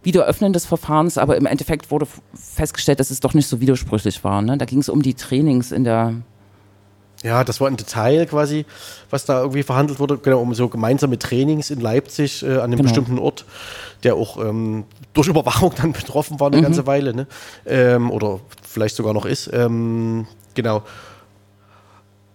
Wiederöffnen 0.01 0.51
des 0.51 0.65
Verfahrens, 0.65 1.19
aber 1.19 1.37
im 1.37 1.45
Endeffekt 1.45 1.91
wurde 1.91 2.07
festgestellt, 2.33 2.99
dass 2.99 3.11
es 3.11 3.19
doch 3.19 3.35
nicht 3.35 3.47
so 3.47 3.61
widersprüchlich 3.61 4.23
war. 4.23 4.41
Ne? 4.41 4.57
Da 4.57 4.65
ging 4.65 4.79
es 4.79 4.89
um 4.89 5.03
die 5.03 5.13
Trainings 5.13 5.71
in 5.71 5.83
der 5.83 6.15
Ja, 7.25 7.43
das 7.43 7.59
war 7.59 7.67
ein 7.67 7.75
Detail 7.75 8.27
quasi, 8.27 8.65
was 9.09 9.25
da 9.25 9.39
irgendwie 9.41 9.63
verhandelt 9.63 9.99
wurde, 9.99 10.19
genau, 10.19 10.41
um 10.41 10.53
so 10.53 10.69
gemeinsame 10.69 11.17
Trainings 11.17 11.71
in 11.71 11.79
Leipzig 11.81 12.43
äh, 12.43 12.57
an 12.57 12.61
einem 12.65 12.71
Genau. 12.73 12.83
bestimmten 12.83 13.17
Ort, 13.17 13.45
der 14.03 14.13
auch 14.15 14.37
ähm, 14.37 14.83
durch 15.13 15.27
Überwachung 15.27 15.73
dann 15.75 15.91
betroffen 16.01 16.39
war 16.39 16.51
eine 16.51 16.61
ganze 16.61 16.85
Weile, 16.85 17.15
ne? 17.15 17.25
Ähm, 17.65 18.11
oder 18.11 18.41
vielleicht 18.61 18.95
sogar 18.95 19.15
noch 19.15 19.25
ist. 19.25 19.49
Ähm, 19.51 20.27
genau. 20.53 20.83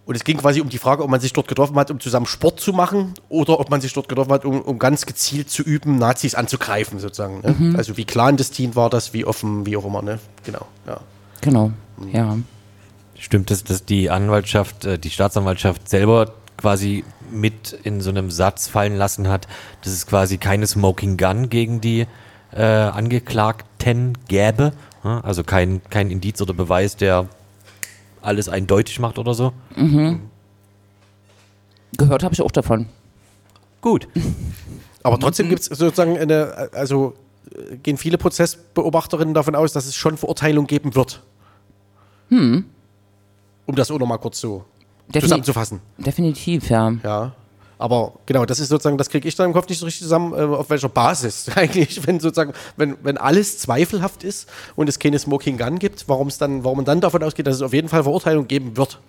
Und 0.05 0.15
es 0.15 0.25
ging 0.25 0.37
quasi 0.37 0.59
um 0.59 0.67
die 0.67 0.77
Frage, 0.79 1.03
ob 1.03 1.09
man 1.09 1.21
sich 1.21 1.31
dort 1.31 1.47
getroffen 1.47 1.77
hat, 1.77 1.89
um 1.89 2.01
zusammen 2.01 2.25
Sport 2.25 2.59
zu 2.59 2.73
machen 2.73 3.13
oder 3.29 3.61
ob 3.61 3.69
man 3.69 3.79
sich 3.79 3.93
dort 3.93 4.09
getroffen 4.09 4.33
hat, 4.33 4.43
um, 4.43 4.59
um 4.61 4.77
ganz 4.77 5.05
gezielt 5.05 5.49
zu 5.49 5.63
üben, 5.63 5.99
Nazis 5.99 6.35
anzugreifen, 6.35 6.99
sozusagen. 6.99 7.39
Ne? 7.41 7.75
Also 7.77 7.95
wie 7.95 8.03
clandestin 8.03 8.75
war 8.75 8.89
das, 8.89 9.13
wie 9.13 9.23
offen, 9.23 9.65
wie 9.65 9.77
auch 9.77 9.85
immer, 9.85 10.01
ne? 10.01 10.19
Genau, 10.43 10.65
ja. 10.85 10.99
Genau, 11.39 11.71
ja. 12.11 12.37
Stimmt 13.21 13.51
es, 13.51 13.63
dass 13.63 13.85
die 13.85 14.09
Anwaltschaft, 14.09 14.83
äh, 14.83 14.97
die 14.97 15.11
Staatsanwaltschaft 15.11 15.87
selber 15.87 16.33
quasi 16.57 17.05
mit 17.29 17.71
in 17.83 18.01
so 18.01 18.09
einem 18.09 18.31
Satz 18.31 18.67
fallen 18.67 18.95
lassen 18.95 19.27
hat, 19.27 19.47
dass 19.83 19.93
es 19.93 20.07
quasi 20.07 20.39
keine 20.39 20.65
Smoking 20.65 21.17
Gun 21.17 21.49
gegen 21.49 21.81
die 21.81 22.07
äh, 22.51 22.63
Angeklagten 22.63 24.17
gäbe? 24.27 24.73
Also 25.03 25.43
kein, 25.43 25.81
kein 25.91 26.09
Indiz 26.09 26.41
oder 26.41 26.55
Beweis, 26.55 26.95
der 26.97 27.27
alles 28.23 28.49
eindeutig 28.49 28.99
macht 28.99 29.19
oder 29.19 29.35
so? 29.35 29.53
Gehört 31.95 32.23
habe 32.23 32.33
ich 32.33 32.41
auch 32.41 32.51
davon. 32.51 32.87
Gut. 33.81 34.07
Aber 35.03 35.19
trotzdem 35.19 35.47
gibt 35.47 35.61
es 35.61 35.67
sozusagen 35.67 36.17
eine, 36.17 36.69
also 36.73 37.13
äh, 37.55 37.77
gehen 37.77 37.97
viele 37.97 38.17
Prozessbeobachterinnen 38.17 39.35
davon 39.35 39.53
aus, 39.53 39.73
dass 39.73 39.85
es 39.85 39.95
schon 39.95 40.17
Verurteilung 40.17 40.65
geben 40.65 40.95
wird. 40.95 41.21
Um 43.65 43.75
das 43.75 43.91
auch 43.91 43.99
nochmal 43.99 44.19
kurz 44.19 44.39
so 44.39 44.65
Defini 45.07 45.23
zusammenzufassen. 45.23 45.81
definitiv, 45.97 46.69
ja. 46.69 46.93
Ja. 47.03 47.31
Aber 47.77 48.13
genau, 48.27 48.45
das 48.45 48.59
ist 48.59 48.69
sozusagen, 48.69 48.99
das 48.99 49.09
kriege 49.09 49.27
ich 49.27 49.35
dann 49.35 49.47
im 49.47 49.53
Kopf 49.53 49.67
nicht 49.67 49.79
so 49.79 49.85
richtig 49.85 50.03
zusammen, 50.03 50.33
äh, 50.33 50.41
auf 50.41 50.69
welcher 50.69 50.87
Basis 50.87 51.49
eigentlich, 51.55 52.05
wenn 52.05 52.19
sozusagen, 52.19 52.53
wenn, 52.77 52.95
wenn 53.01 53.17
alles 53.17 53.57
zweifelhaft 53.57 54.23
ist 54.23 54.47
und 54.75 54.87
es 54.87 54.99
keine 54.99 55.17
Smoking 55.17 55.57
Gun 55.57 55.79
gibt, 55.79 56.07
warum 56.07 56.27
es 56.27 56.37
dann, 56.37 56.63
warum 56.63 56.77
man 56.77 56.85
dann 56.85 57.01
davon 57.01 57.23
ausgeht, 57.23 57.47
dass 57.47 57.55
es 57.55 57.61
auf 57.63 57.73
jeden 57.73 57.89
Fall 57.89 58.03
Verurteilung 58.03 58.47
geben 58.47 58.77
wird. 58.77 58.99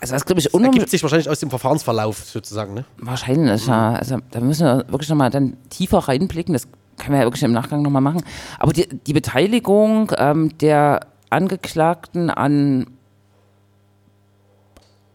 Also 0.00 0.14
das 0.14 0.24
glaube 0.24 0.40
ich 0.40 0.48
Das 0.50 0.60
ergibt 0.60 0.90
sich 0.90 1.02
wahrscheinlich 1.02 1.28
aus 1.28 1.40
dem 1.40 1.50
Verfahrensverlauf 1.50 2.24
sozusagen, 2.24 2.74
ne? 2.74 2.84
wahrscheinlich, 2.98 3.66
ja. 3.66 3.94
Also 3.94 4.18
da 4.30 4.40
müssen 4.40 4.64
wir 4.64 4.84
wirklich 4.88 5.08
nochmal 5.08 5.30
dann 5.30 5.56
tiefer 5.70 5.98
reinblicken. 5.98 6.52
Das 6.52 6.66
können 6.98 7.12
wir 7.12 7.20
ja 7.20 7.24
wirklich 7.24 7.44
im 7.44 7.52
Nachgang 7.52 7.82
nochmal 7.82 8.02
machen. 8.02 8.22
Aber 8.58 8.72
die, 8.72 8.88
die 8.88 9.12
Beteiligung 9.12 10.12
ähm, 10.16 10.56
der 10.58 11.06
Angeklagten 11.30 12.30
an 12.30 12.86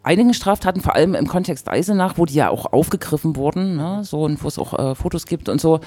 einigen 0.04 0.34
Straftaten, 0.34 0.82
vor 0.82 0.96
allem 0.96 1.16
im 1.16 1.28
Kontext 1.28 1.70
Eisenach, 1.70 2.18
wo 2.18 2.26
die 2.26 2.36
ja 2.36 2.50
auch 2.50 2.72
aufgegriffen 2.72 3.36
wurden, 3.36 3.78
ne, 3.78 4.02
so 4.04 4.24
und 4.24 4.44
wo 4.44 4.48
es 4.48 4.60
auch 4.60 4.78
äh, 4.78 4.96
Fotos 4.96 5.26
gibt 5.26 5.50
und 5.50 5.60
so, 5.60 5.80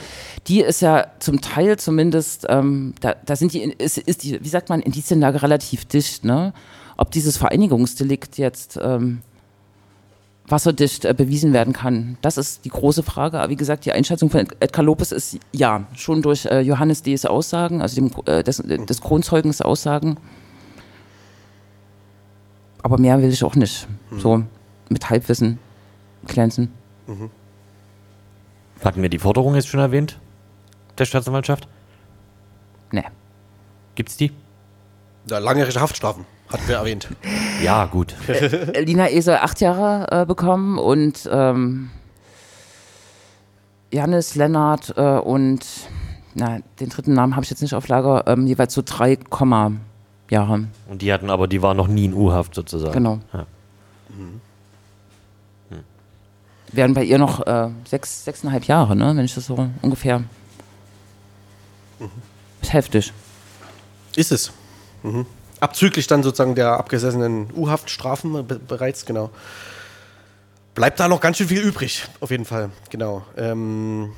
die 0.47 0.61
ist 0.61 0.81
ja 0.81 1.07
zum 1.19 1.41
Teil 1.41 1.79
zumindest, 1.79 2.47
ähm, 2.49 2.95
da, 3.01 3.15
da 3.25 3.37
sind 3.37 3.53
die, 3.53 3.63
ist, 3.63 3.99
ist 3.99 4.23
die, 4.25 4.43
wie 4.43 4.49
sagt 4.49 4.69
man, 4.71 4.81
Indizienlage 4.81 5.43
relativ 5.43 5.85
dicht, 5.85 6.25
ne? 6.25 6.53
Ob 6.99 7.11
dieses 7.11 7.37
Vereinigungsdelikt 7.37 8.39
jetzt 8.39 8.79
ähm, 8.83 9.21
wasserdicht 10.49 11.05
äh, 11.05 11.13
bewiesen 11.13 11.53
werden 11.53 11.75
kann, 11.75 12.17
das 12.23 12.39
ist 12.39 12.65
die 12.65 12.71
große 12.71 13.03
Frage. 13.03 13.39
Aber 13.39 13.51
wie 13.51 13.57
gesagt, 13.57 13.85
die 13.85 13.93
Einschätzung 13.93 14.31
von 14.31 14.41
Ed- 14.41 14.57
Edgar 14.61 14.85
Lopez 14.85 15.13
ist 15.13 15.39
ja 15.53 15.85
schon 15.95 16.23
durch 16.23 16.47
äh, 16.47 16.61
Johannes 16.61 17.03
D.'s 17.03 17.27
Aussagen, 17.27 17.83
also 17.83 17.97
dem, 17.97 18.11
äh, 18.25 18.43
des, 18.43 18.63
des 18.65 19.01
Kronzeugens 19.03 19.61
Aussagen. 19.61 20.17
Aber 22.87 22.99
mehr 22.99 23.21
will 23.21 23.31
ich 23.31 23.43
auch 23.43 23.57
nicht. 23.57 23.89
So 24.17 24.45
mit 24.89 25.11
Halbwissen 25.11 25.59
glänzen. 26.29 26.71
Hatten 28.85 29.03
wir 29.03 29.09
die 29.09 29.19
Forderung 29.19 29.57
jetzt 29.57 29.67
schon 29.67 29.81
erwähnt? 29.81 30.21
Der 30.97 31.05
Staatsanwaltschaft? 31.05 31.67
Nee. 32.93 33.03
Gibt's 33.97 34.17
die? 34.17 34.31
Ja, 35.29 35.39
langjährige 35.39 35.81
Haftstrafen, 35.81 36.27
hatten 36.49 36.69
wir 36.69 36.77
erwähnt. 36.77 37.09
Ja, 37.61 37.87
gut. 37.87 38.15
Äh, 38.29 38.83
Lina 38.83 39.11
E. 39.11 39.21
soll 39.21 39.39
acht 39.39 39.61
Jahre 39.61 40.07
äh, 40.23 40.25
bekommen 40.25 40.79
und 40.79 41.29
ähm, 41.33 41.91
Janis, 43.91 44.37
Lennart 44.37 44.95
äh, 44.97 45.19
und 45.19 45.67
na, 46.35 46.61
den 46.79 46.91
dritten 46.91 47.15
Namen 47.15 47.35
habe 47.35 47.43
ich 47.43 47.51
jetzt 47.51 47.63
nicht 47.63 47.75
auf 47.75 47.89
Lager, 47.89 48.29
ähm, 48.29 48.47
jeweils 48.47 48.75
so 48.75 48.83
drei 48.85 49.17
Komma 49.17 49.73
Jahre. 50.31 50.69
Und 50.89 51.03
die 51.03 51.13
hatten 51.13 51.31
aber, 51.31 51.47
die 51.49 51.63
waren 51.63 51.77
noch 51.77 51.89
nie 51.89 52.07
in 52.07 52.15
U-Haft 52.15 52.55
sozusagen. 52.55 52.93
Genau. 52.93 53.21
Ja. 53.33 53.47
Wären 56.73 56.95
bei 56.95 57.05
ihr 57.05 57.19
noch 57.19 57.47
äh, 57.47 57.71
sechs, 57.89 58.25
sechseinhalb 58.25 58.65
Jahre, 58.65 58.97
ne? 58.97 59.17
wenn 59.17 59.25
ich 59.25 59.35
das 59.35 59.47
so 59.47 59.69
ungefähr. 59.83 60.25
Ist 62.61 62.73
heftig. 62.73 63.13
Ist 64.17 64.33
es. 64.33 64.53
Mhm. 65.03 65.27
Abzüglich 65.61 66.07
dann 66.07 66.23
sozusagen 66.23 66.55
der 66.55 66.73
abgesessenen 66.73 67.49
U-Haftstrafen 67.55 68.47
be 68.47 68.59
bereits, 68.59 69.07
genau. 69.07 69.31
Bleibt 70.75 71.01
da 71.01 71.09
noch 71.09 71.21
ganz 71.21 71.39
schön 71.39 71.49
viel 71.49 71.63
übrig, 71.63 72.07
auf 72.21 72.31
jeden 72.31 72.45
Fall, 72.45 72.71
genau. 72.91 73.23
Ähm, 73.37 74.13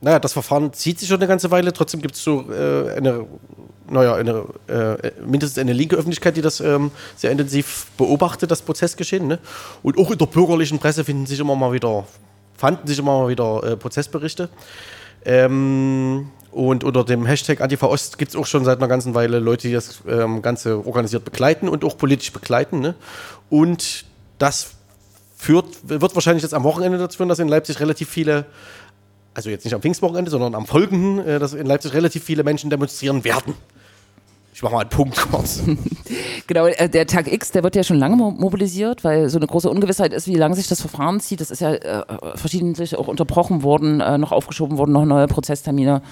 naja, 0.00 0.18
das 0.18 0.32
Verfahren 0.32 0.72
zieht 0.72 0.98
sich 0.98 1.08
schon 1.08 1.18
eine 1.18 1.28
ganze 1.28 1.50
Weile, 1.52 1.72
trotzdem 1.72 2.00
gibt 2.02 2.16
es 2.16 2.24
so 2.24 2.50
äh, 2.50 2.96
eine, 2.96 3.26
naja, 3.94 4.14
eine, 4.14 4.44
äh, 4.68 5.10
mindestens 5.26 5.58
eine 5.58 5.72
linke 5.72 5.96
Öffentlichkeit, 5.96 6.36
die 6.36 6.42
das 6.42 6.60
ähm, 6.60 6.90
sehr 7.16 7.30
intensiv 7.30 7.86
beobachtet, 7.96 8.50
das 8.50 8.62
Prozessgeschehen. 8.62 9.26
Ne? 9.26 9.38
Und 9.82 9.98
auch 9.98 10.10
in 10.10 10.18
der 10.18 10.26
bürgerlichen 10.26 10.78
Presse 10.78 11.04
finden 11.04 11.26
sich 11.26 11.40
immer 11.40 11.56
mal 11.56 11.72
wieder, 11.72 12.04
fanden 12.56 12.86
sich 12.86 12.98
immer 12.98 13.18
mal 13.20 13.28
wieder 13.28 13.62
äh, 13.64 13.76
Prozessberichte. 13.76 14.50
Ähm, 15.24 16.28
und 16.54 16.84
unter 16.84 17.04
dem 17.04 17.26
Hashtag 17.26 17.60
Antifa 17.60 17.86
Ost 17.86 18.16
gibt 18.16 18.30
es 18.30 18.36
auch 18.36 18.46
schon 18.46 18.64
seit 18.64 18.78
einer 18.78 18.86
ganzen 18.86 19.14
Weile 19.14 19.40
Leute, 19.40 19.66
die 19.66 19.74
das 19.74 20.02
ähm, 20.06 20.40
Ganze 20.40 20.86
organisiert 20.86 21.24
begleiten 21.24 21.68
und 21.68 21.84
auch 21.84 21.98
politisch 21.98 22.32
begleiten. 22.32 22.80
Ne? 22.80 22.94
Und 23.50 24.04
das 24.38 24.74
führt, 25.36 25.66
wird 25.82 26.14
wahrscheinlich 26.14 26.42
jetzt 26.42 26.54
am 26.54 26.62
Wochenende 26.62 26.98
dazu 26.98 27.16
führen, 27.16 27.28
dass 27.28 27.40
in 27.40 27.48
Leipzig 27.48 27.80
relativ 27.80 28.08
viele, 28.08 28.46
also 29.34 29.50
jetzt 29.50 29.64
nicht 29.64 29.74
am 29.74 29.82
Pfingstwochenende, 29.82 30.30
sondern 30.30 30.54
am 30.54 30.66
folgenden, 30.66 31.26
äh, 31.26 31.38
dass 31.38 31.54
in 31.54 31.66
Leipzig 31.66 31.92
relativ 31.92 32.22
viele 32.22 32.44
Menschen 32.44 32.70
demonstrieren 32.70 33.24
werden. 33.24 33.54
Ich 34.54 34.62
mache 34.62 34.74
mal 34.74 34.80
einen 34.82 34.90
Punkt 34.90 35.16
kurz. 35.30 35.62
Genau, 36.46 36.66
äh, 36.66 36.90
der 36.90 37.06
Tag 37.06 37.32
X, 37.32 37.52
der 37.52 37.64
wird 37.64 37.74
ja 37.74 37.82
schon 37.82 37.98
lange 37.98 38.16
mo 38.16 38.30
mobilisiert, 38.30 39.02
weil 39.02 39.30
so 39.30 39.38
eine 39.38 39.46
große 39.46 39.70
Ungewissheit 39.70 40.12
ist, 40.12 40.26
wie 40.26 40.34
lange 40.34 40.54
sich 40.54 40.68
das 40.68 40.82
Verfahren 40.82 41.18
zieht. 41.18 41.40
Das 41.40 41.50
ist 41.50 41.60
ja 41.60 41.72
äh, 41.72 42.04
verschiedentlich 42.34 42.96
auch 42.96 43.08
unterbrochen 43.08 43.62
worden, 43.62 44.02
äh, 44.02 44.18
noch 44.18 44.30
aufgeschoben 44.30 44.76
worden, 44.76 44.92
noch 44.92 45.06
neue 45.06 45.26
Prozesstermine 45.26 46.02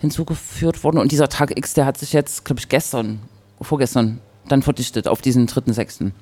hinzugeführt 0.00 0.84
worden. 0.84 0.98
Und 0.98 1.10
dieser 1.10 1.30
Tag 1.30 1.56
X, 1.56 1.72
der 1.72 1.86
hat 1.86 1.96
sich 1.96 2.12
jetzt, 2.12 2.44
glaube 2.44 2.60
ich, 2.60 2.68
gestern, 2.68 3.20
vorgestern, 3.62 4.20
dann 4.46 4.60
verdichtet 4.60 5.08
auf 5.08 5.22
diesen 5.22 5.48
3.6. 5.48 6.12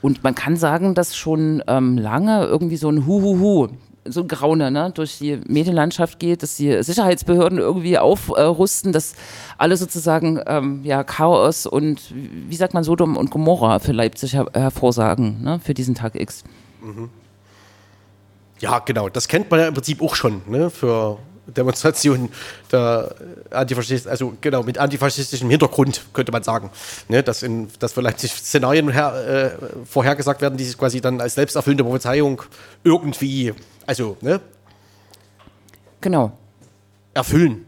Und 0.00 0.24
man 0.24 0.34
kann 0.34 0.56
sagen, 0.56 0.94
dass 0.94 1.14
schon 1.14 1.62
ähm, 1.66 1.98
lange 1.98 2.44
irgendwie 2.46 2.78
so 2.78 2.88
ein 2.88 3.06
Huhuhu, 3.06 3.68
so 4.08 4.22
ein 4.22 4.28
Graune 4.28 4.70
ne, 4.70 4.90
durch 4.94 5.18
die 5.18 5.40
Medienlandschaft 5.46 6.18
geht, 6.18 6.42
dass 6.42 6.56
die 6.56 6.82
Sicherheitsbehörden 6.82 7.58
irgendwie 7.58 7.98
aufrüsten, 7.98 8.92
dass 8.92 9.14
alle 9.58 9.76
sozusagen 9.76 10.40
ähm, 10.46 10.80
ja, 10.84 11.04
Chaos 11.04 11.66
und 11.66 12.02
wie 12.12 12.56
sagt 12.56 12.74
man 12.74 12.84
Sodom 12.84 13.16
und 13.16 13.30
Gomorra 13.30 13.78
für 13.78 13.92
Leipzig 13.92 14.34
her 14.34 14.46
hervorsagen, 14.52 15.42
ne, 15.42 15.60
für 15.62 15.74
diesen 15.74 15.94
Tag 15.94 16.14
X. 16.14 16.44
Ja, 18.58 18.78
genau, 18.78 19.08
das 19.08 19.28
kennt 19.28 19.50
man 19.50 19.60
ja 19.60 19.68
im 19.68 19.74
Prinzip 19.74 20.00
auch 20.02 20.14
schon, 20.14 20.42
ne, 20.46 20.70
für 20.70 21.18
Demonstrationen 21.46 22.30
der 22.72 23.14
Antifaschist, 23.50 24.08
also 24.08 24.34
genau, 24.40 24.62
mit 24.62 24.78
antifaschistischem 24.78 25.48
Hintergrund, 25.48 26.02
könnte 26.12 26.32
man 26.32 26.42
sagen. 26.42 26.70
Ne, 27.08 27.22
dass, 27.22 27.42
in, 27.42 27.68
dass 27.78 27.92
für 27.92 28.00
Leipzig 28.00 28.32
Szenarien 28.32 28.88
her, 28.90 29.56
äh, 29.60 29.86
vorhergesagt 29.86 30.40
werden, 30.42 30.56
die 30.56 30.64
sich 30.64 30.76
quasi 30.76 31.00
dann 31.00 31.20
als 31.20 31.34
selbsterfüllende 31.34 31.84
Prophezeiung 31.84 32.42
irgendwie, 32.84 33.54
also, 33.86 34.16
ne, 34.20 34.40
Genau. 36.00 36.32
erfüllen. 37.14 37.64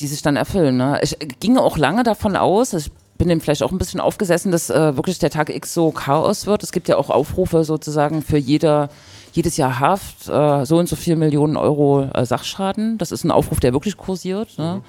die 0.00 0.06
sich 0.06 0.22
dann 0.22 0.36
erfüllen. 0.36 0.78
Ne? 0.78 0.98
Ich 1.02 1.16
ging 1.38 1.58
auch 1.58 1.76
lange 1.76 2.02
davon 2.02 2.34
aus, 2.34 2.72
ich 2.72 2.90
bin 3.18 3.28
dem 3.28 3.40
vielleicht 3.42 3.62
auch 3.62 3.70
ein 3.70 3.76
bisschen 3.78 4.00
aufgesessen, 4.00 4.50
dass 4.50 4.70
äh, 4.70 4.96
wirklich 4.96 5.18
der 5.18 5.28
Tag 5.30 5.50
X 5.50 5.74
so 5.74 5.90
Chaos 5.90 6.46
wird. 6.46 6.62
Es 6.62 6.72
gibt 6.72 6.88
ja 6.88 6.96
auch 6.96 7.10
Aufrufe 7.10 7.64
sozusagen 7.64 8.22
für 8.22 8.38
jeder, 8.38 8.88
jedes 9.32 9.56
Jahr 9.56 9.80
Haft, 9.80 10.28
äh, 10.28 10.64
so 10.64 10.78
und 10.78 10.88
so 10.88 10.96
viel 10.96 11.16
Millionen 11.16 11.56
Euro 11.56 12.08
äh, 12.12 12.24
Sachschaden. 12.24 12.98
Das 12.98 13.12
ist 13.12 13.24
ein 13.24 13.30
Aufruf, 13.30 13.60
der 13.60 13.72
wirklich 13.72 13.96
kursiert. 13.96 14.58
Ne? 14.58 14.82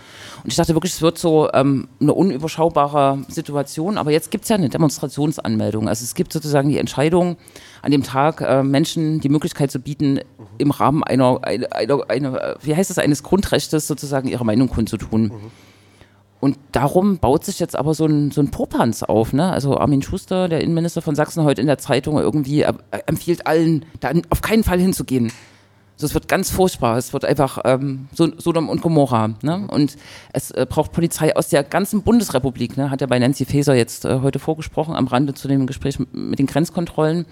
Und 0.43 0.49
ich 0.49 0.55
dachte 0.55 0.73
wirklich, 0.73 0.93
es 0.93 1.01
wird 1.01 1.17
so 1.17 1.49
ähm, 1.53 1.87
eine 1.99 2.13
unüberschaubare 2.13 3.19
Situation. 3.27 3.97
Aber 3.97 4.11
jetzt 4.11 4.31
gibt 4.31 4.43
es 4.43 4.49
ja 4.49 4.55
eine 4.55 4.69
Demonstrationsanmeldung. 4.69 5.87
Also 5.87 6.03
es 6.03 6.15
gibt 6.15 6.33
sozusagen 6.33 6.69
die 6.69 6.77
Entscheidung, 6.77 7.37
an 7.81 7.91
dem 7.91 8.03
Tag 8.03 8.41
äh, 8.41 8.63
Menschen 8.63 9.19
die 9.21 9.29
Möglichkeit 9.29 9.71
zu 9.71 9.79
bieten, 9.79 10.19
im 10.57 10.71
Rahmen 10.71 11.03
einer, 11.03 11.39
einer, 11.43 12.09
einer, 12.09 12.55
wie 12.61 12.75
heißt 12.75 12.89
das, 12.89 12.99
eines 12.99 13.23
Grundrechtes 13.23 13.87
sozusagen 13.87 14.27
ihre 14.27 14.45
Meinung 14.45 14.69
kundzutun. 14.69 15.31
Und 16.41 16.57
darum 16.73 17.19
baut 17.19 17.45
sich 17.45 17.59
jetzt 17.59 17.75
aber 17.75 17.93
so 17.93 18.05
ein, 18.07 18.31
so 18.31 18.41
ein 18.41 18.49
Popanz 18.51 19.03
auf. 19.03 19.31
Ne? 19.31 19.49
Also 19.49 19.77
Armin 19.77 20.01
Schuster, 20.01 20.49
der 20.49 20.61
Innenminister 20.61 21.01
von 21.01 21.15
Sachsen, 21.15 21.43
heute 21.43 21.61
in 21.61 21.67
der 21.67 21.77
Zeitung 21.77 22.17
irgendwie 22.17 22.63
empfiehlt 23.05 23.45
allen, 23.47 23.85
da 23.99 24.11
auf 24.31 24.41
keinen 24.41 24.63
Fall 24.63 24.79
hinzugehen. 24.79 25.31
Also 25.95 26.07
es 26.07 26.13
wird 26.15 26.27
ganz 26.27 26.49
furchtbar. 26.49 26.97
Es 26.97 27.13
wird 27.13 27.25
einfach 27.25 27.59
ähm, 27.63 28.07
so- 28.11 28.31
Sodom 28.39 28.69
und 28.69 28.81
Gomorra. 28.81 29.35
Ne? 29.43 29.67
Und 29.69 29.97
es 30.33 30.49
äh, 30.49 30.65
braucht 30.67 30.93
Polizei 30.93 31.35
aus 31.35 31.49
der 31.49 31.63
ganzen 31.63 32.01
Bundesrepublik. 32.01 32.75
Ne? 32.75 32.89
Hat 32.89 33.01
ja 33.01 33.07
bei 33.07 33.19
Nancy 33.19 33.45
Faeser 33.45 33.75
jetzt 33.75 34.05
äh, 34.05 34.21
heute 34.23 34.39
vorgesprochen, 34.39 34.95
am 34.95 35.05
Rande 35.05 35.35
zu 35.35 35.47
dem 35.47 35.67
Gespräch 35.67 35.99
mit 36.11 36.39
den 36.39 36.47
Grenzkontrollen. 36.47 37.27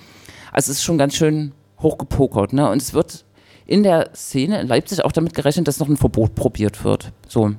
Also 0.51 0.71
es 0.71 0.77
ist 0.77 0.83
schon 0.83 0.99
ganz 0.99 1.15
schön 1.15 1.53
hochgepokert. 1.81 2.53
Ne? 2.53 2.69
Und 2.69 2.79
es 2.79 2.93
wird 2.93 3.25
in 3.65 3.81
der 3.81 4.11
Szene 4.13 4.61
in 4.61 4.67
Leipzig 4.67 5.03
auch 5.03 5.11
damit 5.11 5.33
gerechnet, 5.33 5.67
dass 5.67 5.79
noch 5.79 5.89
ein 5.89 5.97
Verbot 5.97 6.35
probiert 6.35 6.83
wird. 6.83 7.11
So. 7.27 7.53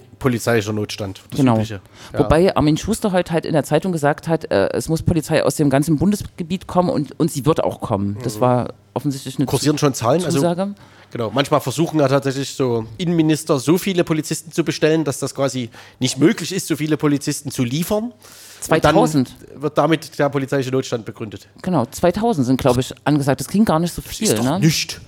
Polizeilicher 0.00 0.72
Notstand. 0.72 1.22
Das 1.30 1.38
Genau. 1.40 1.58
Ja. 1.58 1.80
Wobei 2.14 2.54
Armin 2.56 2.76
Schuster 2.76 3.12
heute 3.12 3.32
halt 3.32 3.46
in 3.46 3.52
der 3.52 3.64
Zeitung 3.64 3.92
gesagt 3.92 4.28
hat, 4.28 4.50
äh, 4.50 4.68
es 4.72 4.88
muss 4.88 5.02
Polizei 5.02 5.44
aus 5.44 5.56
dem 5.56 5.70
ganzen 5.70 5.98
Bundesgebiet 5.98 6.66
kommen 6.66 6.88
und, 6.90 7.18
und 7.18 7.30
sie 7.30 7.44
wird 7.46 7.62
auch 7.62 7.80
kommen. 7.80 8.16
Das 8.22 8.40
war 8.40 8.74
offensichtlich 8.94 9.36
eine 9.38 9.46
Kursieren 9.46 9.78
schon 9.78 9.94
Zahlen? 9.94 10.24
Also, 10.24 10.38
Zusage. 10.38 10.74
genau. 11.10 11.30
Manchmal 11.32 11.60
versuchen 11.60 11.98
ja 12.00 12.08
tatsächlich 12.08 12.54
so 12.54 12.86
Innenminister 12.98 13.58
so 13.58 13.78
viele 13.78 14.04
Polizisten 14.04 14.52
zu 14.52 14.64
bestellen, 14.64 15.04
dass 15.04 15.18
das 15.18 15.34
quasi 15.34 15.70
nicht 15.98 16.18
möglich 16.18 16.52
ist, 16.52 16.66
so 16.66 16.76
viele 16.76 16.96
Polizisten 16.96 17.50
zu 17.50 17.64
liefern. 17.64 18.12
2000. 18.60 19.28
Und 19.28 19.36
dann 19.52 19.62
wird 19.62 19.78
damit 19.78 20.18
der 20.18 20.28
polizeiliche 20.28 20.70
Notstand 20.70 21.04
begründet. 21.04 21.48
Genau, 21.62 21.84
2000 21.86 22.46
sind, 22.46 22.60
glaube 22.60 22.80
ich, 22.80 22.94
angesagt. 23.04 23.40
Das 23.40 23.48
klingt 23.48 23.66
gar 23.66 23.78
nicht 23.80 23.92
so 23.92 24.02
viel. 24.02 24.28
Ist 24.28 24.38
doch 24.38 24.44
Ne? 24.44 24.60
nicht. 24.60 25.00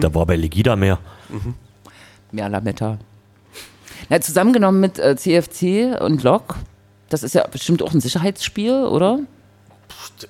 Da 0.00 0.14
war 0.14 0.26
bei 0.26 0.36
Legida 0.36 0.76
mehr. 0.76 0.98
Mehr 2.30 2.48
Lametta. 2.48 2.98
Na, 4.10 4.20
zusammengenommen 4.20 4.80
mit 4.80 4.98
äh, 4.98 5.16
CFC 5.16 6.00
und 6.00 6.24
Lok, 6.24 6.56
das 7.08 7.22
ist 7.22 7.34
ja 7.34 7.46
bestimmt 7.46 7.80
auch 7.82 7.94
ein 7.94 8.00
Sicherheitsspiel, 8.00 8.84
oder? 8.84 9.20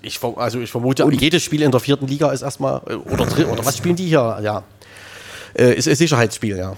Ich, 0.03 0.23
also 0.23 0.61
ich 0.61 0.71
vermute, 0.71 1.09
jedes 1.13 1.43
Spiel 1.43 1.63
in 1.63 1.71
der 1.71 1.81
vierten 1.81 2.07
Liga 2.07 2.31
ist 2.31 2.43
erstmal, 2.43 2.83
äh, 2.87 2.95
oder, 2.95 3.27
oder 3.51 3.65
was 3.65 3.79
spielen 3.79 3.97
die 3.97 4.07
hier? 4.07 4.39
Ja. 4.43 4.63
Äh, 5.55 5.75
ist 5.75 5.89
ein 5.89 5.97
Sicherheitsspiel, 5.97 6.59
ja. 6.59 6.77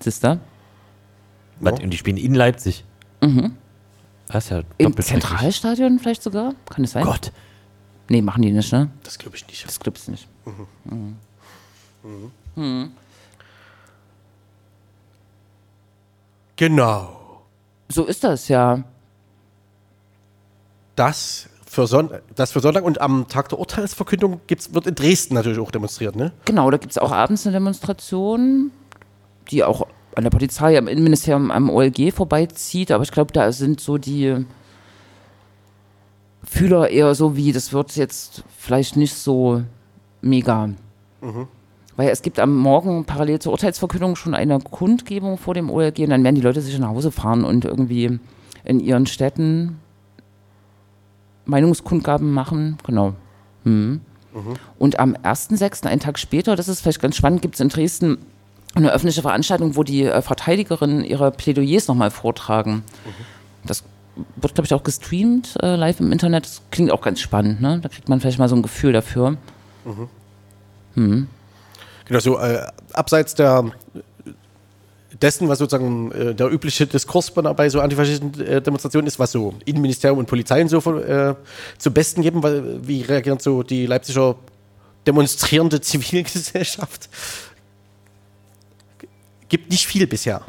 Siehst 0.00 0.22
du? 0.24 0.40
Was, 1.60 1.80
Und 1.80 1.90
die 1.90 1.96
spielen 1.96 2.16
in 2.16 2.34
Leipzig. 2.34 2.84
Das 4.28 4.44
ist 4.44 4.50
ja 4.50 4.62
Im. 4.78 4.96
Zentralstadion 4.96 5.98
vielleicht 5.98 6.22
sogar? 6.22 6.54
Kann 6.70 6.84
es 6.84 6.92
sein? 6.92 7.04
Gott. 7.04 7.32
Nee, 8.08 8.22
machen 8.22 8.42
die 8.42 8.52
nicht, 8.52 8.72
ne? 8.72 8.88
Das 9.02 9.18
glaube 9.18 9.36
ich 9.36 9.46
nicht. 9.48 9.66
Das 9.66 9.80
glaubst 9.80 10.06
du 10.06 10.12
nicht. 10.12 10.28
Genau. 16.56 17.42
So 17.88 18.04
ist 18.04 18.24
das 18.24 18.48
ja. 18.48 18.82
Das 20.96 21.48
für, 21.66 21.86
Son 21.86 22.10
das 22.34 22.52
für 22.52 22.60
Sonntag 22.60 22.84
und 22.84 23.00
am 23.00 23.28
Tag 23.28 23.50
der 23.50 23.58
Urteilsverkündung 23.58 24.40
gibt's, 24.46 24.72
wird 24.72 24.86
in 24.86 24.94
Dresden 24.94 25.34
natürlich 25.34 25.58
auch 25.58 25.70
demonstriert, 25.70 26.16
ne? 26.16 26.32
Genau, 26.46 26.70
da 26.70 26.78
gibt 26.78 26.92
es 26.92 26.98
auch 26.98 27.12
abends 27.12 27.46
eine 27.46 27.54
Demonstration, 27.54 28.70
die 29.50 29.62
auch 29.62 29.86
an 30.14 30.24
der 30.24 30.30
Polizei, 30.30 30.78
am 30.78 30.88
Innenministerium, 30.88 31.50
am 31.50 31.68
OLG 31.68 32.12
vorbeizieht. 32.12 32.90
Aber 32.90 33.04
ich 33.04 33.12
glaube, 33.12 33.32
da 33.32 33.52
sind 33.52 33.80
so 33.80 33.98
die 33.98 34.46
Fühler 36.42 36.88
eher 36.88 37.14
so 37.14 37.36
wie, 37.36 37.52
das 37.52 37.72
wird 37.74 37.94
jetzt 37.96 38.42
vielleicht 38.56 38.96
nicht 38.96 39.14
so 39.14 39.62
mega. 40.22 40.70
Weil 41.96 42.10
es 42.10 42.22
gibt 42.22 42.38
am 42.38 42.54
Morgen 42.54 43.04
parallel 43.04 43.38
zur 43.38 43.52
Urteilsverkündung 43.52 44.16
schon 44.16 44.34
eine 44.34 44.58
Kundgebung 44.58 45.38
vor 45.38 45.54
dem 45.54 45.70
OLG 45.70 46.00
und 46.00 46.10
dann 46.10 46.24
werden 46.24 46.34
die 46.34 46.42
Leute 46.42 46.60
sich 46.60 46.78
nach 46.78 46.90
Hause 46.90 47.10
fahren 47.10 47.44
und 47.44 47.64
irgendwie 47.64 48.18
in 48.64 48.80
ihren 48.80 49.06
Städten 49.06 49.78
Meinungskundgaben 51.46 52.32
machen. 52.32 52.76
Genau. 52.86 53.14
Hm. 53.64 54.00
Und 54.78 54.98
am 54.98 55.14
1.6., 55.14 55.86
einen 55.86 56.00
Tag 56.00 56.18
später, 56.18 56.56
das 56.56 56.68
ist 56.68 56.80
vielleicht 56.80 57.00
ganz 57.00 57.16
spannend, 57.16 57.40
gibt 57.40 57.54
es 57.54 57.60
in 57.60 57.70
Dresden 57.70 58.18
eine 58.74 58.92
öffentliche 58.92 59.22
Veranstaltung, 59.22 59.76
wo 59.76 59.82
die 59.82 60.04
äh, 60.04 60.20
Verteidigerinnen 60.20 61.02
ihre 61.02 61.30
Plädoyers 61.30 61.88
nochmal 61.88 62.10
vortragen. 62.10 62.82
Das 63.64 63.84
wird, 64.36 64.54
glaube 64.54 64.66
ich, 64.66 64.74
auch 64.74 64.82
gestreamt 64.82 65.56
äh, 65.62 65.76
live 65.76 66.00
im 66.00 66.12
Internet. 66.12 66.44
Das 66.44 66.60
klingt 66.70 66.90
auch 66.90 67.00
ganz 67.00 67.20
spannend, 67.20 67.62
ne? 67.62 67.80
Da 67.82 67.88
kriegt 67.88 68.10
man 68.10 68.20
vielleicht 68.20 68.38
mal 68.38 68.48
so 68.48 68.56
ein 68.56 68.62
Gefühl 68.62 68.92
dafür. 68.92 69.38
Genau, 72.06 72.20
so 72.20 72.38
äh, 72.38 72.66
abseits 72.92 73.34
der 73.34 73.72
dessen, 75.20 75.48
was 75.48 75.58
sozusagen 75.58 76.12
äh, 76.12 76.34
der 76.34 76.50
übliche 76.50 76.86
Diskurs 76.86 77.30
bei, 77.30 77.68
so 77.68 77.80
antifaschistischen 77.80 78.40
äh, 78.46 78.62
Demonstrationen 78.62 79.06
ist, 79.06 79.18
was 79.18 79.32
so 79.32 79.54
Innenministerium 79.64 80.18
und 80.18 80.26
Polizei 80.26 80.60
und 80.62 80.68
so 80.68 80.80
von, 80.80 81.02
äh, 81.02 81.34
zum 81.78 81.92
Besten 81.92 82.22
geben, 82.22 82.42
weil, 82.42 82.86
wie 82.86 83.02
reagieren 83.02 83.38
so 83.38 83.62
die 83.62 83.86
Leipziger 83.86 84.36
demonstrierende 85.06 85.80
Zivilgesellschaft? 85.80 87.08
Gibt 89.48 89.70
nicht 89.70 89.86
viel 89.86 90.06
bisher. 90.06 90.42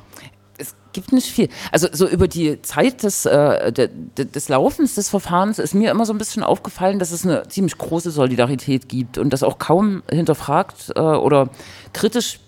Gibt 0.98 1.14
nicht 1.14 1.28
viel. 1.28 1.48
Also 1.72 1.90
so 1.92 2.08
über 2.08 2.28
die 2.28 2.60
Zeit 2.64 3.04
des, 3.04 3.28
äh, 3.28 3.72
de, 3.72 3.88
des 4.18 4.50
Laufens 4.50 4.96
des 4.96 5.10
Verfahrens 5.10 5.60
ist 5.60 5.76
mir 5.76 5.92
immer 5.92 6.08
so 6.08 6.14
ein 6.14 6.18
bisschen 6.18 6.42
aufgefallen, 6.42 6.98
dass 6.98 7.12
es 7.12 7.24
eine 7.24 7.48
ziemlich 7.50 7.78
große 7.78 8.10
Solidarität 8.10 8.90
gibt 8.90 9.20
und 9.20 9.32
dass 9.32 9.44
auch 9.44 9.60
kaum 9.60 10.02
hinterfragt 10.10 10.94
äh, 10.96 11.00
oder 11.00 11.50
kritisch 11.94 12.40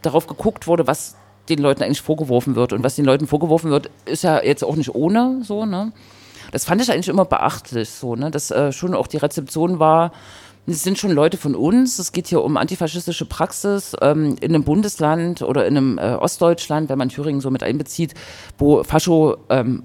darauf 0.00 0.28
geguckt 0.28 0.68
wurde, 0.68 0.86
was 0.86 1.16
den 1.48 1.58
Leuten 1.58 1.82
eigentlich 1.82 2.02
vorgeworfen 2.02 2.54
wird. 2.54 2.72
Und 2.72 2.84
was 2.84 2.94
den 2.94 3.04
Leuten 3.04 3.26
vorgeworfen 3.26 3.72
wird, 3.72 3.90
ist 4.04 4.22
ja 4.22 4.40
jetzt 4.40 4.62
auch 4.62 4.76
nicht 4.76 4.94
ohne 4.94 5.40
so, 5.42 5.66
ne? 5.66 5.90
Das 6.52 6.64
fand 6.64 6.80
ich 6.80 6.92
eigentlich 6.92 7.08
immer 7.08 7.24
beachtlich, 7.24 7.90
so, 7.90 8.14
ne? 8.14 8.30
Dass 8.30 8.52
äh, 8.52 8.70
schon 8.70 8.94
auch 8.94 9.08
die 9.08 9.16
Rezeption 9.16 9.80
war, 9.80 10.12
es 10.66 10.82
sind 10.84 10.98
schon 10.98 11.10
Leute 11.10 11.36
von 11.36 11.54
uns, 11.54 11.98
es 11.98 12.12
geht 12.12 12.28
hier 12.28 12.42
um 12.42 12.56
antifaschistische 12.56 13.26
Praxis 13.26 13.96
ähm, 14.00 14.36
in 14.40 14.54
einem 14.54 14.64
Bundesland 14.64 15.42
oder 15.42 15.66
in 15.66 15.76
einem 15.76 15.98
äh, 15.98 16.14
Ostdeutschland, 16.14 16.88
wenn 16.88 16.98
man 16.98 17.08
Thüringen 17.08 17.40
so 17.40 17.50
mit 17.50 17.62
einbezieht, 17.62 18.14
wo 18.58 18.84
Fascho 18.84 19.38
ähm, 19.48 19.82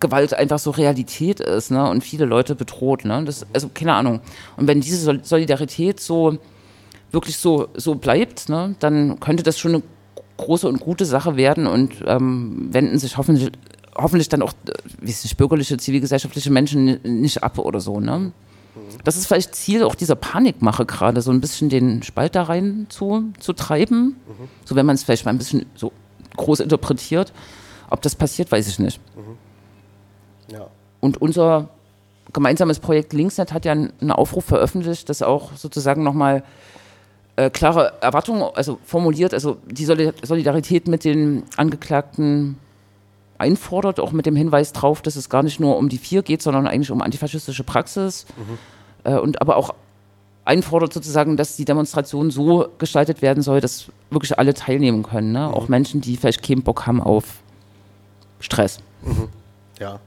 Gewalt 0.00 0.34
einfach 0.34 0.58
so 0.58 0.72
Realität 0.72 1.38
ist 1.38 1.70
ne? 1.70 1.88
und 1.88 2.02
viele 2.02 2.24
Leute 2.24 2.56
bedroht. 2.56 3.04
Ne? 3.04 3.22
Das, 3.24 3.46
also 3.52 3.70
keine 3.72 3.94
Ahnung. 3.94 4.20
Und 4.56 4.66
wenn 4.66 4.80
diese 4.80 4.96
Sol 4.98 5.20
Solidarität 5.22 6.00
so 6.00 6.38
wirklich 7.12 7.36
so, 7.36 7.68
so 7.74 7.94
bleibt, 7.94 8.48
ne? 8.48 8.74
dann 8.80 9.20
könnte 9.20 9.44
das 9.44 9.58
schon 9.58 9.74
eine 9.74 9.82
große 10.38 10.68
und 10.68 10.80
gute 10.80 11.04
Sache 11.04 11.36
werden 11.36 11.68
und 11.68 11.92
ähm, 12.04 12.68
wenden 12.72 12.98
sich 12.98 13.16
hoffentlich, 13.16 13.52
hoffentlich 13.94 14.28
dann 14.28 14.42
auch, 14.42 14.52
äh, 14.68 14.72
nicht, 15.00 15.36
bürgerliche, 15.36 15.76
zivilgesellschaftliche 15.76 16.50
Menschen 16.50 16.84
ni- 16.84 16.98
nicht 17.04 17.44
ab 17.44 17.58
oder 17.60 17.78
so. 17.80 18.00
Ne? 18.00 18.32
Das 19.04 19.16
ist 19.16 19.26
vielleicht 19.26 19.54
Ziel 19.54 19.82
auch 19.84 19.94
dieser 19.94 20.16
Panikmache 20.16 20.86
gerade, 20.86 21.20
so 21.22 21.30
ein 21.30 21.40
bisschen 21.40 21.68
den 21.68 22.02
Spalt 22.02 22.34
da 22.34 22.42
rein 22.44 22.86
zu, 22.88 23.32
zu 23.38 23.52
treiben. 23.52 24.16
So 24.64 24.76
wenn 24.76 24.86
man 24.86 24.94
es 24.94 25.04
vielleicht 25.04 25.24
mal 25.24 25.32
ein 25.32 25.38
bisschen 25.38 25.66
so 25.74 25.92
groß 26.36 26.60
interpretiert. 26.60 27.32
Ob 27.90 28.02
das 28.02 28.14
passiert, 28.14 28.50
weiß 28.50 28.68
ich 28.68 28.78
nicht. 28.78 29.00
Ja. 30.52 30.66
Und 31.00 31.20
unser 31.20 31.68
gemeinsames 32.32 32.80
Projekt 32.80 33.12
Linksnet 33.12 33.52
hat 33.52 33.64
ja 33.64 33.72
einen 33.72 34.10
Aufruf 34.10 34.44
veröffentlicht, 34.44 35.08
das 35.08 35.22
auch 35.22 35.52
sozusagen 35.56 36.02
nochmal 36.02 36.42
äh, 37.36 37.50
klare 37.50 37.94
Erwartungen 38.00 38.42
also 38.54 38.78
formuliert, 38.84 39.32
also 39.32 39.58
die 39.66 39.86
Soli- 39.86 40.12
Solidarität 40.22 40.88
mit 40.88 41.04
den 41.04 41.44
Angeklagten 41.56 42.58
einfordert, 43.38 44.00
auch 44.00 44.12
mit 44.12 44.26
dem 44.26 44.36
Hinweis 44.36 44.72
drauf, 44.72 45.02
dass 45.02 45.16
es 45.16 45.28
gar 45.28 45.42
nicht 45.42 45.60
nur 45.60 45.76
um 45.76 45.88
die 45.88 45.98
vier 45.98 46.22
geht, 46.22 46.42
sondern 46.42 46.66
eigentlich 46.66 46.90
um 46.90 47.02
antifaschistische 47.02 47.64
Praxis. 47.64 48.26
Äh, 49.04 49.18
und 49.18 49.40
aber 49.40 49.56
auch 49.56 49.74
einfordert 50.44 50.92
sozusagen, 50.92 51.36
dass 51.36 51.56
die 51.56 51.64
Demonstration 51.64 52.30
so 52.30 52.68
gestaltet 52.78 53.20
werden 53.20 53.42
soll, 53.42 53.60
dass 53.60 53.86
wirklich 54.10 54.38
alle 54.38 54.54
teilnehmen 54.54 55.02
können. 55.02 55.32
Ne? 55.32 55.52
Auch 55.52 55.68
Menschen, 55.68 56.00
die 56.00 56.16
vielleicht 56.16 56.42
keinen 56.42 56.62
Bock 56.62 56.86
haben 56.86 57.00
auf 57.00 57.40
Stress. 58.40 58.78
Ja. 59.78 60.00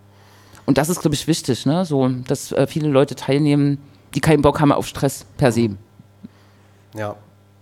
Und 0.66 0.78
das 0.78 0.90
ist, 0.90 1.02
glaube 1.02 1.14
ich, 1.16 1.28
wichtig, 1.28 1.66
ne? 1.66 1.86
so, 1.86 2.08
dass 2.08 2.52
äh, 2.52 2.66
viele 2.68 2.88
Leute 2.90 3.16
teilnehmen, 3.16 3.80
die 4.16 4.20
keinen 4.20 4.42
Bock 4.42 4.60
haben 4.60 4.72
auf 4.72 4.88
Stress 4.88 5.26
per 5.38 5.52
se. 5.52 5.72
Ja. 6.96 7.16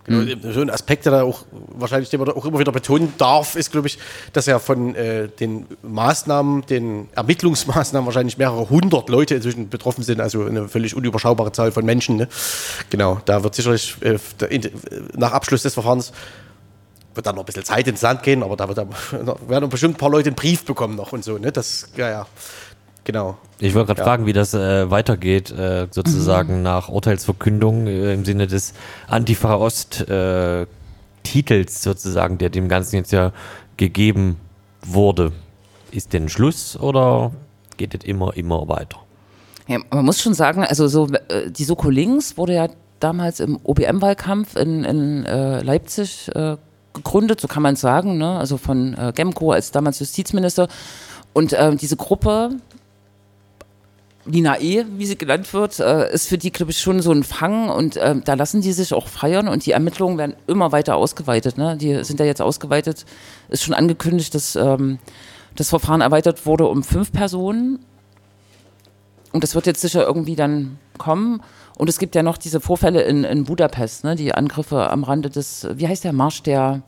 Genau, 0.08 0.52
So 0.52 0.60
ein 0.60 0.70
Aspekt, 0.70 1.04
der 1.04 1.12
da 1.12 1.22
auch 1.22 1.44
wahrscheinlich, 1.50 2.08
den 2.08 2.20
man 2.20 2.30
auch 2.30 2.44
immer 2.44 2.58
wieder 2.58 2.72
betonen 2.72 3.12
darf, 3.18 3.56
ist, 3.56 3.70
glaube 3.70 3.88
ich, 3.88 3.98
dass 4.32 4.46
ja 4.46 4.58
von 4.58 4.94
äh, 4.94 5.28
den 5.28 5.66
Maßnahmen, 5.82 6.66
den 6.66 7.08
Ermittlungsmaßnahmen 7.14 8.06
wahrscheinlich 8.06 8.38
mehrere 8.38 8.70
hundert 8.70 9.08
Leute 9.08 9.34
inzwischen 9.34 9.68
betroffen 9.68 10.02
sind, 10.02 10.20
also 10.20 10.44
eine 10.44 10.68
völlig 10.68 10.96
unüberschaubare 10.96 11.52
Zahl 11.52 11.72
von 11.72 11.84
Menschen. 11.84 12.16
Ne? 12.16 12.28
Genau, 12.90 13.20
da 13.26 13.42
wird 13.44 13.54
sicherlich 13.54 13.96
äh, 14.00 14.18
in, 14.48 14.70
nach 15.14 15.32
Abschluss 15.32 15.62
des 15.62 15.74
Verfahrens 15.74 16.12
wird 17.18 17.26
dann 17.26 17.34
noch 17.34 17.42
ein 17.42 17.46
bisschen 17.46 17.64
Zeit 17.64 17.86
ins 17.88 18.00
Land 18.00 18.22
gehen, 18.22 18.42
aber 18.42 18.56
da 18.56 18.68
wird 18.68 18.78
dann, 18.78 18.88
werden 19.48 19.68
bestimmt 19.68 19.96
ein 19.96 19.98
paar 19.98 20.10
Leute 20.10 20.28
einen 20.28 20.36
Brief 20.36 20.64
bekommen 20.64 20.94
noch 20.94 21.12
und 21.12 21.24
so. 21.24 21.36
Ne? 21.36 21.52
Das, 21.52 21.88
ja, 21.96 22.08
ja, 22.08 22.26
genau. 23.04 23.36
Ich 23.60 23.74
wollte 23.74 23.88
gerade 23.88 24.00
Ja. 24.00 24.04
fragen, 24.04 24.26
wie 24.26 24.32
das 24.32 24.54
äh, 24.54 24.90
weitergeht, 24.90 25.50
äh, 25.50 25.88
sozusagen 25.90 26.62
nach 26.62 26.88
Urteilsverkündung 26.88 27.86
äh, 27.86 28.14
im 28.14 28.24
Sinne 28.24 28.46
des 28.46 28.72
Antifa-Ost-Titels 29.08 31.82
sozusagen, 31.82 32.38
der 32.38 32.50
dem 32.50 32.68
Ganzen 32.68 32.96
jetzt 32.96 33.12
ja 33.12 33.32
gegeben 33.76 34.36
wurde. 34.82 35.32
Ist 35.90 36.12
denn 36.12 36.28
Schluss 36.28 36.78
oder 36.78 37.32
geht 37.76 37.94
es 37.94 38.04
immer, 38.04 38.36
immer 38.36 38.68
weiter? 38.68 38.98
Ja, 39.66 39.78
man 39.90 40.04
muss 40.04 40.20
schon 40.20 40.34
sagen, 40.34 40.64
also 40.64 40.88
so 40.88 41.08
äh, 41.28 41.50
die 41.50 41.64
Soko 41.64 41.90
Links 41.90 42.36
wurde 42.36 42.54
ja 42.54 42.68
damals 43.00 43.40
im 43.40 43.58
OBM-Wahlkampf 43.62 44.56
in, 44.56 44.84
in 44.84 45.24
äh, 45.26 45.60
Leipzig 45.62 46.30
äh, 46.34 46.56
gegründet, 46.94 47.40
so 47.40 47.48
kann 47.48 47.62
man 47.62 47.74
es 47.74 47.80
sagen, 47.80 48.18
ne? 48.18 48.38
also 48.38 48.56
von 48.56 48.94
äh, 48.94 49.12
Gemko 49.14 49.52
als 49.52 49.70
damals 49.70 50.00
Justizminister. 50.00 50.68
Und 51.32 51.52
äh, 51.52 51.76
diese 51.76 51.96
Gruppe, 51.96 52.50
Lina 54.28 54.60
E., 54.60 54.84
wie 54.96 55.06
sie 55.06 55.16
genannt 55.16 55.52
wird, 55.54 55.80
äh, 55.80 56.12
ist 56.12 56.28
für 56.28 56.38
die, 56.38 56.52
glaube 56.52 56.72
ich, 56.72 56.78
schon 56.78 57.00
so 57.00 57.12
ein 57.12 57.24
Fang 57.24 57.70
und 57.70 57.96
äh, 57.96 58.14
da 58.22 58.34
lassen 58.34 58.60
die 58.60 58.72
sich 58.72 58.92
auch 58.92 59.08
feiern 59.08 59.48
und 59.48 59.64
die 59.64 59.72
Ermittlungen 59.72 60.18
werden 60.18 60.36
immer 60.46 60.70
weiter 60.70 60.96
ausgeweitet. 60.96 61.56
Ne? 61.56 61.76
Die 61.76 62.04
sind 62.04 62.20
ja 62.20 62.26
jetzt 62.26 62.42
ausgeweitet, 62.42 63.06
ist 63.48 63.62
schon 63.62 63.74
angekündigt, 63.74 64.34
dass 64.34 64.54
ähm, 64.54 64.98
das 65.56 65.70
Verfahren 65.70 66.02
erweitert 66.02 66.46
wurde 66.46 66.66
um 66.66 66.82
fünf 66.82 67.10
Personen 67.10 67.78
und 69.32 69.42
das 69.44 69.54
wird 69.54 69.66
jetzt 69.66 69.80
sicher 69.80 70.06
irgendwie 70.06 70.36
dann 70.36 70.78
kommen. 70.98 71.42
Und 71.76 71.88
es 71.88 71.98
gibt 71.98 72.14
ja 72.14 72.22
noch 72.22 72.38
diese 72.38 72.60
Vorfälle 72.60 73.02
in, 73.02 73.24
in 73.24 73.44
Budapest, 73.44 74.04
ne? 74.04 74.16
die 74.16 74.34
Angriffe 74.34 74.90
am 74.90 75.04
Rande 75.04 75.30
des, 75.30 75.66
wie 75.74 75.88
heißt 75.88 76.04
der 76.04 76.12
Marsch 76.12 76.42
der 76.42 76.82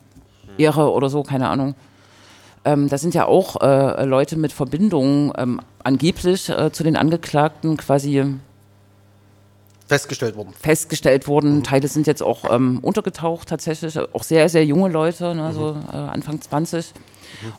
Ehre 0.57 0.91
oder 0.91 1.09
so, 1.09 1.23
keine 1.23 1.47
Ahnung. 1.47 1.75
Ähm, 2.63 2.89
da 2.89 2.97
sind 2.97 3.13
ja 3.13 3.25
auch 3.25 3.61
äh, 3.61 4.05
Leute 4.05 4.37
mit 4.37 4.51
Verbindungen 4.51 5.31
ähm, 5.37 5.61
angeblich 5.83 6.49
äh, 6.49 6.71
zu 6.71 6.83
den 6.83 6.95
Angeklagten 6.95 7.77
quasi 7.77 8.23
Festgestellt 9.91 10.37
worden. 10.37 10.53
festgestellt 10.57 11.27
worden. 11.27 11.63
Teile 11.63 11.87
sind 11.89 12.07
jetzt 12.07 12.23
auch 12.23 12.49
ähm, 12.49 12.79
untergetaucht 12.81 13.49
tatsächlich, 13.49 13.99
auch 13.99 14.23
sehr, 14.23 14.47
sehr 14.47 14.63
junge 14.65 14.89
Leute, 14.89 15.35
ne, 15.35 15.51
so 15.53 15.75
äh, 15.91 15.95
Anfang 15.95 16.39
20. 16.39 16.93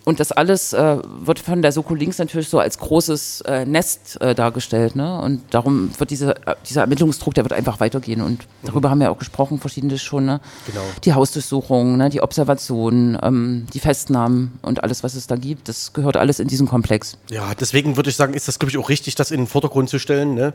Und 0.04 0.20
das 0.20 0.32
alles 0.32 0.72
äh, 0.72 0.98
wird 1.20 1.38
von 1.38 1.62
der 1.62 1.72
Soko 1.72 1.94
Links 1.94 2.18
natürlich 2.18 2.48
so 2.48 2.58
als 2.58 2.78
großes 2.78 3.42
äh, 3.42 3.64
Nest 3.64 4.20
äh, 4.20 4.34
dargestellt. 4.34 4.96
Ne? 4.96 5.20
Und 5.20 5.42
darum 5.50 5.90
wird 5.98 6.10
diese, 6.10 6.36
äh, 6.46 6.54
dieser 6.68 6.82
Ermittlungsdruck, 6.82 7.34
der 7.34 7.44
wird 7.44 7.52
einfach 7.52 7.80
weitergehen. 7.80 8.20
Und 8.20 8.46
darüber 8.62 8.90
haben 8.90 9.00
wir 9.00 9.10
auch 9.10 9.18
gesprochen, 9.18 9.58
verschiedene 9.58 9.98
schon. 9.98 10.26
Ne? 10.26 10.40
Genau. 10.66 10.82
Die 11.04 11.14
Hausdurchsuchungen, 11.14 11.96
ne? 11.96 12.10
die 12.10 12.20
Observationen, 12.20 13.18
ähm, 13.22 13.66
die 13.72 13.80
Festnahmen 13.80 14.58
und 14.62 14.82
alles, 14.82 15.02
was 15.02 15.14
es 15.14 15.26
da 15.26 15.36
gibt, 15.36 15.68
das 15.68 15.92
gehört 15.92 16.16
alles 16.16 16.40
in 16.40 16.48
diesen 16.48 16.68
Komplex. 16.68 17.18
Ja, 17.30 17.54
deswegen 17.58 17.96
würde 17.96 18.10
ich 18.10 18.16
sagen, 18.16 18.34
ist 18.34 18.48
das, 18.48 18.58
glaube 18.58 18.70
ich, 18.70 18.78
auch 18.78 18.88
richtig, 18.88 19.14
das 19.14 19.30
in 19.30 19.42
den 19.42 19.46
Vordergrund 19.46 19.88
zu 19.88 19.98
stellen. 19.98 20.34
Ne? 20.34 20.52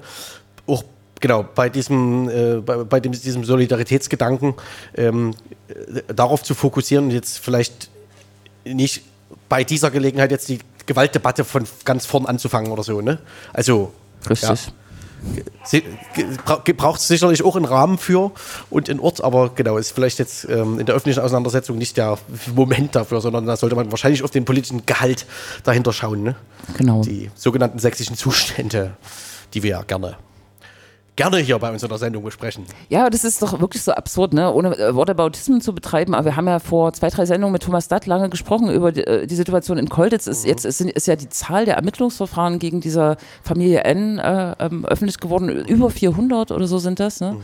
Auch 0.66 0.84
genau 1.20 1.46
bei 1.56 1.70
diesem, 1.70 2.30
äh, 2.30 2.56
bei, 2.58 2.84
bei 2.84 3.00
dem, 3.00 3.12
diesem 3.12 3.44
Solidaritätsgedanken 3.44 4.54
ähm, 4.96 5.34
äh, 5.68 6.14
darauf 6.14 6.44
zu 6.44 6.56
fokussieren 6.56 7.06
und 7.06 7.12
jetzt 7.12 7.40
vielleicht 7.40 7.90
nicht 8.66 9.04
bei 9.50 9.64
dieser 9.64 9.92
Gelegenheit 9.92 10.32
jetzt 10.32 10.50
die 10.50 10.60
Gewaltdebatte 10.86 11.44
von 11.44 11.66
ganz 11.86 12.06
vorn 12.06 12.26
anzufangen 12.26 12.72
oder 12.72 12.84
so. 12.84 13.02
Ne? 13.02 13.20
Also 13.54 13.94
Richtig. 14.30 14.72
Bra- 16.46 16.62
braucht 16.78 17.02
es 17.02 17.08
sicherlich 17.08 17.44
auch 17.44 17.56
einen 17.56 17.66
Rahmen 17.66 17.98
für 17.98 18.32
und 18.70 18.90
einen 18.90 19.00
Ort, 19.00 19.24
aber 19.24 19.50
genau, 19.50 19.78
ist 19.78 19.92
vielleicht 19.92 20.20
jetzt 20.20 20.46
ähm, 20.46 20.80
in 20.80 20.86
der 20.86 20.96
öffentlichen 20.96 21.22
Auseinandersetzung 21.22 21.78
nicht 21.78 21.98
der 21.98 22.18
Moment 22.54 22.96
dafür, 22.96 23.20
sondern 23.20 23.46
da 23.46 23.58
sollte 23.58 23.76
man 23.76 23.92
wahrscheinlich 23.92 24.24
auf 24.24 24.32
den 24.32 24.46
politischen 24.46 24.86
Gehalt 24.86 25.26
dahinter 25.64 25.92
schauen. 25.92 26.24
Ne? 26.24 26.36
Genau. 26.78 27.02
Die 27.02 27.32
sogenannten 27.36 27.80
sächsischen 27.80 28.16
Zustände, 28.16 28.96
die 29.54 29.64
wir 29.64 29.72
ja 29.72 29.82
gerne, 29.82 30.18
gerne 31.18 31.40
hier 31.40 31.60
bei 31.60 31.70
uns 31.70 31.84
in 31.84 31.90
der 31.90 31.98
Sendung 31.98 32.24
besprechen. 32.24 32.64
Ja, 32.88 33.10
das 33.10 33.26
ist 33.26 33.42
doch 33.42 33.60
wirklich 33.60 33.84
so 33.84 33.92
absurd, 33.92 34.34
ne? 34.34 34.54
ohne 34.54 34.72
Whataboutism 34.96 35.60
zu 35.60 35.76
betreiben. 35.76 36.16
Aber 36.16 36.26
wir 36.26 36.36
haben 36.38 36.48
ja 36.48 36.60
vor 36.60 36.94
zwei, 36.94 37.10
drei 37.10 37.26
Sendungen 37.26 37.52
mit 37.52 37.64
Thomas 37.64 37.90
Datt 37.90 38.06
lange 38.06 38.30
gesprochen 38.30 38.72
über 38.72 38.94
die, 38.94 39.02
äh, 39.02 39.28
die 39.28 39.36
Situation 39.36 39.78
in 39.78 39.90
Kolditz. 39.90 40.28
Ist, 40.28 40.46
Jetzt 40.46 40.64
ist, 40.64 40.80
ist 40.80 41.08
ja 41.08 41.18
die 41.18 41.28
Zahl 41.28 41.66
der 41.66 41.76
Ermittlungsverfahren 41.76 42.60
gegen 42.60 42.80
diese 42.80 43.18
Familie 43.44 43.82
N 43.82 44.20
äh, 44.20 44.56
ähm, 44.60 44.86
öffentlich 44.86 45.20
geworden. 45.20 45.50
Über 45.50 45.90
400 45.90 46.52
oder 46.52 46.68
so 46.68 46.78
sind 46.78 47.00
das, 47.00 47.20
ne? 47.20 47.36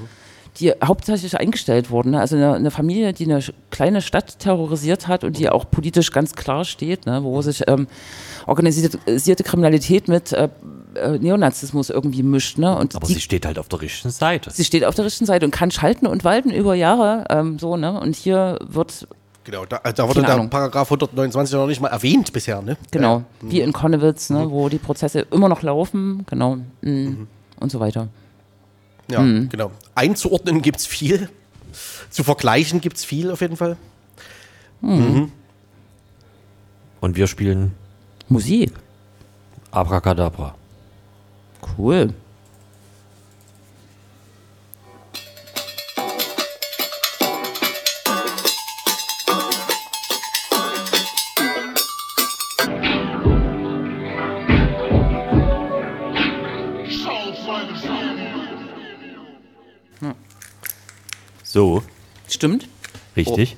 die 0.59 0.71
hauptsächlich 0.83 1.39
eingestellt 1.39 1.89
wurden. 1.89 2.11
Ne? 2.11 2.19
Also 2.19 2.35
eine, 2.35 2.53
eine 2.53 2.71
Familie, 2.71 3.13
die 3.13 3.25
eine 3.25 3.43
kleine 3.71 4.01
Stadt 4.01 4.39
terrorisiert 4.39 5.07
hat 5.07 5.23
und 5.23 5.39
die 5.39 5.49
auch 5.49 5.69
politisch 5.69 6.11
ganz 6.11 6.35
klar 6.35 6.63
steht, 6.63 7.05
ne? 7.05 7.23
wo 7.23 7.41
sich 7.41 7.63
ähm, 7.67 7.87
organisierte 8.45 9.43
Kriminalität 9.43 10.07
mit 10.07 10.31
äh, 10.31 10.49
äh, 10.95 11.17
Neonazismus 11.17 11.89
irgendwie 11.89 12.23
mischt. 12.23 12.57
Ne? 12.57 12.75
Und 12.77 12.95
Aber 12.95 13.07
die, 13.07 13.13
sie 13.13 13.21
steht 13.21 13.45
halt 13.45 13.59
auf 13.59 13.67
der 13.67 13.81
richtigen 13.81 14.11
Seite. 14.11 14.51
Sie 14.51 14.63
steht 14.63 14.85
auf 14.85 14.95
der 14.95 15.05
richtigen 15.05 15.25
Seite 15.25 15.45
und 15.45 15.51
kann 15.51 15.71
schalten 15.71 16.07
und 16.07 16.23
walten 16.23 16.49
über 16.49 16.75
Jahre. 16.75 17.25
Ähm, 17.29 17.59
so, 17.59 17.77
ne? 17.77 17.99
Und 17.99 18.15
hier 18.15 18.59
wird, 18.65 19.07
Genau, 19.45 19.65
da, 19.65 19.79
da 19.79 20.07
wurde 20.07 20.21
der. 20.21 20.37
Paragraph 20.47 20.87
129 20.87 21.55
noch 21.55 21.67
nicht 21.67 21.81
mal 21.81 21.89
erwähnt 21.89 22.31
bisher. 22.31 22.61
Ne? 22.61 22.77
genau, 22.91 23.23
wie 23.41 23.59
in 23.59 23.73
Konnewitz, 23.73 24.29
ne? 24.29 24.49
wo 24.49 24.69
die 24.69 24.77
Prozesse 24.77 25.27
immer 25.31 25.49
noch 25.49 25.61
laufen, 25.61 26.25
genau. 26.29 26.57
Mm, 26.81 27.27
Und 27.59 27.71
so 27.71 27.79
weiter. 27.79 28.07
Ja, 29.09 29.21
genau. 29.21 29.71
Einzuordnen 29.95 30.61
gibt 30.61 30.79
es 30.79 30.85
viel. 30.85 31.29
Zu 32.09 32.23
vergleichen 32.23 32.79
gibt 32.79 32.97
es 32.97 33.03
viel 33.03 33.31
auf 33.31 33.41
jeden 33.41 33.57
Fall. 33.57 33.75
Und 34.81 35.31
wir 37.01 37.27
spielen 37.27 37.73
Musik. 38.29 38.71
Abracadabra. 39.71 40.55
Cool. 41.77 42.13
So, 61.53 61.83
Stimmt. 62.27 62.67
richtig. 63.15 63.55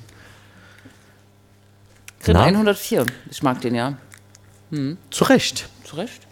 Grimm 2.22 2.36
Na? 2.36 2.44
104. 2.44 3.06
Ich 3.30 3.42
mag 3.42 3.62
den 3.62 3.74
ja. 3.74 3.96
Zu 5.10 5.24
Recht. 5.24 5.66
Zu 5.84 5.96
Recht. 5.96 6.26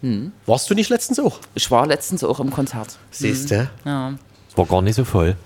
Ne? 0.00 0.30
Warst 0.46 0.70
du 0.70 0.74
nicht 0.74 0.90
letztens 0.90 1.18
auch? 1.18 1.38
Ich 1.54 1.70
war 1.70 1.86
letztens 1.86 2.22
auch 2.24 2.40
im 2.40 2.50
Konzert. 2.50 2.98
Siehst 3.10 3.50
du? 3.50 3.68
Ja. 3.84 4.14
Es 4.50 4.56
war 4.56 4.66
gar 4.66 4.82
nicht 4.82 4.94
so 4.94 5.04
voll. 5.04 5.36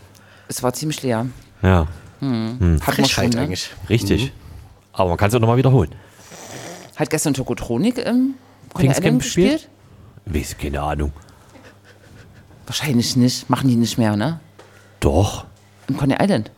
Es 0.48 0.62
war 0.62 0.72
ziemlich 0.74 1.02
leer. 1.02 1.26
Ja, 1.62 1.86
Hat 2.20 2.98
man 2.98 3.04
schon, 3.08 3.30
ne? 3.30 3.40
eigentlich. 3.40 3.70
richtig. 3.88 4.32
Aber 4.92 5.08
man 5.10 5.18
kann 5.18 5.28
es 5.28 5.34
auch 5.34 5.40
nochmal 5.40 5.56
wiederholen. 5.56 5.94
Hat 6.96 7.08
gestern 7.08 7.32
Tokotronik 7.34 7.98
im 7.98 8.34
Island 8.78 9.22
gespielt? 9.22 9.68
Weiß, 10.26 10.56
keine 10.58 10.82
Ahnung. 10.82 11.12
Wahrscheinlich 12.66 13.16
nicht. 13.16 13.48
Machen 13.50 13.68
die 13.68 13.76
nicht 13.76 13.98
mehr, 13.98 14.16
ne? 14.16 14.40
Doch. 15.00 15.46
Im 15.88 15.96
Coney 15.96 16.16
Island. 16.20 16.50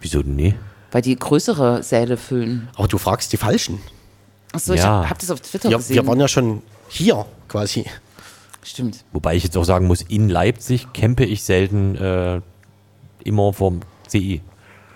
Wieso 0.00 0.22
denn 0.22 0.36
nie? 0.36 0.54
Weil 0.90 1.02
die 1.02 1.16
größere 1.16 1.82
Säle 1.82 2.16
füllen. 2.16 2.68
Aber 2.76 2.86
du 2.88 2.98
fragst 2.98 3.32
die 3.32 3.36
Falschen. 3.38 3.80
Achso, 4.52 4.74
ich 4.74 4.80
Ja. 4.80 5.02
hab, 5.04 5.10
hab 5.10 5.18
das 5.18 5.30
auf 5.30 5.40
Twitter 5.40 5.70
Wir, 5.70 5.78
gesehen. 5.78 5.96
wir 5.96 6.06
waren 6.06 6.20
ja 6.20 6.28
schon 6.28 6.62
hier 6.92 7.26
quasi. 7.48 7.84
Stimmt. 8.62 9.04
Wobei 9.12 9.34
ich 9.34 9.42
jetzt 9.44 9.56
auch 9.56 9.64
sagen 9.64 9.86
muss, 9.86 10.02
in 10.02 10.28
Leipzig 10.28 10.92
campe 10.92 11.24
ich 11.24 11.42
selten 11.42 11.96
äh, 11.96 12.40
immer 13.24 13.52
vom 13.52 13.80
CI. 14.06 14.40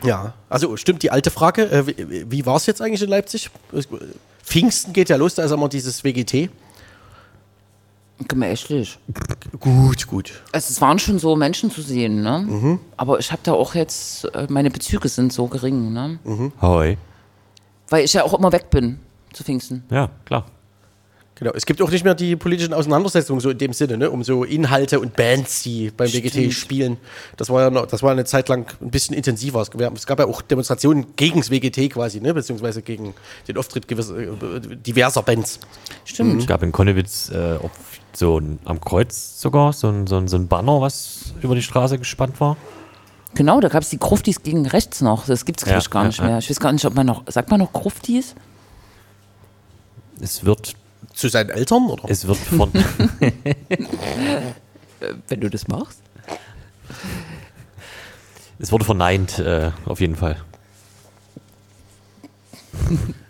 Ja, 0.04 0.34
also 0.48 0.76
stimmt 0.76 1.02
die 1.02 1.10
alte 1.10 1.30
Frage. 1.30 1.70
Äh, 1.70 1.86
wie 1.86 2.30
wie 2.30 2.46
war 2.46 2.56
es 2.56 2.66
jetzt 2.66 2.80
eigentlich 2.80 3.02
in 3.02 3.08
Leipzig? 3.08 3.50
Pfingsten 4.42 4.92
geht 4.92 5.08
ja 5.08 5.16
los, 5.16 5.34
da 5.34 5.44
ist 5.44 5.50
immer 5.50 5.68
dieses 5.68 6.04
WGT. 6.04 6.50
Gemächlich. 8.28 8.98
Gut, 9.60 10.06
gut. 10.06 10.42
Also 10.52 10.70
es 10.70 10.80
waren 10.80 10.98
schon 10.98 11.18
so 11.18 11.36
Menschen 11.36 11.70
zu 11.70 11.82
sehen, 11.82 12.22
ne? 12.22 12.46
Mhm. 12.48 12.80
Aber 12.96 13.18
ich 13.18 13.30
habe 13.30 13.42
da 13.42 13.52
auch 13.52 13.74
jetzt, 13.74 14.24
äh, 14.34 14.46
meine 14.48 14.70
Bezüge 14.70 15.08
sind 15.08 15.32
so 15.32 15.48
gering, 15.48 15.92
ne? 15.92 16.18
Mhm. 16.24 16.52
Hoi. 16.62 16.96
Weil 17.88 18.04
ich 18.04 18.14
ja 18.14 18.22
auch 18.24 18.32
immer 18.32 18.52
weg 18.52 18.70
bin 18.70 19.00
zu 19.32 19.44
Pfingsten. 19.44 19.84
Ja, 19.90 20.08
klar. 20.24 20.46
Genau. 21.38 21.52
Es 21.54 21.66
gibt 21.66 21.82
auch 21.82 21.90
nicht 21.90 22.02
mehr 22.02 22.14
die 22.14 22.34
politischen 22.34 22.72
Auseinandersetzungen 22.72 23.40
so 23.40 23.50
in 23.50 23.58
dem 23.58 23.74
Sinne, 23.74 23.98
ne? 23.98 24.10
um 24.10 24.24
so 24.24 24.42
Inhalte 24.42 24.98
und 25.00 25.16
Bands, 25.16 25.62
die 25.62 25.90
beim 25.94 26.10
WGT 26.10 26.30
Stimmt. 26.32 26.52
spielen. 26.54 26.96
Das 27.36 27.50
war 27.50 27.60
ja 27.62 27.70
noch, 27.70 27.86
das 27.86 28.02
war 28.02 28.10
eine 28.10 28.24
Zeit 28.24 28.48
lang 28.48 28.66
ein 28.80 28.90
bisschen 28.90 29.14
intensiver. 29.14 29.60
Es 29.60 29.70
gab, 29.70 29.94
es 29.94 30.06
gab 30.06 30.18
ja 30.18 30.26
auch 30.26 30.40
Demonstrationen 30.40 31.14
gegen 31.16 31.40
das 31.40 31.50
WGT 31.50 31.90
quasi, 31.92 32.20
ne? 32.20 32.32
beziehungsweise 32.32 32.80
gegen 32.80 33.14
den 33.48 33.58
Auftritt 33.58 33.86
gewisser, 33.86 34.16
äh, 34.18 34.30
diverser 34.76 35.22
Bands. 35.22 35.60
Stimmt. 36.06 36.40
Es 36.40 36.46
gab 36.46 36.62
in 36.62 36.72
Konnewitz 36.72 37.28
äh, 37.30 37.58
so 38.14 38.38
ein, 38.38 38.58
am 38.64 38.80
Kreuz 38.80 39.38
sogar 39.38 39.74
so 39.74 39.88
ein, 39.88 40.06
so, 40.06 40.16
ein, 40.16 40.28
so 40.28 40.36
ein 40.38 40.48
Banner, 40.48 40.80
was 40.80 41.34
über 41.42 41.54
die 41.54 41.60
Straße 41.62 41.98
gespannt 41.98 42.40
war. 42.40 42.56
Genau, 43.34 43.60
da 43.60 43.68
gab 43.68 43.82
es 43.82 43.90
die 43.90 43.98
Gruftis 43.98 44.42
gegen 44.42 44.66
rechts 44.66 45.02
noch. 45.02 45.26
Das 45.26 45.44
gibt 45.44 45.60
es, 45.60 45.64
glaube 45.66 45.74
Ja, 45.76 45.80
ich, 45.80 45.90
gar 45.90 46.02
ja, 46.04 46.08
nicht 46.08 46.18
ja. 46.20 46.24
mehr. 46.24 46.38
Ich 46.38 46.48
weiß 46.48 46.60
gar 46.60 46.72
nicht, 46.72 46.84
ob 46.86 46.94
man 46.94 47.04
noch, 47.04 47.24
sagt 47.28 47.50
man 47.50 47.60
noch 47.60 47.74
Gruftis? 47.74 48.34
Es 50.18 50.46
wird, 50.46 50.74
Zu 51.16 51.28
seinen 51.30 51.48
Eltern, 51.48 51.86
oder? 51.86 52.04
es 52.08 52.26
wird 52.26 52.36
von, 52.36 52.70
Wenn 55.28 55.40
du 55.40 55.48
das 55.48 55.66
machst. 55.66 56.00
es 58.58 58.70
wurde 58.70 58.84
verneint, 58.84 59.38
äh, 59.38 59.70
auf 59.86 60.00
jeden 60.00 60.16
Fall. 60.16 60.36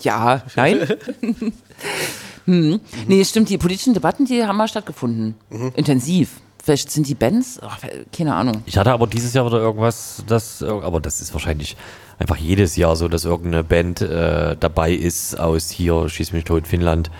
Ja, 0.03 0.43
nein. 0.57 0.81
hm. 2.47 2.81
Nee, 3.07 3.25
stimmt, 3.25 3.51
die 3.51 3.59
politischen 3.59 3.95
Debatten, 3.95 4.25
die 4.25 4.45
haben 4.45 4.57
mal 4.57 4.67
stattgefunden. 4.67 5.37
Intensiv. 5.77 6.41
Vielleicht 6.65 6.91
sind 6.91 7.07
die 7.07 7.15
Bands, 7.15 7.61
ach, 7.63 7.79
keine 8.13 8.35
Ahnung. 8.35 8.65
Ich 8.67 8.77
hatte 8.77 8.91
aber 8.91 9.07
dieses 9.07 9.33
Jahr 9.33 9.47
wieder 9.47 9.61
irgendwas, 9.61 10.25
das, 10.27 10.61
aber 10.65 11.01
das 11.01 11.21
ist 11.21 11.33
wahrscheinlich 11.33 11.77
einfach 12.19 12.37
jedes 12.37 12.75
Jahr 12.75 12.97
so, 12.97 13.07
dass 13.07 13.25
irgendeine 13.25 13.63
Band 13.63 14.01
äh, 14.01 14.57
dabei 14.59 14.91
ist 14.91 15.39
aus 15.39 15.71
hier, 15.71 16.09
Schieß 16.09 16.33
mich 16.33 16.43
tot, 16.43 16.67
Finnland, 16.67 17.13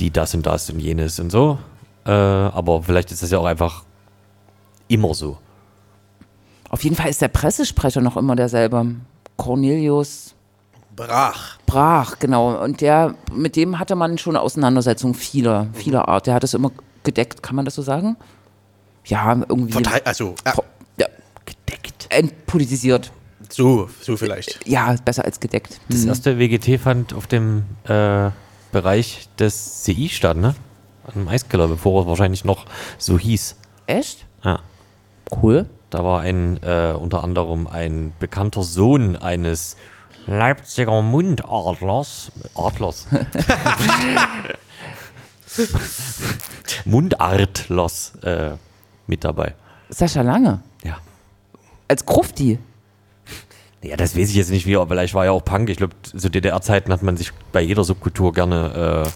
die 0.00 0.10
das 0.10 0.34
und 0.34 0.46
das 0.46 0.70
und 0.70 0.80
jenes 0.80 1.20
und 1.20 1.30
so. 1.30 1.58
Äh, 2.06 2.10
aber 2.10 2.82
vielleicht 2.82 3.12
ist 3.12 3.22
das 3.22 3.30
ja 3.30 3.38
auch 3.38 3.44
einfach 3.44 3.84
immer 4.88 5.14
so. 5.14 5.38
Auf 6.70 6.82
jeden 6.84 6.96
Fall 6.96 7.10
ist 7.10 7.20
der 7.20 7.28
Pressesprecher 7.28 8.00
noch 8.00 8.16
immer 8.16 8.36
derselbe. 8.36 8.96
Cornelius 9.36 10.34
Brach. 10.96 11.58
Brach, 11.66 12.18
genau. 12.18 12.62
Und 12.62 12.80
der, 12.80 13.14
mit 13.32 13.56
dem 13.56 13.78
hatte 13.78 13.94
man 13.94 14.18
schon 14.18 14.36
Auseinandersetzungen 14.36 15.14
vieler, 15.14 15.68
vieler 15.72 16.08
Art. 16.08 16.26
Der 16.26 16.34
hat 16.34 16.44
es 16.44 16.54
immer 16.54 16.72
gedeckt, 17.04 17.42
kann 17.42 17.56
man 17.56 17.64
das 17.64 17.74
so 17.74 17.82
sagen? 17.82 18.16
Ja, 19.06 19.32
irgendwie. 19.48 19.72
Vertei 19.72 20.04
also, 20.04 20.34
äh, 20.44 20.52
ja, 20.98 21.06
gedeckt. 21.46 22.06
Entpolitisiert. 22.10 23.12
so, 23.48 23.88
so 24.00 24.16
vielleicht. 24.16 24.66
Ja, 24.68 24.94
besser 25.04 25.24
als 25.24 25.40
gedeckt. 25.40 25.80
Das 25.88 26.02
Hm. 26.02 26.08
erste 26.08 26.38
WGT 26.38 26.78
fand 26.78 27.14
auf 27.14 27.26
dem 27.26 27.64
äh, 27.84 28.30
Bereich 28.72 29.28
des 29.38 29.82
CI 29.82 30.08
statt, 30.08 30.36
ne? 30.36 30.54
An 31.04 31.14
dem 31.14 31.28
Eiskiller, 31.28 31.68
bevor 31.68 32.02
er 32.02 32.06
wahrscheinlich 32.06 32.44
noch 32.44 32.66
so 32.98 33.18
hieß. 33.18 33.56
Echt? 33.86 34.26
Ja. 34.44 34.60
Cool. 35.42 35.66
Da 35.90 36.04
war 36.04 36.20
ein, 36.20 36.62
äh, 36.62 36.94
unter 36.96 37.24
anderem 37.24 37.66
ein 37.66 38.12
bekannter 38.20 38.62
Sohn 38.62 39.16
eines 39.16 39.76
Leipziger 40.26 41.02
Mundadlers. 41.02 42.30
Adlers. 42.54 43.06
Mundartlers 46.84 48.12
äh, 48.22 48.52
mit 49.06 49.24
dabei. 49.24 49.54
Sascha 49.88 50.22
Lange. 50.22 50.62
Ja. 50.84 50.98
Als 51.88 52.06
Grufti. 52.06 52.58
Ja, 53.82 53.96
das 53.96 54.14
weiß 54.16 54.28
ich 54.28 54.34
jetzt 54.36 54.50
nicht, 54.50 54.66
wie, 54.66 54.76
aber 54.76 54.88
vielleicht 54.88 55.14
war 55.14 55.24
ja 55.24 55.30
auch 55.30 55.44
Punk. 55.44 55.70
Ich 55.70 55.78
glaube, 55.78 55.94
zu 56.02 56.28
DDR-Zeiten 56.28 56.92
hat 56.92 57.02
man 57.02 57.16
sich 57.16 57.32
bei 57.52 57.62
jeder 57.62 57.82
Subkultur 57.82 58.32
gerne 58.34 59.06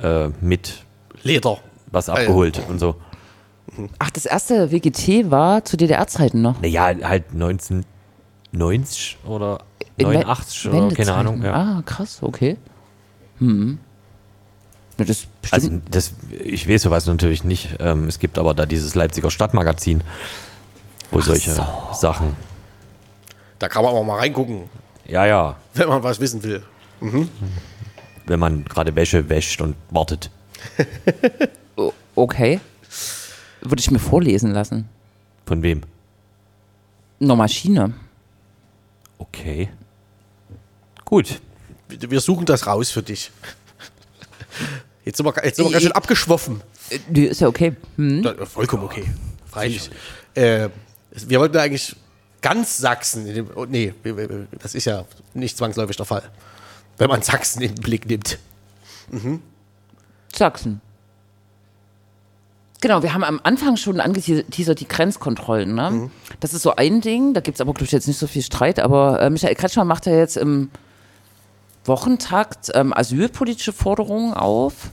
äh, 0.00 0.06
äh, 0.26 0.30
mit 0.40 0.84
Leder. 1.22 1.58
was 1.90 2.08
abgeholt 2.08 2.62
und 2.68 2.78
so. 2.78 2.94
Ach, 3.98 4.10
das 4.10 4.24
erste 4.24 4.70
WGT 4.72 5.30
war 5.30 5.62
zu 5.64 5.76
DDR-Zeiten 5.76 6.40
noch. 6.40 6.58
Naja, 6.62 6.84
halt 7.02 7.26
1990 7.32 9.18
oder 9.26 9.60
In 9.98 10.06
We- 10.08 10.12
89 10.24 10.68
oder 10.72 10.94
keine. 10.94 11.14
Ahnung. 11.14 11.42
Ja. 11.42 11.52
Ah, 11.54 11.82
krass, 11.84 12.18
okay. 12.22 12.56
Hm. 13.38 13.78
Das. 14.96 15.26
Also 15.50 15.70
das, 15.90 16.12
ich 16.42 16.68
weiß 16.68 16.82
sowas 16.82 17.06
natürlich 17.06 17.44
nicht. 17.44 17.76
Ähm, 17.78 18.08
es 18.08 18.18
gibt 18.18 18.38
aber 18.38 18.54
da 18.54 18.66
dieses 18.66 18.94
Leipziger 18.94 19.30
Stadtmagazin, 19.30 20.02
wo 21.12 21.20
solche 21.20 21.54
Sachen. 21.92 22.34
Da 23.58 23.68
kann 23.68 23.82
man 23.82 23.92
aber 23.94 24.04
mal 24.04 24.18
reingucken, 24.18 24.68
Ja, 25.06 25.26
ja. 25.26 25.56
wenn 25.74 25.88
man 25.88 26.02
was 26.02 26.20
wissen 26.20 26.42
will. 26.42 26.62
Wenn 28.26 28.38
man 28.40 28.64
gerade 28.64 28.94
Wäsche 28.94 29.28
wäscht 29.28 29.60
und 29.60 29.74
wartet. 29.90 30.30
okay. 32.14 32.60
Würde 33.60 33.80
ich 33.80 33.90
mir 33.90 33.98
vorlesen 33.98 34.52
lassen. 34.52 34.88
Von 35.46 35.62
wem? 35.62 35.82
Eine 37.20 37.34
Maschine. 37.36 37.94
Okay. 39.18 39.70
Gut. 41.04 41.40
Wir 41.88 42.20
suchen 42.20 42.44
das 42.46 42.66
raus 42.66 42.90
für 42.90 43.02
dich. 43.02 43.30
Jetzt 45.04 45.16
sind 45.16 45.26
wir, 45.26 45.34
jetzt 45.44 45.56
sind 45.56 45.64
wir 45.66 45.72
ganz 45.72 45.82
schön 45.84 45.92
abgeschwoffen. 45.92 46.60
Äh, 46.90 47.20
ist 47.20 47.40
ja 47.40 47.48
okay. 47.48 47.74
Hm. 47.96 48.24
Vollkommen 48.46 48.84
okay. 48.84 49.04
Freilich. 49.46 49.90
Äh, 50.34 50.68
wir 51.10 51.40
wollten 51.40 51.56
eigentlich 51.56 51.96
ganz 52.40 52.78
Sachsen, 52.78 53.48
oh, 53.54 53.66
nee, 53.68 53.94
das 54.60 54.74
ist 54.74 54.84
ja 54.84 55.04
nicht 55.34 55.56
zwangsläufig 55.56 55.96
der 55.96 56.06
Fall. 56.06 56.22
Wenn 56.96 57.08
man 57.08 57.22
Sachsen 57.22 57.62
in 57.62 57.74
den 57.74 57.82
Blick 57.82 58.06
nimmt. 58.06 58.38
Sachsen. 60.34 60.80
Genau, 62.80 63.02
wir 63.02 63.12
haben 63.12 63.24
am 63.24 63.40
Anfang 63.42 63.76
schon 63.76 64.00
angeteasert 64.00 64.78
die 64.78 64.86
Grenzkontrollen. 64.86 65.74
Ne? 65.74 66.10
Das 66.38 66.54
ist 66.54 66.62
so 66.62 66.76
ein 66.76 67.00
Ding, 67.00 67.34
da 67.34 67.40
gibt 67.40 67.56
es 67.56 67.60
aber, 67.60 67.72
glaube 67.74 67.86
ich, 67.86 67.92
jetzt 67.92 68.06
nicht 68.06 68.18
so 68.18 68.28
viel 68.28 68.42
Streit, 68.42 68.78
aber 68.78 69.20
äh, 69.20 69.30
Michael 69.30 69.56
Kretschmer 69.56 69.84
macht 69.84 70.06
ja 70.06 70.16
jetzt 70.16 70.36
im 70.36 70.70
Wochentakt 71.84 72.70
ähm, 72.74 72.92
asylpolitische 72.94 73.72
Forderungen 73.72 74.32
auf. 74.32 74.90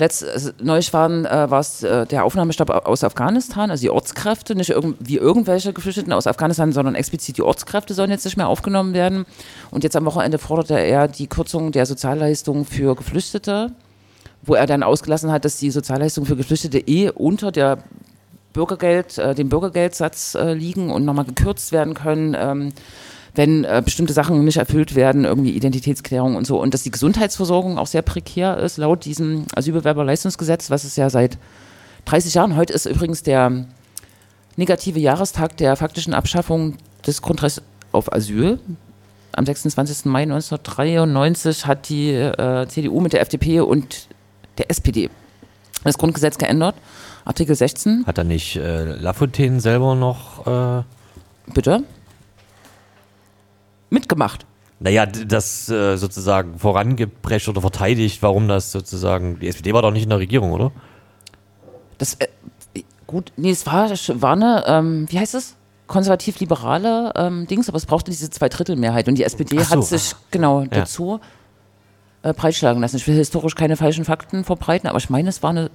Letzt, 0.00 0.24
äh, 0.24 0.52
neulich 0.60 0.92
waren, 0.92 1.24
äh, 1.24 1.50
war 1.50 1.60
es 1.60 1.82
äh, 1.82 2.06
der 2.06 2.24
Aufnahmestab 2.24 2.70
aus 2.86 3.04
Afghanistan, 3.04 3.70
also 3.70 3.82
die 3.82 3.90
Ortskräfte, 3.90 4.56
nicht 4.56 4.74
wie 4.98 5.16
irgendwelche 5.16 5.72
Geflüchteten 5.72 6.12
aus 6.12 6.26
Afghanistan, 6.26 6.72
sondern 6.72 6.96
explizit 6.96 7.36
die 7.36 7.42
Ortskräfte 7.42 7.94
sollen 7.94 8.10
jetzt 8.10 8.24
nicht 8.24 8.36
mehr 8.36 8.48
aufgenommen 8.48 8.94
werden. 8.94 9.26
Und 9.70 9.84
jetzt 9.84 9.94
am 9.94 10.04
Wochenende 10.06 10.38
forderte 10.38 10.78
er 10.78 11.06
die 11.06 11.28
Kürzung 11.28 11.70
der 11.70 11.86
Sozialleistungen 11.86 12.64
für 12.64 12.96
Geflüchtete 12.96 13.72
wo 14.42 14.54
er 14.54 14.66
dann 14.66 14.82
ausgelassen 14.82 15.30
hat, 15.30 15.44
dass 15.44 15.58
die 15.58 15.70
Sozialleistungen 15.70 16.26
für 16.26 16.36
Geflüchtete 16.36 16.78
eh 16.78 17.10
unter 17.10 17.52
der 17.52 17.78
Bürgergeld, 18.52 19.18
äh, 19.18 19.34
dem 19.34 19.48
Bürgergeldsatz 19.48 20.34
äh, 20.34 20.54
liegen 20.54 20.90
und 20.90 21.04
nochmal 21.04 21.24
gekürzt 21.24 21.72
werden 21.72 21.94
können, 21.94 22.34
ähm, 22.38 22.72
wenn 23.34 23.64
äh, 23.64 23.82
bestimmte 23.84 24.12
Sachen 24.12 24.44
nicht 24.44 24.56
erfüllt 24.56 24.94
werden, 24.94 25.24
irgendwie 25.24 25.50
Identitätsklärung 25.50 26.36
und 26.36 26.46
so. 26.46 26.60
Und 26.60 26.74
dass 26.74 26.82
die 26.82 26.90
Gesundheitsversorgung 26.90 27.78
auch 27.78 27.86
sehr 27.86 28.02
prekär 28.02 28.58
ist, 28.58 28.76
laut 28.76 29.04
diesem 29.04 29.44
Asylbewerberleistungsgesetz, 29.54 30.70
was 30.70 30.84
es 30.84 30.96
ja 30.96 31.10
seit 31.10 31.38
30 32.06 32.34
Jahren, 32.34 32.56
heute 32.56 32.72
ist 32.72 32.86
übrigens 32.86 33.22
der 33.22 33.66
negative 34.56 34.98
Jahrestag 34.98 35.56
der 35.58 35.76
faktischen 35.76 36.14
Abschaffung 36.14 36.76
des 37.06 37.22
Grundrechts 37.22 37.62
auf 37.92 38.12
Asyl. 38.12 38.58
Am 39.32 39.46
26. 39.46 40.06
Mai 40.06 40.22
1993 40.22 41.66
hat 41.66 41.88
die 41.88 42.10
äh, 42.10 42.66
CDU 42.68 43.00
mit 43.00 43.12
der 43.12 43.20
FDP 43.20 43.60
und 43.60 44.08
der 44.58 44.70
SPD 44.70 45.08
das 45.84 45.98
Grundgesetz 45.98 46.36
geändert. 46.36 46.74
Artikel 47.24 47.54
16, 47.54 48.04
Hat 48.06 48.18
er 48.18 48.24
nicht 48.24 48.56
äh, 48.56 48.84
Lafontaine 48.96 49.60
selber 49.60 49.94
noch. 49.94 50.46
Äh, 50.46 50.82
bitte. 51.52 51.84
Mitgemacht. 53.90 54.46
naja, 54.80 55.04
das 55.04 55.68
äh, 55.68 55.96
sozusagen 55.96 56.58
vorangeprescht 56.58 57.48
oder 57.48 57.60
verteidigt, 57.60 58.22
warum 58.22 58.48
das 58.48 58.72
sozusagen. 58.72 59.38
Die 59.38 59.48
SPD 59.48 59.74
war 59.74 59.82
doch 59.82 59.90
nicht 59.92 60.04
in 60.04 60.08
der 60.08 60.18
Regierung, 60.18 60.52
oder? 60.52 60.72
Das, 61.98 62.14
äh, 62.14 62.28
gut, 63.06 63.32
nee, 63.36 63.50
es 63.50 63.66
war, 63.66 63.90
war 63.90 64.32
eine, 64.32 64.64
ähm, 64.66 65.06
wie 65.10 65.18
heißt 65.18 65.34
es? 65.34 65.56
Konservativ-liberale 65.86 67.12
ähm, 67.16 67.46
Dings, 67.48 67.68
aber 67.68 67.76
es 67.76 67.84
brauchte 67.84 68.10
diese 68.12 68.30
Zweidrittelmehrheit 68.30 69.08
und 69.08 69.16
die 69.16 69.24
SPD 69.24 69.58
so. 69.58 69.70
hat 69.70 69.84
sich 69.84 70.14
genau 70.30 70.64
dazu 70.64 71.20
äh, 72.22 72.32
breitschlagen 72.32 72.80
lassen. 72.80 72.96
Ich 72.96 73.06
will 73.08 73.16
historisch 73.16 73.56
keine 73.56 73.76
falschen 73.76 74.04
Fakten 74.04 74.44
verbreiten, 74.44 74.88
aber 74.88 74.98
ich 74.98 75.10
meine, 75.10 75.28
es 75.28 75.42
war 75.42 75.50
eine, 75.50 75.70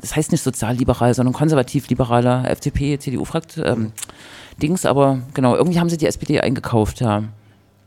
das 0.00 0.16
heißt 0.16 0.32
nicht 0.32 0.42
sozialliberal, 0.42 1.14
sondern 1.14 1.32
konservativ-liberale 1.32 2.48
FDP, 2.48 2.98
CDU-Frakt 2.98 3.58
ähm, 3.58 3.92
Dings, 4.60 4.84
aber 4.84 5.20
genau, 5.32 5.54
irgendwie 5.54 5.78
haben 5.78 5.88
sie 5.88 5.96
die 5.96 6.06
SPD 6.06 6.40
eingekauft, 6.40 7.00
ja. 7.00 7.22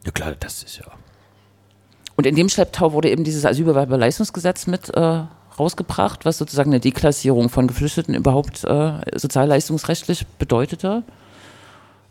Ja, 0.05 0.11
klar, 0.11 0.33
das 0.39 0.63
ist 0.63 0.77
ja. 0.77 0.85
Und 2.15 2.25
in 2.25 2.35
dem 2.35 2.49
Schlepptau 2.49 2.93
wurde 2.93 3.09
eben 3.09 3.23
dieses 3.23 3.45
Asylbewerberleistungsgesetz 3.45 4.67
mit 4.67 4.89
äh, 4.89 5.23
rausgebracht, 5.57 6.25
was 6.25 6.37
sozusagen 6.37 6.71
eine 6.71 6.79
Deklassierung 6.79 7.49
von 7.49 7.67
Geflüchteten 7.67 8.13
überhaupt 8.13 8.63
äh, 8.63 8.93
sozialleistungsrechtlich 9.15 10.25
bedeutete. 10.37 11.03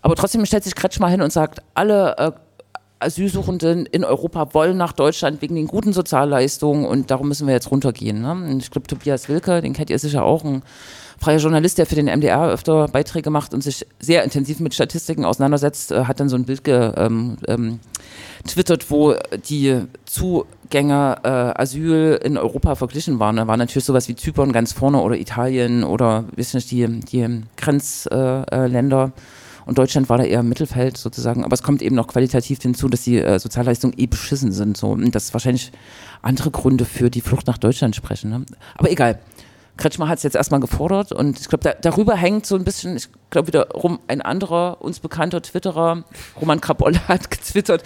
Aber 0.01 0.15
trotzdem 0.15 0.45
stellt 0.47 0.65
sich 0.65 0.75
Kretschmer 0.75 1.09
hin 1.09 1.23
und 1.23 1.33
sagt, 1.33 1.63
alle, 1.75 2.17
äh, 2.19 2.33
Asylsuchenden 3.01 3.87
in 3.87 4.05
Europa 4.05 4.55
wollen 4.55 4.77
nach 4.77 4.93
Deutschland 4.93 5.41
wegen 5.43 5.55
den 5.55 5.67
guten 5.67 5.93
Sozialleistungen 5.93 6.85
und 6.85 7.11
darum 7.11 7.29
müssen 7.29 7.47
wir 7.47 7.55
jetzt 7.55 7.71
runtergehen. 7.71 8.21
Ne? 8.21 8.57
Ich 8.59 8.71
glaube, 8.71 8.87
Tobias 8.87 9.29
Wilke, 9.29 9.61
den 9.61 9.73
kennt 9.73 9.91
ihr 9.91 9.99
sicher 9.99 10.25
auch, 10.25 10.45
ein 10.45 10.63
freier 11.19 11.39
Journalist, 11.39 11.79
der 11.79 11.87
für 11.87 11.95
den 11.95 12.07
MDR 12.07 12.49
öfter 12.49 12.89
Beiträge 12.89 13.31
macht 13.31 13.55
und 13.55 13.63
sich 13.63 13.87
sehr 13.99 14.23
intensiv 14.25 14.61
mit 14.61 14.75
Statistiken 14.75 15.25
auseinandersetzt, 15.25 15.93
äh, 15.93 16.05
hat 16.05 16.21
dann 16.21 16.29
so 16.29 16.37
ein 16.37 16.45
Bild 16.45 16.65
getwittert, 16.65 16.99
ähm, 16.99 17.37
ähm, 17.47 17.81
wo 18.89 19.15
die 19.49 19.83
Zugänge 20.05 21.19
äh, 21.23 21.29
Asyl 21.29 22.21
in 22.23 22.37
Europa 22.37 22.75
verglichen 22.75 23.19
waren. 23.19 23.37
Da 23.37 23.47
war 23.47 23.57
natürlich 23.57 23.85
sowas 23.85 24.09
wie 24.09 24.17
Zypern 24.17 24.53
ganz 24.53 24.73
vorne 24.73 25.01
oder 25.01 25.17
Italien 25.17 25.85
oder 25.85 26.25
wissen 26.35 26.57
nicht, 26.57 26.71
die, 26.71 27.01
die 27.01 27.43
Grenzländer. 27.57 29.05
Äh, 29.05 29.21
und 29.69 29.77
Deutschland 29.77 30.09
war 30.09 30.17
da 30.17 30.25
eher 30.25 30.41
im 30.41 30.49
Mittelfeld 30.49 30.97
sozusagen. 30.97 31.45
Aber 31.45 31.53
es 31.53 31.63
kommt 31.63 31.83
eben 31.83 31.95
noch 31.95 32.07
qualitativ 32.07 32.63
hinzu, 32.63 32.89
dass 32.89 33.03
die 33.03 33.19
äh, 33.19 33.39
Sozialleistungen 33.39 33.95
eh 33.99 34.07
beschissen 34.07 34.51
sind. 34.51 34.79
So. 34.79 34.89
Und 34.89 35.15
das 35.15 35.35
wahrscheinlich 35.35 35.73
andere 36.23 36.51
Gründe 36.51 36.87
für 36.87 37.11
die 37.11 37.21
Flucht 37.21 37.47
nach 37.47 37.59
Deutschland 37.59 37.95
sprechen. 37.95 38.31
Ne? 38.31 38.47
Aber 38.79 38.91
egal. 38.91 39.21
Kretschmer 39.77 40.09
hat 40.09 40.17
es 40.17 40.25
jetzt 40.25 40.35
erstmal 40.35 40.59
gefordert 40.59 41.13
und 41.13 41.39
ich 41.39 41.49
glaube, 41.49 41.63
da, 41.63 41.73
darüber 41.73 42.17
hängt 42.17 42.47
so 42.47 42.57
ein 42.57 42.65
bisschen, 42.65 42.97
ich 42.97 43.11
glaube 43.31 43.47
wiederum 43.47 44.01
ein 44.09 44.21
anderer 44.21 44.83
uns 44.83 44.99
bekannter 44.99 45.41
Twitterer, 45.41 46.03
Roman 46.41 46.61
Krabolle 46.61 46.99
hat 47.07 47.31
getwittert, 47.31 47.85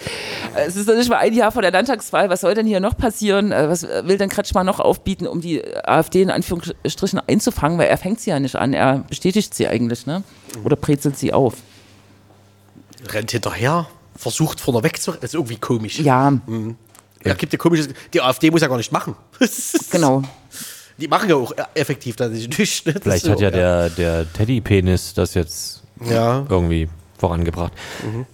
äh, 0.55 0.65
es 0.65 0.75
ist 0.75 0.87
noch 0.87 0.95
nicht 0.95 1.11
mal 1.11 1.17
ein 1.17 1.35
Jahr 1.35 1.51
vor 1.51 1.61
der 1.61 1.69
Landtagswahl, 1.69 2.31
was 2.31 2.41
soll 2.41 2.55
denn 2.55 2.65
hier 2.65 2.79
noch 2.79 2.97
passieren, 2.97 3.51
äh, 3.51 3.69
was 3.69 3.83
will 3.83 4.17
denn 4.17 4.29
Kretschmer 4.29 4.63
noch 4.63 4.79
aufbieten, 4.79 5.27
um 5.27 5.39
die 5.39 5.61
AfD 5.85 6.23
in 6.23 6.31
Anführungsstrichen 6.31 7.21
einzufangen, 7.27 7.77
weil 7.77 7.89
er 7.89 7.97
fängt 7.97 8.19
sie 8.21 8.31
ja 8.31 8.39
nicht 8.39 8.55
an, 8.55 8.73
er 8.73 9.05
bestätigt 9.07 9.53
sie 9.53 9.67
eigentlich, 9.67 10.07
ne? 10.07 10.23
oder 10.63 10.75
brezelt 10.75 11.15
sie 11.15 11.31
auf. 11.31 11.57
Rennt 13.09 13.31
hinterher, 13.31 13.87
versucht 14.15 14.59
vorne 14.59 14.83
wegzurennen, 14.83 15.21
das 15.21 15.31
ist 15.31 15.35
irgendwie 15.35 15.57
komisch. 15.57 15.99
Ja. 15.99 16.31
Mhm. 16.31 16.75
Er 17.23 17.35
gibt 17.35 17.53
ja 17.53 17.59
komisches, 17.59 17.89
die 18.13 18.21
AfD 18.21 18.51
muss 18.51 18.61
ja 18.61 18.67
gar 18.67 18.77
nicht 18.77 18.91
machen. 18.91 19.15
genau. 19.91 20.23
Die 20.97 21.07
machen 21.07 21.29
ja 21.29 21.35
auch 21.35 21.53
effektiv 21.73 22.15
dann 22.15 22.31
nicht. 22.57 22.85
Ne? 22.85 22.95
Vielleicht 23.01 23.27
hat 23.27 23.39
ja, 23.39 23.49
der, 23.49 23.89
der 23.89 24.31
Teddy-Penis 24.33 25.13
das 25.13 25.33
jetzt 25.33 25.83
ja. 26.01 26.45
irgendwie 26.49 26.89
vorangebracht. 27.17 27.73
Mhm. 28.03 28.25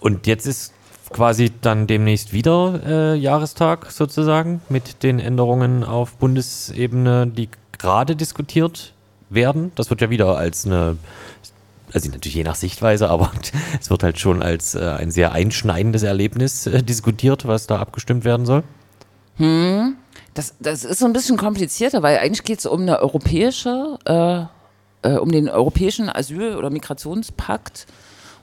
Und 0.00 0.26
jetzt 0.26 0.46
ist 0.46 0.72
quasi 1.10 1.52
dann 1.60 1.86
demnächst 1.86 2.32
wieder 2.32 2.80
äh, 2.84 3.14
Jahrestag 3.16 3.90
sozusagen 3.90 4.60
mit 4.68 5.02
den 5.02 5.18
Änderungen 5.20 5.84
auf 5.84 6.14
Bundesebene, 6.14 7.26
die 7.26 7.48
gerade 7.78 8.16
diskutiert 8.16 8.92
werden. 9.30 9.72
Das 9.74 9.90
wird 9.90 10.00
ja 10.00 10.10
wieder 10.10 10.36
als 10.36 10.66
eine, 10.66 10.96
also 11.96 12.10
natürlich 12.10 12.34
je 12.34 12.44
nach 12.44 12.54
Sichtweise, 12.54 13.08
aber 13.08 13.32
es 13.80 13.88
wird 13.90 14.02
halt 14.02 14.18
schon 14.18 14.42
als 14.42 14.74
äh, 14.74 14.80
ein 14.80 15.10
sehr 15.10 15.32
einschneidendes 15.32 16.02
Erlebnis 16.02 16.66
äh, 16.66 16.82
diskutiert, 16.82 17.46
was 17.46 17.66
da 17.66 17.78
abgestimmt 17.78 18.24
werden 18.24 18.44
soll. 18.44 18.62
Hm. 19.36 19.96
Das, 20.34 20.54
das 20.60 20.84
ist 20.84 20.98
so 20.98 21.06
ein 21.06 21.14
bisschen 21.14 21.38
komplizierter, 21.38 22.02
weil 22.02 22.18
eigentlich 22.18 22.44
geht 22.44 22.58
es 22.58 22.66
um 22.66 22.82
eine 22.82 23.00
europäische, 23.00 23.98
äh, 24.04 25.08
äh, 25.08 25.16
um 25.16 25.32
den 25.32 25.48
europäischen 25.48 26.10
Asyl- 26.10 26.56
oder 26.56 26.68
Migrationspakt. 26.68 27.86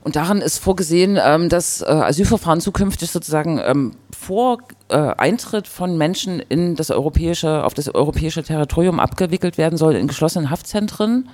Und 0.03 0.15
darin 0.15 0.41
ist 0.41 0.57
vorgesehen, 0.57 1.19
ähm, 1.23 1.47
dass 1.47 1.81
äh, 1.81 1.85
Asylverfahren 1.85 2.59
zukünftig 2.59 3.11
sozusagen 3.11 3.61
ähm, 3.63 3.91
vor 4.17 4.57
äh, 4.89 4.95
Eintritt 4.97 5.67
von 5.67 5.95
Menschen 5.95 6.39
in 6.39 6.75
das 6.75 6.89
europäische, 6.89 7.63
auf 7.63 7.75
das 7.75 7.93
europäische 7.93 8.41
Territorium 8.41 8.99
abgewickelt 8.99 9.59
werden 9.59 9.77
soll 9.77 9.95
in 9.95 10.07
geschlossenen 10.07 10.49
Haftzentren. 10.49 11.29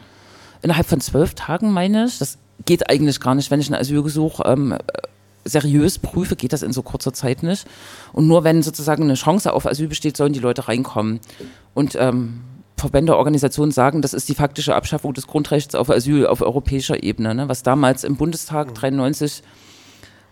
Innerhalb 0.62 0.88
von 0.88 1.01
zwölf 1.01 1.34
Tagen, 1.34 1.72
meine 1.72 2.05
ich. 2.05 2.20
Das 2.20 2.38
geht 2.66 2.89
eigentlich 2.89 3.20
gar 3.20 3.36
nicht, 3.36 3.51
wenn 3.51 3.62
ich 3.62 3.70
ein 3.70 3.76
Asylgesuch 3.76 4.41
ähm, 4.45 4.76
seriös 5.45 5.99
prüfe, 5.99 6.36
geht 6.36 6.53
das 6.53 6.64
in 6.64 6.74
so 6.74 6.82
kurzer 6.82 7.14
Zeit 7.14 7.43
nicht. 7.43 7.66
Und 8.14 8.28
nur 8.28 8.43
wenn 8.43 8.62
sozusagen 8.62 9.03
eine 9.03 9.14
Chance 9.16 9.53
auf 9.53 9.66
Asyl 9.66 9.88
besteht, 9.88 10.18
sollen 10.18 10.34
die 10.34 10.39
Leute 10.39 10.68
reinkommen. 10.68 11.20
Und 11.74 11.95
ähm, 11.99 12.41
Verbände, 12.78 13.18
Organisationen 13.18 13.72
sagen, 13.72 14.01
das 14.01 14.14
ist 14.14 14.30
die 14.30 14.36
faktische 14.36 14.76
Abschaffung 14.76 15.14
des 15.14 15.28
Grundrechts 15.28 15.76
auf 15.76 15.89
Asyl 15.89 16.26
auf 16.28 16.41
europäischer 16.41 17.03
Ebene. 17.03 17.36
Ne? 17.36 17.49
Was 17.49 17.64
damals 17.64 18.03
im 18.03 18.16
Bundestag 18.16 18.74
93 18.74 19.43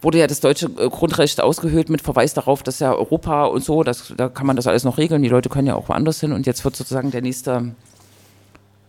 wurde 0.02 0.20
ja 0.20 0.28
das 0.28 0.40
deutsche 0.40 0.68
äh, 0.78 0.90
Grundrecht 0.90 1.42
ausgehöhlt 1.42 1.90
mit 1.90 2.02
Verweis 2.02 2.34
darauf, 2.34 2.64
dass 2.64 2.80
ja 2.80 2.94
Europa 2.94 3.46
und 3.46 3.64
so, 3.64 3.84
das, 3.84 4.14
da 4.16 4.30
kann 4.30 4.48
man 4.48 4.56
das 4.56 4.68
alles 4.68 4.84
noch 4.84 4.98
regeln. 4.98 5.24
Die 5.24 5.30
Leute 5.30 5.50
können 5.50 5.68
ja 5.68 5.76
auch 5.76 5.90
woanders 5.90 6.20
hin. 6.20 6.32
Und 6.32 6.46
jetzt 6.46 6.64
wird 6.64 6.76
sozusagen 6.76 7.12
der 7.12 7.22
nächste 7.22 7.76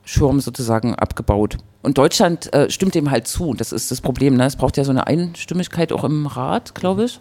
Schirm 0.09 0.41
sozusagen 0.41 0.95
abgebaut. 0.95 1.59
Und 1.83 1.99
Deutschland 1.99 2.51
äh, 2.55 2.71
stimmt 2.71 2.95
dem 2.95 3.11
halt 3.11 3.27
zu. 3.27 3.53
Das 3.53 3.73
ist 3.73 3.91
das 3.91 4.01
Problem. 4.01 4.39
Ne? 4.39 4.47
Es 4.47 4.57
braucht 4.57 4.79
ja 4.79 4.85
so 4.85 4.91
eine 4.91 5.07
Einstimmigkeit 5.07 5.93
auch 5.93 6.03
im 6.03 6.27
Rat, 6.27 6.75
glaube 6.75 7.05
ich. 7.05 7.21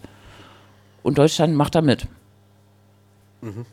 Und 1.04 1.18
Deutschland 1.18 1.54
macht 1.54 1.76
da 1.76 1.82
mit. 1.82 2.08
Mhm. 3.42 3.66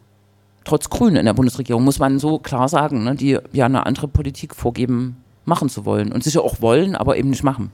Trotz 0.65 0.91
Grünen 0.91 1.15
in 1.15 1.27
der 1.27 1.33
Bundesregierung, 1.33 1.85
muss 1.85 2.01
man 2.01 2.19
so 2.19 2.41
klar 2.41 2.69
sagen, 2.69 3.05
ne? 3.05 3.15
die 3.15 3.39
ja 3.53 3.67
eine 3.67 3.87
andere 3.87 4.09
Politik 4.09 4.53
vorgeben, 4.53 5.23
machen 5.45 5.69
zu 5.69 5.85
wollen. 5.85 6.11
Und 6.11 6.25
sicher 6.25 6.43
auch 6.43 6.61
wollen, 6.61 6.97
aber 6.97 7.17
eben 7.17 7.31
nicht 7.31 7.45
machen. 7.45 7.71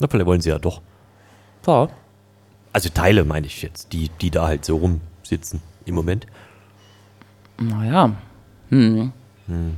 Na, 0.00 0.08
vielleicht 0.08 0.26
wollen 0.26 0.40
sie 0.40 0.48
ja 0.48 0.58
doch. 0.58 0.80
Ja. 1.66 1.88
Also 2.72 2.88
Teile 2.88 3.26
meine 3.26 3.46
ich 3.46 3.60
jetzt, 3.60 3.92
die, 3.92 4.08
die 4.22 4.30
da 4.30 4.46
halt 4.46 4.64
so 4.64 4.78
rumsitzen 4.78 5.60
im 5.84 5.96
Moment. 5.96 6.26
Naja, 7.60 8.16
hm. 8.72 9.12
Hm. 9.48 9.74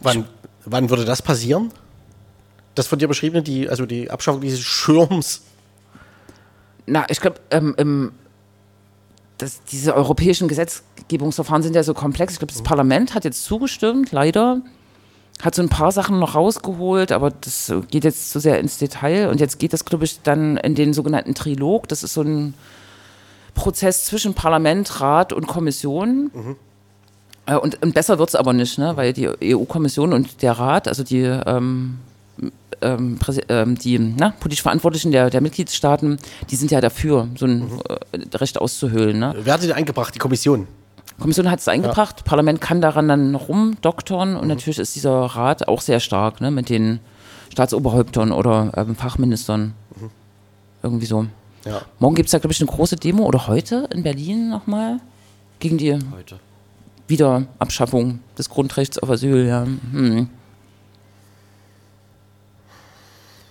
Wann, 0.00 0.26
wann 0.66 0.90
würde 0.90 1.04
das 1.04 1.22
passieren? 1.22 1.70
Das 2.74 2.86
von 2.86 2.98
dir 2.98 3.08
beschriebene, 3.08 3.42
die, 3.42 3.68
also 3.68 3.86
die 3.86 4.10
Abschaffung 4.10 4.42
dieses 4.42 4.60
Schirms? 4.60 5.42
Na, 6.84 7.06
ich 7.08 7.20
glaube, 7.20 7.40
ähm, 7.50 8.12
diese 9.70 9.94
europäischen 9.94 10.48
Gesetzgebungsverfahren 10.48 11.62
sind 11.62 11.74
ja 11.74 11.82
so 11.82 11.94
komplex. 11.94 12.34
Ich 12.34 12.38
glaube, 12.38 12.52
das 12.52 12.62
Parlament 12.62 13.14
hat 13.14 13.24
jetzt 13.24 13.44
zugestimmt, 13.44 14.12
leider. 14.12 14.60
Hat 15.42 15.54
so 15.54 15.62
ein 15.62 15.68
paar 15.68 15.92
Sachen 15.92 16.18
noch 16.18 16.34
rausgeholt, 16.34 17.12
aber 17.12 17.30
das 17.30 17.72
geht 17.90 18.04
jetzt 18.04 18.30
zu 18.30 18.40
sehr 18.40 18.58
ins 18.60 18.78
Detail. 18.78 19.28
Und 19.30 19.40
jetzt 19.40 19.58
geht 19.58 19.72
das, 19.72 19.84
glaube 19.84 20.04
ich, 20.04 20.22
dann 20.22 20.58
in 20.58 20.74
den 20.74 20.92
sogenannten 20.92 21.34
Trilog. 21.34 21.88
Das 21.88 22.02
ist 22.02 22.14
so 22.14 22.22
ein 22.22 22.54
Prozess 23.54 24.04
zwischen 24.04 24.34
Parlament, 24.34 25.00
Rat 25.00 25.32
und 25.32 25.46
Kommission. 25.46 26.30
Mhm. 26.32 26.56
Äh, 27.46 27.56
und, 27.56 27.82
und, 27.82 27.94
besser 27.94 28.18
wird 28.18 28.28
es 28.28 28.34
aber 28.34 28.52
nicht, 28.52 28.78
ne? 28.78 28.96
weil 28.96 29.12
die 29.12 29.28
EU-Kommission 29.54 30.12
und 30.12 30.42
der 30.42 30.52
Rat, 30.52 30.88
also 30.88 31.04
die, 31.04 31.22
ähm, 31.22 31.98
ähm, 32.82 33.18
ähm, 33.48 33.78
die 33.78 33.98
na, 33.98 34.34
politisch 34.40 34.62
Verantwortlichen 34.62 35.12
der, 35.12 35.30
der 35.30 35.40
Mitgliedstaaten, 35.40 36.18
die 36.50 36.56
sind 36.56 36.70
ja 36.70 36.80
dafür, 36.80 37.28
so 37.36 37.46
ein 37.46 37.60
mhm. 37.60 37.80
äh, 38.12 38.36
Recht 38.36 38.60
auszuhöhlen. 38.60 39.18
Ne? 39.18 39.34
Wer 39.42 39.54
hat 39.54 39.60
sie 39.60 39.68
denn 39.68 39.76
eingebracht? 39.76 40.14
Die 40.14 40.18
Kommission? 40.18 40.66
Die 41.16 41.22
Kommission 41.22 41.50
hat 41.50 41.60
es 41.60 41.68
eingebracht, 41.68 42.16
ja. 42.18 42.24
Parlament 42.24 42.60
kann 42.60 42.80
daran 42.80 43.08
dann 43.08 43.34
rumdoktern 43.34 44.36
und 44.36 44.42
mhm. 44.42 44.48
natürlich 44.48 44.78
ist 44.78 44.96
dieser 44.96 45.12
Rat 45.12 45.68
auch 45.68 45.80
sehr 45.80 46.00
stark 46.00 46.40
ne? 46.40 46.50
mit 46.50 46.68
den 46.68 47.00
Staatsoberhäuptern 47.52 48.32
oder 48.32 48.72
ähm, 48.76 48.96
Fachministern. 48.96 49.72
Mhm. 49.98 50.10
Irgendwie 50.82 51.06
so. 51.06 51.26
Ja. 51.64 51.82
Morgen 51.98 52.16
gibt 52.16 52.26
es 52.26 52.32
da, 52.32 52.38
glaube 52.38 52.52
ich, 52.52 52.60
eine 52.60 52.70
große 52.70 52.96
Demo 52.96 53.24
oder 53.24 53.46
heute 53.46 53.88
in 53.92 54.02
Berlin 54.02 54.50
nochmal 54.50 55.00
gegen 55.58 55.78
die. 55.78 55.94
Heute 55.94 56.38
Wiederabschaffung 57.08 58.20
des 58.36 58.48
Grundrechts 58.48 58.98
auf 58.98 59.10
Asyl. 59.10 59.46
Ja. 59.46 59.64
Hm. 59.64 60.28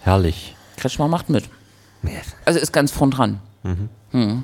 Herrlich. 0.01 0.55
Kretschmer 0.77 1.07
macht 1.07 1.29
mit. 1.29 1.49
Also 2.45 2.59
ist 2.59 2.73
ganz 2.73 2.91
vorn 2.91 3.11
dran. 3.11 3.39
Mhm. 3.63 3.89
Hm. 4.11 4.43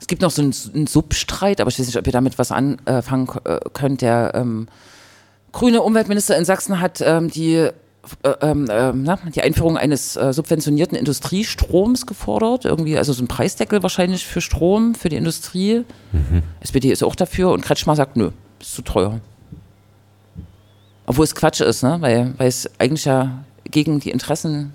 Es 0.00 0.06
gibt 0.06 0.22
noch 0.22 0.30
so 0.30 0.42
einen, 0.42 0.54
einen, 0.74 0.86
Substreit, 0.86 1.60
aber 1.60 1.70
ich 1.70 1.78
weiß 1.78 1.86
nicht, 1.86 1.96
ob 1.96 2.06
ihr 2.06 2.12
damit 2.12 2.38
was 2.38 2.52
anfangen 2.52 3.28
äh, 3.44 3.58
könnt. 3.72 4.02
Der 4.02 4.32
ähm, 4.34 4.68
grüne 5.50 5.82
Umweltminister 5.82 6.36
in 6.36 6.44
Sachsen 6.44 6.78
hat 6.80 7.00
ähm, 7.00 7.30
die 7.30 7.70
äh, 8.22 8.30
ähm, 8.40 8.68
äh, 8.68 8.92
na, 8.92 9.18
die 9.34 9.42
Einführung 9.42 9.76
eines 9.76 10.16
äh, 10.16 10.32
subventionierten 10.32 10.96
Industriestroms 10.96 12.06
gefordert. 12.06 12.64
Irgendwie, 12.64 12.96
also 12.98 13.12
so 13.12 13.22
ein 13.22 13.28
Preisdeckel 13.28 13.82
wahrscheinlich 13.82 14.26
für 14.26 14.40
Strom, 14.40 14.94
für 14.94 15.08
die 15.08 15.16
Industrie. 15.16 15.84
Mhm. 16.12 16.42
SPD 16.60 16.90
ist 16.90 17.02
auch 17.02 17.16
dafür 17.16 17.50
und 17.50 17.62
Kretschmer 17.62 17.96
sagt, 17.96 18.16
nö, 18.16 18.30
ist 18.60 18.74
zu 18.74 18.82
teuer. 18.82 19.20
Obwohl 21.06 21.24
es 21.24 21.34
Quatsch 21.34 21.60
ist, 21.60 21.82
ne? 21.82 21.96
weil, 22.00 22.34
weil 22.38 22.48
es 22.48 22.70
eigentlich 22.78 23.04
ja 23.04 23.44
gegen 23.70 24.00
die 24.00 24.10
Interessen 24.10 24.72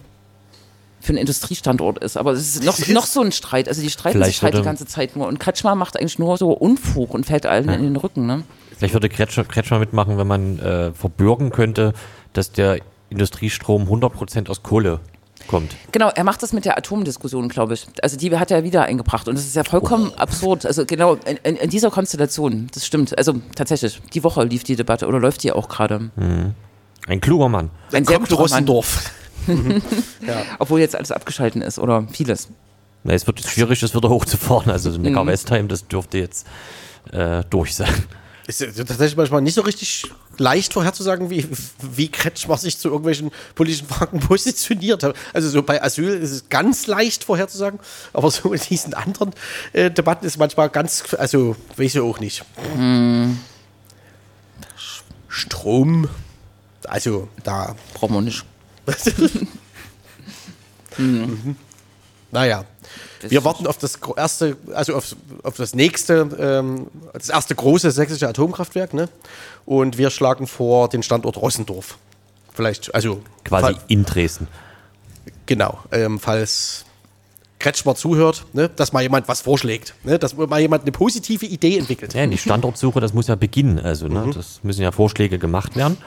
für 0.99 1.09
einen 1.09 1.19
Industriestandort 1.19 1.99
ist. 2.03 2.17
Aber 2.17 2.34
es 2.34 2.55
ist 2.55 2.63
noch, 2.63 2.88
noch 2.89 3.05
so 3.05 3.21
ein 3.21 3.32
Streit. 3.32 3.67
Also 3.67 3.82
die 3.82 3.89
streiten 3.89 4.17
Vielleicht 4.17 4.36
sich 4.36 4.43
halt 4.43 4.53
die 4.53 4.61
ganze 4.61 4.86
Zeit 4.86 5.15
nur. 5.15 5.27
Und 5.27 5.39
Kretschmer 5.39 5.75
macht 5.75 5.97
eigentlich 5.97 6.19
nur 6.19 6.38
so 6.38 6.51
Unfug 6.51 7.13
und 7.13 7.25
fällt 7.25 7.45
allen 7.45 7.67
ja. 7.67 7.75
in 7.75 7.84
den 7.84 7.95
Rücken. 7.95 8.25
Ne? 8.25 8.43
Vielleicht 8.77 8.93
würde 8.93 9.09
Kretschmer, 9.09 9.45
Kretschmer 9.45 9.80
mitmachen, 9.80 10.17
wenn 10.17 10.27
man 10.27 10.59
äh, 10.59 10.91
verbürgen 10.91 11.51
könnte, 11.51 11.93
dass 12.34 12.51
der 12.51 12.80
Industriestrom 13.10 13.88
100% 13.88 14.49
aus 14.49 14.64
Kohle 14.64 14.99
kommt. 15.47 15.76
Genau, 15.91 16.10
er 16.10 16.24
macht 16.24 16.43
das 16.43 16.53
mit 16.53 16.66
der 16.66 16.78
Atomdiskussion, 16.78 17.49
glaube 17.49 17.74
ich. 17.74 17.88
Also 18.01 18.18
die 18.18 18.38
hat 18.38 18.51
er 18.51 18.64
wieder 18.64 18.84
eingebracht 18.84 19.28
und 19.28 19.36
das 19.36 19.45
ist 19.45 19.55
ja 19.55 19.64
vollkommen 19.64 20.12
oh. 20.16 20.18
absurd. 20.18 20.66
Also 20.66 20.86
genau 20.86 21.16
in, 21.43 21.55
in, 21.55 21.70
dieser 21.70 21.91
Konstellation, 21.91 22.68
das 22.74 22.86
stimmt. 22.86 23.18
Also 23.18 23.36
tatsächlich, 23.55 24.01
die 24.14 24.24
Woche 24.24 24.43
lief 24.43 24.64
die 24.64 24.76
Debatte 24.76 25.07
oder 25.07 25.20
läuft 25.20 25.43
die 25.43 25.51
auch 25.51 25.68
gerade. 25.70 26.12
Mhm. 26.16 26.53
Ein 27.07 27.22
kluger 27.22 27.49
Mann. 27.49 27.72
Ein 27.91 28.05
sehr 28.05 28.20
kluger 28.20 28.49
Mann. 28.49 28.68
Obwohl 30.60 30.80
jetzt 30.80 30.95
alles 30.95 31.12
abgeschalten 31.12 31.62
ist 31.62 31.80
oder 31.80 32.05
vieles. 32.12 32.49
Na, 33.03 33.14
es 33.14 33.26
wird 33.26 33.39
schwierig, 33.39 33.80
das 33.80 33.95
wieder 33.95 34.10
hochzufahren. 34.10 34.72
Also 34.72 34.91
Mhm. 34.91 35.03
Neckar-Westheim, 35.03 35.68
das 35.68 35.88
dürfte 35.88 36.20
jetzt 36.20 36.45
äh, 37.12 37.43
durch 37.49 37.76
sein. 37.76 37.93
Ist 38.47 38.62
ja 38.62 38.68
tatsächlich 38.68 39.16
manchmal 39.16 39.41
nicht 39.41 39.53
so 39.53 39.62
richtig 39.62 40.05
leicht 40.40 40.74
vorherzusagen, 40.74 41.30
wie, 41.30 41.48
wie 41.82 42.10
Kretschmer 42.10 42.58
sich 42.58 42.78
zu 42.78 42.90
irgendwelchen 42.90 43.32
politischen 43.56 43.88
Fragen 43.88 44.20
positioniert. 44.28 45.04
Also 45.34 45.50
so 45.50 45.64
bei 45.64 45.84
Asyl 45.84 46.10
ist 46.10 46.32
es 46.32 46.50
ganz 46.50 46.88
leicht 46.88 47.24
vorherzusagen, 47.24 47.80
aber 48.14 48.32
so 48.32 48.54
in 48.54 48.62
diesen 48.62 48.94
anderen 48.94 49.34
äh, 49.74 49.92
Debatten 49.92 50.26
ist 50.26 50.38
manchmal 50.38 50.70
ganz, 50.70 51.14
also 51.18 51.56
weiß 51.78 51.96
ich 51.96 52.02
auch 52.02 52.20
nicht. 52.20 52.44
Strom, 55.28 56.10
also 56.86 57.30
da, 57.44 57.76
Brauchen 57.94 58.16
wir 58.16 58.22
nicht. 58.22 58.44
naja. 62.32 62.66
Wir 63.28 63.43
warten 63.43 63.67
auf 63.67 63.78
das 63.78 63.99
erste, 64.15 64.55
also 64.74 64.95
auf, 64.95 65.15
auf 65.43 65.57
das 65.57 65.74
nächste, 65.76 66.30
ähm, 66.39 66.88
das 67.13 67.30
erste 67.30 67.53
große 67.55 67.91
sächsische 67.91 68.28
Atomkraftwerk, 68.30 68.93
ne? 68.93 69.09
Und 69.65 69.97
wir 69.97 70.09
schlagen 70.09 70.47
vor 70.47 70.88
den 70.89 71.03
Standort 71.03 71.38
Rossendorf. 71.38 71.97
Vielleicht, 72.53 72.93
also 72.95 73.22
Quasi 73.43 73.76
in 73.88 74.05
Dresden. 74.05 74.47
Genau, 75.45 75.80
ähm, 75.91 76.20
falls 76.20 76.86
Kretschmer 77.59 77.95
zuhört, 77.95 78.45
ne, 78.53 78.70
dass 78.70 78.93
mal 78.93 79.01
jemand 79.01 79.28
was 79.28 79.41
vorschlägt, 79.41 79.93
ne, 80.03 80.17
dass 80.17 80.36
mal 80.38 80.59
jemand 80.61 80.84
eine 80.84 80.91
positive 80.91 81.45
Idee 81.45 81.78
entwickelt. 81.78 82.13
Ja, 82.13 82.26
die 82.26 82.38
Standortsuche, 82.38 82.99
das 83.01 83.13
muss 83.13 83.28
ja 83.28 83.36
beginnen. 83.36 83.80
Also, 83.80 84.07
ne, 84.07 84.28
Mhm. 84.28 84.34
das 84.34 84.61
müssen 84.63 84.82
ja 84.82 84.91
Vorschläge 84.91 85.39
gemacht 85.39 85.76
werden. 85.76 85.97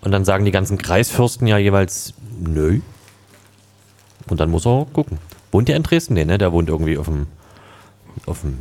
Und 0.00 0.12
dann 0.12 0.24
sagen 0.24 0.44
die 0.44 0.52
ganzen 0.52 0.78
Kreisfürsten 0.78 1.48
ja 1.48 1.58
jeweils, 1.58 2.14
nö. 2.38 2.80
Und 4.28 4.38
dann 4.38 4.50
muss 4.50 4.66
er 4.66 4.86
gucken. 4.92 5.18
Wohnt 5.52 5.68
der 5.68 5.76
in 5.76 5.82
Dresden? 5.82 6.14
Nee, 6.14 6.24
ne? 6.24 6.38
Der 6.38 6.52
wohnt 6.52 6.68
irgendwie 6.68 6.98
auf 6.98 7.06
dem, 7.06 7.26
auf 8.26 8.40
dem 8.42 8.58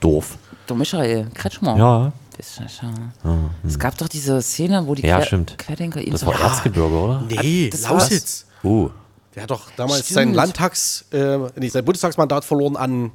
Dorf. 0.00 0.38
Der 0.68 0.76
Michael 0.76 1.28
Kretschmer. 1.34 1.76
Ja, 1.76 2.12
Das 2.36 2.46
ist 2.48 2.58
ja 2.60 2.68
schon- 2.68 3.50
Es 3.66 3.78
gab 3.78 3.96
doch 3.98 4.08
diese 4.08 4.40
Szene, 4.42 4.86
wo 4.86 4.94
die 4.94 5.02
Ja, 5.06 5.16
Quer 5.18 5.26
stimmt. 5.26 5.58
Querdenker 5.58 6.00
ihn 6.00 6.12
das 6.12 6.24
war 6.26 6.36
so- 6.36 6.42
Erzgebirge, 6.42 6.94
oder? 6.94 7.22
Nee, 7.28 7.70
Das 7.70 7.82
Lausitz. 7.88 8.46
Oh, 8.62 8.90
Der 9.34 9.42
hat 9.44 9.50
doch 9.50 9.70
damals 9.76 10.00
Stimmt. 10.00 10.14
sein 10.14 10.34
Landtags, 10.34 11.04
äh, 11.12 11.38
nee, 11.56 11.68
sein 11.68 11.84
Bundestagsmandat 11.84 12.44
verloren 12.44 12.76
an, 12.76 13.10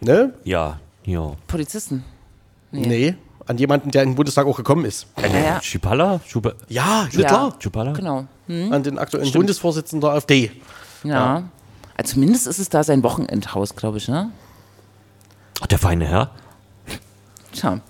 ne? 0.00 0.34
ja, 0.44 0.78
ja. 1.04 1.32
Polizisten. 1.46 2.04
Nee. 2.72 3.14
an 3.46 3.58
jemanden, 3.58 3.90
der 3.90 4.04
in 4.04 4.10
den 4.10 4.14
Bundestag 4.14 4.46
auch 4.46 4.56
gekommen 4.56 4.84
ist. 4.84 5.06
Ja, 5.20 5.26
ja. 5.26 5.60
Schipala? 5.62 6.20
Ja, 6.32 6.42
ja, 6.68 7.08
Ja. 7.12 7.28
klar. 7.28 7.56
Schupala? 7.58 7.92
Genau. 7.92 8.24
An 8.48 8.82
den 8.84 8.98
aktuellen 8.98 9.32
Bundesvorsitzenden 9.32 10.00
der 10.00 10.10
AfD. 10.16 10.52
Ja. 11.02 11.42
Also 11.96 12.14
zumindest 12.14 12.46
ist 12.46 12.58
es 12.58 12.68
da 12.68 12.82
sein 12.84 13.02
Wochenendhaus, 13.02 13.76
glaube 13.76 13.98
ich, 13.98 14.08
ne? 14.08 14.30
Ach, 15.60 15.66
der 15.66 15.78
feine 15.78 16.06
Herr. 16.06 16.30
Tja. 17.52 17.80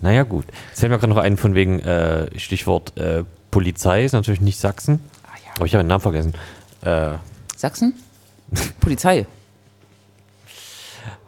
Naja, 0.00 0.22
gut. 0.22 0.44
Jetzt 0.68 0.80
fällt 0.80 0.92
mir 0.92 0.98
gerade 0.98 1.12
noch 1.12 1.22
ein 1.22 1.36
von 1.36 1.54
wegen 1.54 1.80
äh, 1.80 2.38
Stichwort 2.38 2.96
äh, 2.98 3.24
Polizei, 3.50 4.04
ist 4.04 4.12
natürlich 4.12 4.40
nicht 4.40 4.58
Sachsen. 4.58 5.00
Ah, 5.24 5.36
ja. 5.44 5.52
Aber 5.56 5.66
ich 5.66 5.74
habe 5.74 5.82
den 5.82 5.88
Namen 5.88 6.02
vergessen. 6.02 6.34
Äh, 6.82 7.12
Sachsen? 7.56 7.94
Polizei. 8.80 9.26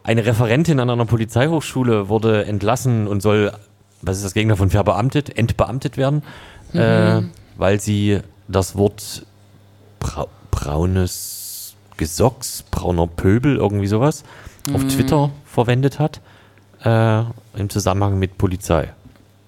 eine 0.02 0.26
Referentin 0.26 0.78
an 0.78 0.90
einer 0.90 1.06
Polizeihochschule 1.06 2.08
wurde 2.08 2.44
entlassen 2.44 3.08
und 3.08 3.22
soll, 3.22 3.52
was 4.02 4.18
ist 4.18 4.24
das 4.24 4.34
Gegenteil 4.34 4.58
von 4.58 4.70
verbeamtet, 4.70 5.36
entbeamtet 5.36 5.96
werden, 5.96 6.22
äh, 6.74 7.22
weil 7.56 7.80
sie 7.80 8.20
das 8.46 8.76
Wort 8.76 9.24
braunes 10.66 11.76
Gesocks, 11.96 12.64
brauner 12.70 13.06
Pöbel, 13.06 13.56
irgendwie 13.56 13.86
sowas, 13.86 14.24
auf 14.74 14.84
Twitter 14.84 15.30
verwendet 15.44 16.00
hat, 16.00 16.20
äh, 16.84 17.20
im 17.56 17.70
Zusammenhang 17.70 18.18
mit 18.18 18.36
Polizei. 18.36 18.92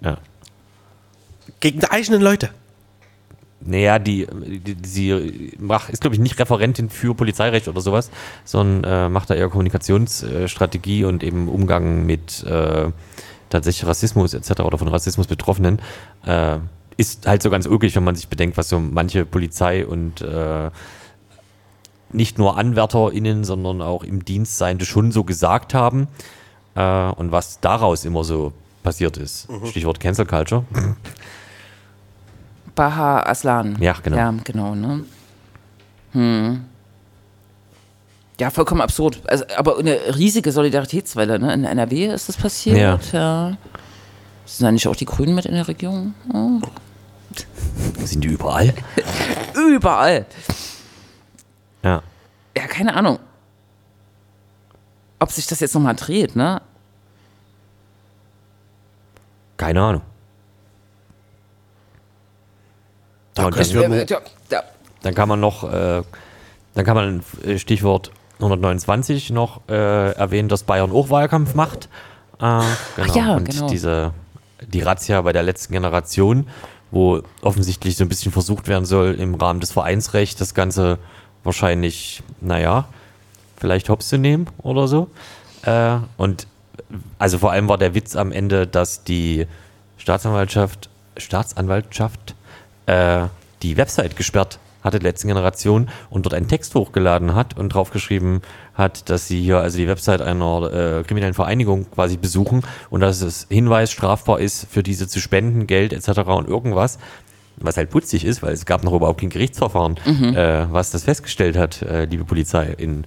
Ja. 0.01 0.19
Gegen 1.61 1.81
die 1.81 1.91
eigenen 1.91 2.23
Leute. 2.23 2.51
Naja, 3.61 3.99
die, 3.99 4.29
die, 4.33 4.77
die 4.77 4.89
sie 4.89 5.53
macht, 5.59 5.91
ist, 5.91 6.01
glaube 6.01 6.15
ich, 6.15 6.21
nicht 6.21 6.39
Referentin 6.39 6.89
für 6.89 7.15
Polizeirecht 7.17 7.67
oder 7.67 7.81
sowas, 7.81 8.11
sondern 8.45 8.85
äh, 8.85 9.09
macht 9.09 9.29
da 9.31 9.35
eher 9.35 9.49
Kommunikationsstrategie 9.49 11.05
und 11.05 11.25
eben 11.25 11.49
Umgang 11.49 12.07
mit 12.07 12.45
äh, 12.45 12.93
tatsächlich 13.51 13.89
Rassismus 13.89 14.35
etc. 14.35 14.61
oder 14.61 14.79
von 14.79 14.87
Rassismus 14.87 15.27
Betroffenen. 15.27 15.81
Äh, 16.25 16.59
ist 16.97 17.27
halt 17.27 17.43
so 17.43 17.51
ganz 17.51 17.67
ulkig, 17.67 17.95
wenn 17.97 18.05
man 18.05 18.15
sich 18.15 18.29
bedenkt, 18.29 18.57
was 18.57 18.69
so 18.69 18.79
manche 18.79 19.25
Polizei 19.25 19.85
und 19.85 20.21
äh, 20.21 20.71
nicht 22.13 22.39
nur 22.39 22.57
AnwärterInnen, 22.57 23.45
sondern 23.45 23.83
auch 23.83 24.03
im 24.05 24.25
Dienst 24.25 24.59
Seiende 24.59 24.85
schon 24.85 25.13
so 25.13 25.25
gesagt 25.25 25.75
haben 25.75 26.09
äh, 26.75 27.11
und 27.11 27.33
was 27.33 27.61
daraus 27.61 28.05
immer 28.05 28.25
so 28.25 28.53
passiert 28.83 29.17
ist. 29.17 29.49
Stichwort 29.67 30.01
Cancel 30.01 30.27
Culture. 30.27 30.65
Baha 32.75 33.23
Aslan. 33.25 33.77
Ja, 33.81 33.97
genau. 34.03 34.17
Ja, 34.17 34.35
genau, 34.45 34.75
ne? 34.75 35.05
Hm. 36.13 36.65
Ja, 38.41 38.51
vollkommen 38.51 38.81
absurd. 38.81 39.21
Also, 39.27 39.45
aber 39.57 39.79
eine 39.79 39.99
riesige 40.17 40.53
Solidaritätswelle, 40.53 41.41
ne? 41.41 41.53
In 41.53 41.65
NRW 41.65 42.07
ist 42.07 42.29
das 42.29 42.37
passiert. 42.37 42.79
Ja. 43.13 43.57
Sind 44.47 44.65
da 44.65 44.73
nicht 44.73 44.87
auch 44.87 44.95
die 44.97 45.07
Grünen 45.07 45.35
mit 45.35 45.45
in 45.45 45.55
der 45.55 45.67
Regierung? 45.67 46.15
Oh. 46.33 46.61
Sind 48.05 48.23
die 48.23 48.29
überall? 48.29 48.73
Überall. 49.75 50.25
Ja. 51.83 52.03
Ja, 52.57 52.67
keine 52.67 52.95
Ahnung. 52.95 53.19
Ob 55.19 55.33
sich 55.33 55.47
das 55.47 55.61
jetzt 55.61 55.75
nochmal 55.75 55.97
dreht, 55.97 56.37
ne? 56.37 56.63
Keine 59.57 59.83
Ahnung. 59.83 60.03
Könnten 63.35 64.07
dann, 64.07 64.07
ja. 64.51 64.63
dann 65.03 65.15
kann 65.15 65.29
man 65.29 65.39
noch, 65.39 65.65
äh, 65.65 66.03
dann 66.75 66.85
kann 66.85 66.97
man 66.97 67.23
äh, 67.45 67.59
Stichwort 67.59 68.11
129 68.39 69.31
noch 69.31 69.63
äh, 69.69 70.13
erwähnen, 70.13 70.49
dass 70.49 70.65
Bayern 70.65 70.91
auch 70.91 71.11
Wahlkampf 71.11 71.55
macht. 71.55 71.89
Äh, 72.41 72.63
genau. 72.97 73.15
ja, 73.15 73.37
und 73.37 73.49
genau. 73.49 73.69
diese 73.69 74.13
die 74.61 74.81
Razzia 74.81 75.23
bei 75.23 75.33
der 75.33 75.43
letzten 75.43 75.73
Generation, 75.73 76.49
wo 76.91 77.23
offensichtlich 77.43 77.97
so 77.97 78.05
ein 78.05 78.09
bisschen 78.09 78.33
versucht 78.33 78.69
werden 78.69 78.85
soll, 78.85 79.15
im 79.15 79.35
Rahmen 79.35 79.61
des 79.61 79.73
Vereinsrechts 79.73 80.39
das 80.39 80.55
Ganze 80.55 80.99
wahrscheinlich, 81.49 82.23
naja, 82.43 82.87
vielleicht 83.57 83.89
hops 83.89 84.09
zu 84.09 84.19
nehmen 84.19 84.47
oder 84.59 84.87
so. 84.87 85.09
Äh, 85.63 85.97
und 86.19 86.47
also 87.19 87.39
vor 87.39 87.53
allem 87.53 87.69
war 87.69 87.79
der 87.79 87.95
Witz 87.95 88.17
am 88.17 88.33
Ende, 88.33 88.67
dass 88.67 89.03
die 89.03 89.47
Staatsanwaltschaft, 89.97 90.91
Staatsanwaltschaft 91.17 92.35
äh, 92.87 93.25
die 93.63 93.77
Website 93.79 94.17
gesperrt 94.17 94.59
hatte, 94.85 94.99
der 94.99 95.11
letzten 95.11 95.29
Generation, 95.29 95.89
und 96.11 96.27
dort 96.27 96.35
einen 96.35 96.49
Text 96.49 96.75
hochgeladen 96.75 97.35
hat 97.35 97.57
und 97.57 97.71
draufgeschrieben 97.71 98.43
hat, 98.75 99.09
dass 99.09 99.27
sie 99.27 99.41
hier 99.41 99.59
also 99.59 99.79
die 99.79 99.89
Website 99.89 100.21
einer 100.21 100.73
äh, 100.73 101.03
kriminellen 101.03 101.35
Vereinigung 101.35 101.91
quasi 101.91 102.19
besuchen 102.19 102.63
und 102.91 103.01
dass 103.01 103.23
es 103.23 103.47
Hinweis 103.49 103.91
strafbar 103.91 104.39
ist, 104.39 104.67
für 104.71 104.83
diese 104.83 105.09
zu 105.09 105.19
spenden, 105.19 105.67
Geld 105.67 105.93
etc. 105.93 106.21
und 106.29 106.47
irgendwas. 106.47 106.99
Was 107.61 107.77
halt 107.77 107.91
putzig 107.91 108.25
ist, 108.25 108.43
weil 108.43 108.53
es 108.53 108.67
gab 108.67 108.85
noch 108.85 108.93
überhaupt 108.93 109.21
kein 109.21 109.31
Gerichtsverfahren, 109.31 109.97
äh, 110.07 110.67
was 110.71 110.91
das 110.91 111.05
festgestellt 111.05 111.57
hat, 111.57 111.83
äh, 111.83 112.05
liebe 112.05 112.25
Polizei 112.25 112.67
in 112.79 113.05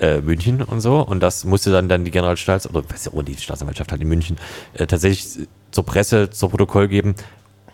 äh, 0.00 0.20
München 0.20 0.60
und 0.62 0.80
so. 0.80 1.00
Und 1.00 1.20
das 1.20 1.44
musste 1.44 1.70
dann, 1.70 1.88
dann 1.88 2.04
die 2.04 2.10
Generalstaats- 2.10 2.66
oder 2.68 2.82
was 2.88 3.04
ja, 3.04 3.12
oh, 3.14 3.22
die 3.22 3.36
Staatsanwaltschaft 3.36 3.92
halt 3.92 4.02
in 4.02 4.08
München 4.08 4.36
äh, 4.74 4.86
tatsächlich 4.86 5.46
zur 5.70 5.86
Presse, 5.86 6.30
zur 6.30 6.50
Protokoll 6.50 6.88
geben. 6.88 7.14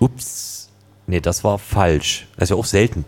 Ups, 0.00 0.68
nee, 1.06 1.20
das 1.20 1.44
war 1.44 1.58
falsch. 1.58 2.26
Das 2.36 2.44
ist 2.44 2.50
ja 2.50 2.56
auch 2.56 2.66
selten. 2.66 3.04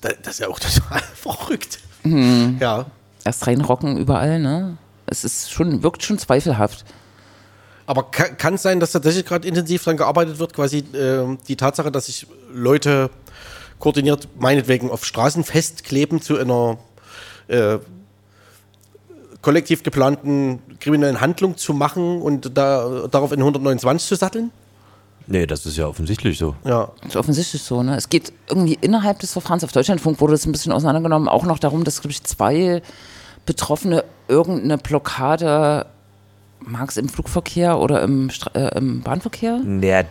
Da- 0.00 0.10
Das 0.22 0.34
ist 0.34 0.40
ja 0.40 0.48
auch 0.48 0.58
total 0.60 1.00
verrückt. 1.14 1.78
Mhm. 2.04 2.56
Ja. 2.60 2.86
Erst 3.24 3.46
reinrocken 3.46 3.96
überall, 3.96 4.40
ne? 4.40 4.76
Es 5.06 5.24
ist 5.24 5.50
schon, 5.52 5.82
wirkt 5.82 6.02
schon 6.02 6.18
zweifelhaft. 6.18 6.84
Aber 7.86 8.04
kann, 8.04 8.54
es 8.54 8.62
sein, 8.62 8.80
dass 8.80 8.92
tatsächlich 8.92 9.24
gerade 9.24 9.46
intensiv 9.46 9.84
daran 9.84 9.96
gearbeitet 9.96 10.38
wird, 10.38 10.54
quasi 10.54 10.78
äh, 10.78 11.36
die 11.48 11.56
Tatsache, 11.56 11.90
dass 11.90 12.06
sich 12.06 12.26
Leute 12.52 13.10
koordiniert, 13.78 14.28
meinetwegen 14.38 14.90
auf 14.90 15.04
Straßen 15.04 15.42
festkleben 15.42 16.22
zu 16.22 16.38
einer 16.38 16.78
äh, 17.48 17.78
kollektiv 19.42 19.82
geplanten 19.82 20.60
kriminellen 20.78 21.20
Handlung 21.20 21.56
zu 21.56 21.74
machen 21.74 22.22
und 22.22 22.56
da, 22.56 23.08
darauf 23.10 23.32
in 23.32 23.40
129 23.40 24.08
zu 24.08 24.14
satteln? 24.14 24.52
Nee, 25.26 25.46
das 25.46 25.66
ist 25.66 25.76
ja 25.76 25.86
offensichtlich 25.86 26.38
so. 26.38 26.54
Ja. 26.64 26.90
Ist 27.06 27.16
offensichtlich 27.16 27.62
so, 27.62 27.82
ne? 27.82 27.96
Es 27.96 28.08
geht 28.08 28.32
irgendwie 28.48 28.78
innerhalb 28.80 29.20
des 29.20 29.32
Verfahrens 29.32 29.64
auf 29.64 29.72
Deutschlandfunk 29.72 30.20
wurde 30.20 30.34
es 30.34 30.46
ein 30.46 30.52
bisschen 30.52 30.72
auseinandergenommen, 30.72 31.28
auch 31.28 31.44
noch 31.44 31.58
darum, 31.58 31.84
dass, 31.84 32.00
glaube 32.00 32.12
ich, 32.12 32.22
zwei 32.24 32.82
Betroffene 33.46 34.04
irgendeine 34.28 34.78
Blockade 34.78 35.86
mag 36.66 36.90
es 36.90 36.96
im 36.96 37.08
Flugverkehr 37.08 37.78
oder 37.78 38.02
im, 38.02 38.30
Stra 38.30 38.50
äh, 38.54 38.78
im 38.78 39.02
Bahnverkehr 39.02 39.60
Ja, 39.80 40.02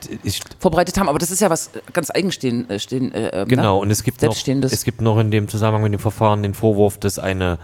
verbreitet 0.60 1.00
haben. 1.00 1.10
Aber 1.10 1.20
das 1.20 1.32
ist 1.32 1.42
ja 1.42 1.50
was 1.50 1.72
ganz 1.94 2.12
eigenstehen, 2.12 2.70
äh, 2.70 2.80
stehen, 2.80 3.14
äh, 3.14 3.46
genau, 3.48 3.76
ne? 3.76 3.82
und 3.82 3.92
es 3.92 4.04
gibt, 4.04 4.22
noch, 4.22 4.36
es 4.36 4.84
gibt 4.84 5.02
noch 5.02 5.20
in 5.20 5.32
dem 5.32 5.48
Zusammenhang 5.48 5.84
mit 5.84 5.94
dem 5.94 6.00
Verfahren 6.00 6.44
den 6.44 6.54
Vorwurf, 6.54 6.98
dass 6.98 7.20
eine, 7.20 7.58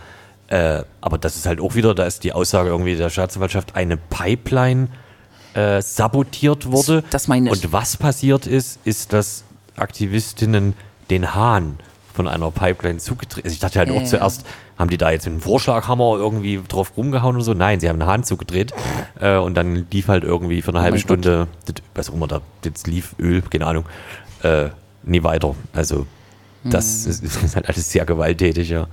äh, 0.47 0.83
aber 1.01 1.17
das 1.17 1.35
ist 1.35 1.45
halt 1.45 1.59
auch 1.59 1.75
wieder, 1.75 1.93
da 1.95 2.05
ist 2.05 2.23
die 2.23 2.33
Aussage 2.33 2.69
irgendwie 2.69 2.95
der 2.95 3.09
Staatsanwaltschaft, 3.09 3.75
eine 3.75 3.97
Pipeline 3.97 4.89
äh, 5.53 5.81
sabotiert 5.81 6.71
wurde. 6.71 7.03
Das 7.09 7.27
meine 7.27 7.49
ich. 7.49 7.63
Und 7.63 7.73
was 7.73 7.97
passiert 7.97 8.47
ist, 8.47 8.79
ist, 8.83 9.13
dass 9.13 9.43
Aktivistinnen 9.75 10.73
den 11.09 11.35
Hahn 11.35 11.79
von 12.13 12.27
einer 12.27 12.51
Pipeline 12.51 12.97
zugetreten. 12.99 13.45
Also 13.45 13.53
ich 13.53 13.59
dachte 13.59 13.79
halt 13.79 13.91
auch 13.91 14.03
zuerst, 14.03 14.45
haben 14.77 14.89
die 14.89 14.97
da 14.97 15.11
jetzt 15.11 15.25
mit 15.25 15.33
einem 15.33 15.41
Vorschlaghammer 15.41 16.15
irgendwie 16.17 16.61
drauf 16.67 16.93
rumgehauen 16.97 17.35
oder 17.35 17.43
so? 17.45 17.53
Nein, 17.53 17.79
sie 17.79 17.89
haben 17.89 18.01
einen 18.01 18.09
Hahn 18.09 18.23
zugedreht 18.23 18.73
äh, 19.19 19.37
und 19.37 19.55
dann 19.55 19.87
lief 19.91 20.07
halt 20.07 20.23
irgendwie 20.23 20.61
für 20.61 20.69
eine 20.71 20.81
halbe 20.81 20.97
Oh 20.97 20.99
Stunde, 20.99 21.47
das, 21.65 21.75
was 21.95 22.09
auch 22.09 22.13
immer 22.13 22.27
da 22.27 22.41
jetzt 22.63 22.87
lief, 22.87 23.15
Öl, 23.19 23.41
keine 23.41 23.65
Ahnung, 23.65 23.85
äh, 24.43 24.69
nie 25.03 25.23
weiter. 25.23 25.55
Also 25.73 26.05
das 26.63 27.05
Hm. 27.05 27.11
ist, 27.11 27.23
ist 27.43 27.55
halt 27.55 27.67
alles 27.67 27.91
sehr 27.91 28.05
gewalttätig, 28.05 28.69
ja. 28.69 28.87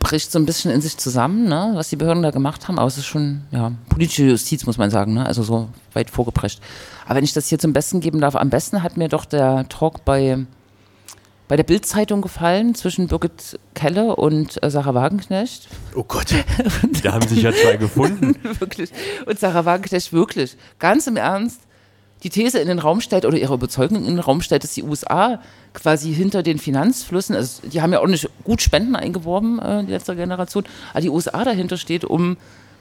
bricht 0.00 0.32
so 0.32 0.38
ein 0.38 0.46
bisschen 0.46 0.70
in 0.70 0.80
sich 0.80 0.96
zusammen, 0.96 1.48
ne, 1.48 1.72
was 1.74 1.88
die 1.90 1.96
Behörden 1.96 2.22
da 2.22 2.30
gemacht 2.30 2.68
haben. 2.68 2.78
Aber 2.78 2.88
es 2.88 2.98
ist 2.98 3.06
schon, 3.06 3.42
ja, 3.50 3.72
politische 3.88 4.24
Justiz, 4.24 4.64
muss 4.66 4.78
man 4.78 4.90
sagen, 4.90 5.14
ne? 5.14 5.26
also 5.26 5.42
so 5.42 5.68
weit 5.92 6.10
vorgeprescht. 6.10 6.60
Aber 7.04 7.16
wenn 7.16 7.24
ich 7.24 7.32
das 7.32 7.48
hier 7.48 7.58
zum 7.58 7.72
Besten 7.72 8.00
geben 8.00 8.20
darf, 8.20 8.36
am 8.36 8.50
besten 8.50 8.82
hat 8.82 8.96
mir 8.96 9.08
doch 9.08 9.24
der 9.24 9.68
Talk 9.68 10.04
bei, 10.04 10.38
bei 11.48 11.56
der 11.56 11.64
Bild-Zeitung 11.64 12.20
gefallen 12.20 12.74
zwischen 12.74 13.08
Birgit 13.08 13.58
Kelle 13.74 14.14
und 14.16 14.62
äh, 14.62 14.70
Sarah 14.70 14.94
Wagenknecht. 14.94 15.68
Oh 15.94 16.04
Gott. 16.06 16.26
Da 17.02 17.12
haben 17.12 17.26
sich 17.26 17.42
ja 17.42 17.52
zwei 17.52 17.76
gefunden. 17.76 18.36
wirklich. 18.58 18.90
Und 19.26 19.38
Sarah 19.38 19.64
Wagenknecht 19.64 20.12
wirklich, 20.12 20.56
ganz 20.78 21.06
im 21.06 21.16
Ernst, 21.16 21.60
die 22.22 22.30
These 22.30 22.58
in 22.58 22.68
den 22.68 22.78
Raum 22.78 23.00
stellt 23.00 23.24
oder 23.24 23.38
ihre 23.38 23.54
Überzeugung 23.54 23.98
in 23.98 24.04
den 24.04 24.18
Raum 24.18 24.42
stellt, 24.42 24.64
dass 24.64 24.74
die 24.74 24.82
USA 24.82 25.40
quasi 25.72 26.12
hinter 26.12 26.42
den 26.42 26.58
Finanzflüssen, 26.58 27.36
also 27.36 27.66
die 27.66 27.80
haben 27.80 27.92
ja 27.92 28.00
auch 28.00 28.06
nicht 28.06 28.28
gut 28.44 28.60
Spenden 28.60 28.96
eingeworben, 28.96 29.58
äh, 29.60 29.84
die 29.84 29.92
letzte 29.92 30.16
Generation, 30.16 30.64
aber 30.92 31.00
die 31.00 31.10
USA 31.10 31.44
dahinter 31.44 31.76
steht, 31.76 32.04
um 32.04 32.36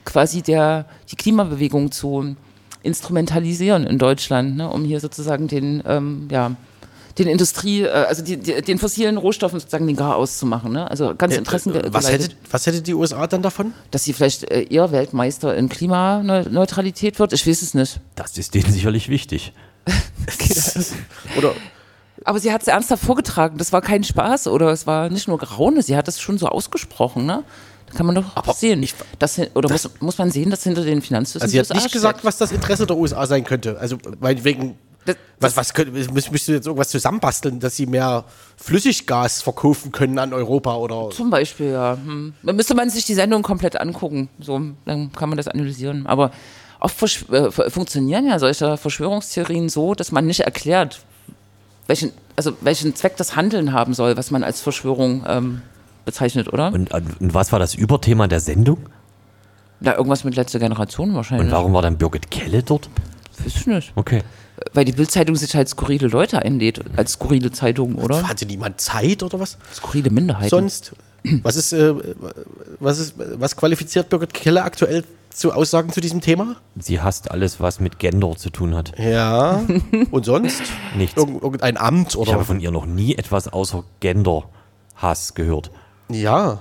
quasi 0.06 0.42
der, 0.42 0.86
die 1.12 1.16
Klimabewegung 1.16 1.92
zu 1.92 2.36
instrumentalisieren 2.82 3.86
in 3.86 3.98
Deutschland, 4.00 4.58
ne, 4.58 4.70
um 4.70 4.84
hier 4.84 5.00
sozusagen 5.00 5.48
den, 5.48 5.84
ähm, 5.86 6.28
ja, 6.32 6.56
den 7.18 7.28
Industrie, 7.28 7.82
äh, 7.84 7.90
also 7.90 8.24
die, 8.24 8.38
die, 8.38 8.62
den 8.62 8.78
fossilen 8.80 9.18
Rohstoffen 9.18 9.60
sozusagen 9.60 9.88
den 9.88 9.96
Gar 9.96 10.16
auszumachen. 10.16 10.72
Ne? 10.72 10.90
Also 10.90 11.16
ganz 11.16 11.36
Interessen 11.36 11.74
Äh, 11.76 11.92
was, 11.94 12.06
geleitet 12.06 12.32
hätte, 12.34 12.36
was 12.52 12.66
hätte 12.68 12.82
die 12.82 12.94
USA 12.94 13.26
dann 13.28 13.42
davon? 13.42 13.74
dass 13.92 14.04
sie 14.04 14.14
vielleicht 14.14 14.44
äh, 14.52 14.64
eher 14.70 14.92
Weltmeister 14.92 15.56
in 15.56 15.70
Klimaneutralität 15.70 17.20
wird. 17.20 17.34
Ich 17.34 17.48
weiß 17.48 17.62
es 17.62 17.74
nicht. 17.74 18.00
Das 18.16 18.38
ist 18.38 18.54
denen 18.54 18.72
sicherlich 18.72 19.10
wichtig. 19.10 19.54
Oder 21.38 21.54
Aber 22.26 22.40
sie 22.40 22.52
hat 22.52 22.62
es 22.62 22.68
ernsthaft 22.68 23.04
vorgetragen. 23.04 23.58
Das 23.58 23.72
war 23.74 23.82
kein 23.82 24.04
Spaß 24.04 24.48
oder 24.48 24.72
es 24.72 24.86
war 24.88 25.10
nicht 25.10 25.28
nur 25.28 25.38
Graune. 25.38 25.82
Sie 25.82 25.96
hat 25.96 26.08
das 26.08 26.20
schon 26.20 26.38
so 26.38 26.48
ausgesprochen. 26.48 27.26
Ne? 27.26 27.44
Da 27.88 27.94
kann 27.94 28.06
man 28.06 28.16
doch 28.16 28.36
Aber 28.36 28.54
sehen. 28.54 28.84
ich- 28.84 28.96
das, 29.20 29.40
oder 29.56 29.70
muss, 29.70 29.90
muss 30.02 30.18
man 30.18 30.30
sehen, 30.32 30.50
dass 30.50 30.64
hinter 30.64 30.84
den 30.84 31.02
Finanzflüssen 31.02 31.44
also 31.46 31.52
sie 31.52 31.60
hat 31.60 31.70
nicht 31.74 31.92
gesagt, 31.94 32.26
was 32.26 32.38
das 32.38 32.52
Interesse 32.52 32.86
der 32.86 32.98
USA 32.98 33.26
sein 33.26 33.44
könnte. 33.46 33.80
Also 33.80 33.98
meinetwegen, 34.20 34.78
Das- 35.08 35.16
was, 35.40 35.58
was 35.58 35.74
könnte, 35.74 35.92
müsst, 35.92 36.32
müsst 36.32 36.48
ihr 36.50 36.56
jetzt 36.56 36.66
irgendwas 36.68 36.90
zusammenbasteln, 36.90 37.60
dass 37.60 37.76
sie 37.76 37.86
mehr 37.88 38.26
Flüssiggas 38.58 39.42
verkaufen 39.42 39.92
können 39.92 40.20
an 40.20 40.34
Europa 40.34 40.76
oder 40.76 41.10
Zum 41.12 41.30
Beispiel, 41.30 41.72
ja. 41.72 41.98
Hm. 42.04 42.34
Dann 42.44 42.56
müsste 42.56 42.76
man 42.76 42.90
sich 42.90 43.06
die 43.06 43.14
Sendung 43.14 43.42
komplett 43.44 43.80
angucken. 43.80 44.30
So, 44.40 44.60
dann 44.86 45.12
kann 45.14 45.30
man 45.30 45.38
das 45.38 45.48
analysieren. 45.48 46.06
Aber 46.08 46.32
oft 46.80 47.02
äh, 47.32 47.52
fu- 47.52 47.70
funktionieren 47.70 48.28
ja 48.28 48.38
solche 48.40 48.78
Verschwörungstheorien 48.78 49.70
so, 49.70 49.94
dass 49.96 50.12
man 50.12 50.26
nicht 50.26 50.42
erklärt, 50.42 51.02
welchen, 51.88 52.12
also 52.36 52.52
welchen 52.62 52.96
Zweck 52.96 53.16
das 53.18 53.36
Handeln 53.36 53.72
haben 53.74 53.94
soll, 53.94 54.18
was 54.18 54.32
man 54.32 54.44
als 54.44 54.60
Verschwörung 54.62 55.24
ähm, 55.28 55.62
bezeichnet, 56.06 56.52
oder? 56.52 56.68
Und, 56.74 56.92
und 56.94 57.34
was 57.34 57.52
war 57.52 57.60
das 57.60 57.76
Überthema 57.76 58.28
der 58.28 58.40
Sendung? 58.40 58.80
Ja, 59.82 59.94
irgendwas 59.96 60.24
mit 60.24 60.36
letzter 60.36 60.58
Generation 60.60 61.14
wahrscheinlich. 61.14 61.46
Und 61.48 61.52
warum 61.54 61.74
war 61.74 61.84
dann 61.84 61.98
Birgit 61.98 62.32
Kelle 62.32 62.64
dort? 62.64 62.90
Weiß 63.38 63.56
ich 63.56 63.68
nicht. 63.68 63.94
Okay. 63.96 64.24
Weil 64.74 64.86
die 64.86 64.92
Bildzeitung 64.92 65.36
sich 65.36 65.56
halt 65.56 65.70
skurrile 65.70 66.08
Leute 66.08 66.42
einlädt, 66.42 66.82
als 66.96 67.14
skurrile 67.14 67.52
Zeitung, 67.52 67.96
oder? 67.96 68.28
hatte 68.28 68.46
niemand 68.46 68.82
Zeit 68.82 69.24
oder 69.24 69.40
was? 69.40 69.58
Skurrile 69.74 70.10
Minderheiten. 70.10 70.50
Sonst, 70.50 70.94
was 71.44 71.56
ist, 71.56 71.74
äh, 71.74 71.94
was 72.80 73.00
ist, 73.00 73.16
was 73.18 73.56
qualifiziert 73.56 74.10
Birgit 74.10 74.34
Keller 74.34 74.66
aktuell 74.66 75.04
zu 75.30 75.54
Aussagen 75.54 75.92
zu 75.92 76.02
diesem 76.02 76.22
Thema? 76.22 76.56
Sie 76.76 77.00
hasst 77.00 77.30
alles, 77.30 77.60
was 77.60 77.80
mit 77.80 78.00
Gender 78.00 78.36
zu 78.36 78.50
tun 78.50 78.76
hat. 78.76 78.98
Ja. 78.98 79.62
Und 80.12 80.26
sonst? 80.26 80.64
Nichts. 80.96 81.16
Irgend, 81.18 81.44
irgendein 81.44 81.78
Amt 81.78 82.10
Ich 82.10 82.18
oder? 82.18 82.34
habe 82.34 82.46
von 82.46 82.60
ihr 82.60 82.72
noch 82.72 82.88
nie 82.88 83.16
etwas 83.16 83.48
außer 83.48 83.84
Gender-Hass 84.00 85.36
gehört. 85.36 85.70
Ja. 86.10 86.60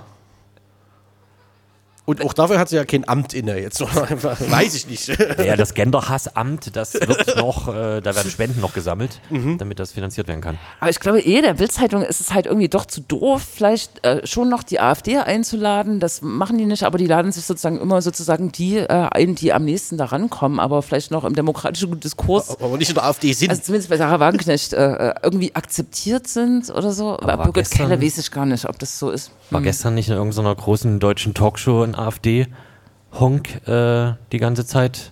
Und 2.07 2.23
auch 2.23 2.31
dafür 2.31 2.57
hat 2.57 2.69
sie 2.69 2.77
ja 2.77 2.85
kein 2.85 3.05
Amt 3.07 3.33
inne 3.33 3.59
jetzt. 3.59 3.81
Einfach, 4.09 4.39
weiß 4.39 4.75
ich 4.75 4.87
nicht. 4.87 5.09
Ja, 5.43 5.57
das 5.57 5.73
Gender-Hassamt, 5.73 6.73
das 6.77 6.93
wird 6.93 7.35
noch, 7.35 7.67
äh, 7.67 7.99
da 7.99 8.15
werden 8.15 8.31
Spenden 8.31 8.61
noch 8.61 8.73
gesammelt, 8.73 9.19
damit 9.57 9.77
das 9.77 9.91
finanziert 9.91 10.29
werden 10.29 10.39
kann. 10.39 10.57
Aber 10.79 10.89
ich 10.89 11.01
glaube, 11.01 11.19
eh, 11.19 11.41
der 11.41 11.55
Bildzeitung 11.55 12.01
ist 12.03 12.21
es 12.21 12.33
halt 12.33 12.45
irgendwie 12.45 12.69
doch 12.69 12.85
zu 12.85 13.01
doof, 13.01 13.41
vielleicht 13.55 14.05
äh, 14.05 14.25
schon 14.25 14.47
noch 14.49 14.63
die 14.63 14.79
AfD 14.79 15.17
einzuladen. 15.17 15.99
Das 15.99 16.21
machen 16.21 16.57
die 16.57 16.65
nicht, 16.65 16.83
aber 16.83 16.97
die 16.97 17.07
laden 17.07 17.33
sich 17.33 17.43
sozusagen 17.43 17.77
immer 17.81 18.01
sozusagen 18.01 18.53
die 18.53 18.77
äh, 18.77 18.87
ein, 19.11 19.35
die 19.35 19.51
am 19.51 19.65
nächsten 19.65 19.97
da 19.97 20.05
rankommen, 20.05 20.61
aber 20.61 20.81
vielleicht 20.81 21.11
noch 21.11 21.25
im 21.25 21.35
demokratischen 21.35 21.99
Diskurs. 21.99 22.57
Aber 22.61 22.77
nicht 22.77 22.87
in 22.87 22.95
der 22.95 23.03
AfD 23.03 23.33
sind. 23.33 23.49
Also 23.49 23.63
zumindest 23.63 23.89
bei 23.89 23.97
Sarah 23.97 24.21
Wagenknecht 24.21 24.71
äh, 24.71 25.09
äh, 25.09 25.13
irgendwie 25.23 25.53
akzeptiert 25.55 26.27
sind 26.29 26.69
oder 26.69 26.93
so. 26.93 27.17
Bei 27.19 27.27
war 27.37 27.37
Birgit 27.37 27.55
gestern- 27.69 27.89
Keller 27.89 28.01
weiß 28.01 28.17
ich 28.17 28.31
gar 28.31 28.45
nicht, 28.45 28.63
ob 28.67 28.79
das 28.79 28.97
so 28.97 29.09
ist. 29.11 29.31
War 29.49 29.61
gestern 29.61 29.93
nicht 29.95 30.07
in 30.09 30.15
irgendeiner 30.15 30.55
großen 30.55 30.99
deutschen 31.01 31.33
Talkshow 31.33 31.81
ein 31.83 31.95
AfD-Honk 31.97 33.67
äh, 33.67 34.13
die 34.31 34.37
ganze 34.37 34.65
Zeit? 34.65 35.11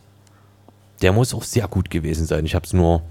Der 1.01 1.11
muss 1.11 1.33
auch 1.33 1.43
sehr 1.43 1.67
gut 1.67 1.89
gewesen 1.89 2.25
sein. 2.25 2.45
Ich 2.45 2.55
habe 2.55 2.65
es 2.65 2.73
nur 2.73 3.01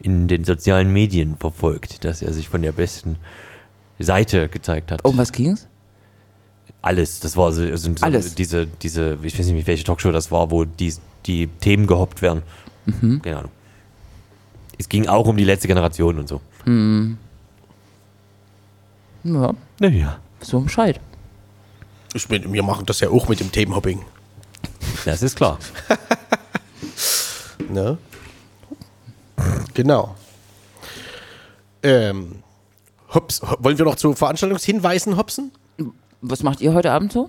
in 0.00 0.28
den 0.28 0.44
sozialen 0.44 0.92
Medien 0.92 1.36
verfolgt, 1.36 2.04
dass 2.04 2.22
er 2.22 2.32
sich 2.32 2.48
von 2.48 2.62
der 2.62 2.72
besten 2.72 3.16
Seite 3.98 4.48
gezeigt 4.48 4.90
hat. 4.90 5.04
Um 5.04 5.16
was 5.18 5.32
ging's? 5.32 5.66
Alles, 6.82 7.20
das 7.20 7.36
war 7.36 7.52
so, 7.52 7.62
also 7.62 7.90
so 7.96 8.04
Alles. 8.04 8.34
diese, 8.34 8.66
diese, 8.66 9.18
ich 9.22 9.38
weiß 9.38 9.46
nicht, 9.46 9.66
welche 9.66 9.84
Talkshow 9.84 10.12
das 10.12 10.30
war, 10.30 10.50
wo 10.50 10.64
die, 10.64 10.92
die 11.24 11.46
Themen 11.46 11.86
gehoppt 11.86 12.20
werden. 12.20 12.42
Mhm. 12.84 13.22
Keine 13.22 13.38
Ahnung. 13.38 13.50
Es 14.76 14.88
ging 14.88 15.06
auch 15.06 15.26
um 15.26 15.36
die 15.36 15.44
letzte 15.44 15.68
Generation 15.68 16.18
und 16.18 16.28
so. 16.28 16.40
Ja, 19.24 19.54
Naja, 19.80 20.18
so 20.40 20.60
Bescheid. 20.60 21.00
Ich 22.14 22.28
meine, 22.30 22.50
wir 22.52 22.62
machen 22.62 22.86
das 22.86 23.00
ja 23.00 23.10
auch 23.10 23.28
mit 23.28 23.40
dem 23.40 23.52
Themenhopping. 23.52 24.02
das 25.04 25.22
ist 25.22 25.36
klar. 25.36 25.58
Ne? 27.68 27.96
Genau. 29.72 30.14
Ähm, 31.82 32.42
Hops, 33.12 33.40
ho- 33.42 33.56
wollen 33.60 33.78
wir 33.78 33.84
noch 33.84 33.94
zu 33.96 34.12
Veranstaltungshinweisen 34.14 35.16
hopsen? 35.16 35.50
Was 36.26 36.42
macht 36.42 36.62
ihr 36.62 36.72
heute 36.72 36.90
Abend 36.90 37.12
so? 37.12 37.28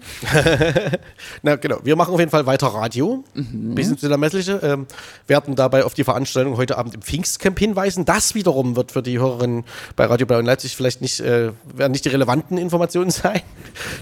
Na 1.42 1.58
genau, 1.58 1.80
wir 1.84 1.98
machen 1.98 2.14
auf 2.14 2.20
jeden 2.20 2.32
Fall 2.32 2.46
weiter 2.46 2.68
Radio. 2.68 3.26
Bisschen 3.34 3.98
zu 3.98 4.08
der 4.08 4.18
Messliche. 4.18 4.62
Ähm, 4.64 4.88
werden 5.28 5.56
dabei 5.56 5.84
auf 5.84 5.94
die 5.94 6.06
Veranstaltung 6.06 6.56
heute 6.56 6.78
Abend 6.78 6.96
im 6.96 7.02
Pfingstcamp 7.02 7.60
hinweisen. 7.60 8.06
Das 8.06 8.36
wiederum 8.36 8.78
wird 8.78 8.94
für 8.94 9.04
die 9.04 9.20
Hörerinnen 9.20 9.66
bei 9.98 10.06
Radio 10.06 10.26
Blau 10.26 10.40
in 10.40 10.46
Leipzig 10.46 10.78
vielleicht 10.78 11.02
nicht, 11.02 11.20
äh, 11.20 11.52
werden 11.66 11.92
nicht 11.92 12.06
die 12.06 12.10
relevanten 12.10 12.58
Informationen 12.58 13.10
sein. 13.12 13.42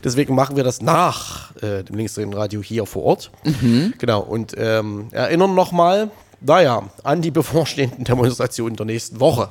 Deswegen 0.04 0.36
machen 0.36 0.56
wir 0.56 0.64
das 0.64 0.80
nach 0.82 1.56
äh, 1.64 1.84
dem 1.84 1.96
linksdrehenden 1.96 2.40
Radio 2.40 2.62
hier 2.62 2.86
vor 2.86 3.04
Ort. 3.04 3.32
Genau, 3.98 4.22
und 4.22 4.54
ähm, 4.58 5.08
erinnern 5.12 5.56
nochmal, 5.56 6.12
naja, 6.40 6.84
an 7.04 7.24
die 7.24 7.32
bevorstehenden 7.32 8.04
Demonstrationen 8.04 8.76
der 8.76 8.86
nächsten 8.86 9.20
Woche. 9.20 9.50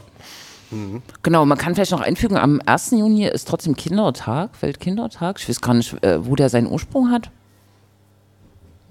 Genau, 1.22 1.44
man 1.44 1.58
kann 1.58 1.74
vielleicht 1.74 1.92
noch 1.92 2.00
einfügen, 2.00 2.36
am 2.36 2.60
1. 2.64 2.92
Juni 2.92 3.26
ist 3.26 3.48
trotzdem 3.48 3.76
Kindertag, 3.76 4.50
Weltkindertag. 4.60 5.38
Ich 5.40 5.48
weiß 5.48 5.60
gar 5.60 5.74
nicht, 5.74 6.02
äh, 6.02 6.24
wo 6.24 6.34
der 6.36 6.48
seinen 6.48 6.66
Ursprung 6.66 7.10
hat. 7.10 7.30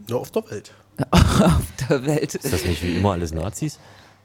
Nur 0.10 0.20
auf 0.22 0.32
der 0.32 0.50
Welt. 0.50 0.72
Auf 1.12 1.64
der 1.90 2.06
Welt. 2.06 2.36
Ist 2.36 2.54
das 2.54 2.64
nicht 2.66 2.84
wie 2.84 2.98
immer 2.98 3.14
alles 3.14 3.34
Nazis? 3.34 3.80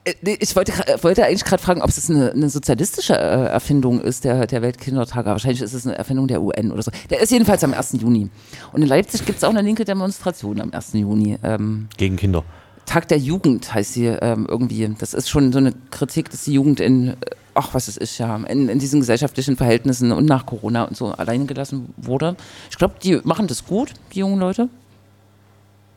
Äh, 0.05 0.15
Ich 0.41 0.55
wollte, 0.57 0.73
wollte 1.03 1.25
eigentlich 1.25 1.45
gerade 1.45 1.63
fragen, 1.63 1.81
ob 1.81 1.89
es 1.89 2.11
eine, 2.11 2.33
eine 2.33 2.51
sozialistische 2.51 3.15
äh, 3.15 3.47
Erfindung 3.47 4.01
ist, 4.01 4.25
der, 4.25 4.47
der 4.47 4.61
Weltkindertag. 4.63 5.25
Wahrscheinlich 5.27 5.63
ist 5.63 5.73
es 5.73 5.87
eine 5.87 5.97
Erfindung 5.97 6.29
der 6.29 6.43
UN 6.43 6.73
oder 6.73 6.83
so. 6.83 6.91
Der 7.09 7.21
ist 7.21 7.31
jedenfalls 7.33 7.65
am 7.65 7.73
1. 7.73 7.93
Juni. 8.01 8.29
Und 8.73 8.83
in 8.83 8.89
Leipzig 8.89 9.25
gibt 9.25 9.39
es 9.39 9.45
auch 9.45 9.51
eine 9.51 9.63
linke 9.63 9.85
Demonstration 9.85 10.61
am 10.61 10.73
1. 10.73 10.95
Juni. 10.95 11.39
Ähm, 11.43 11.89
Gegen 11.97 12.17
Kinder. 12.17 12.45
Tag 12.87 13.09
der 13.09 13.18
Jugend 13.18 13.74
heißt 13.74 13.93
sie 13.93 14.07
ähm, 14.07 14.47
irgendwie. 14.49 14.89
Das 14.99 15.12
ist 15.12 15.28
schon 15.28 15.53
so 15.53 15.59
eine 15.59 15.72
Kritik, 15.91 16.30
dass 16.30 16.45
die 16.45 16.53
Jugend 16.55 16.80
in, 16.80 17.09
äh, 17.09 17.16
ach 17.55 17.74
was 17.74 17.89
es 17.89 17.97
ist, 17.97 18.16
ja, 18.18 18.37
in, 18.37 18.68
in 18.68 18.78
diesen 18.78 19.01
gesellschaftlichen 19.01 19.57
Verhältnissen 19.57 20.12
und 20.12 20.24
nach 20.24 20.47
Corona 20.47 20.84
und 20.84 20.97
so 20.97 21.09
alleine 21.09 21.47
gelassen 21.47 21.93
wurde. 21.97 22.37
Ich 22.70 22.78
glaube, 22.78 22.95
die 23.03 23.20
machen 23.24 23.49
das 23.49 23.66
gut, 23.66 23.93
die 24.14 24.20
jungen 24.20 24.39
Leute. 24.39 24.68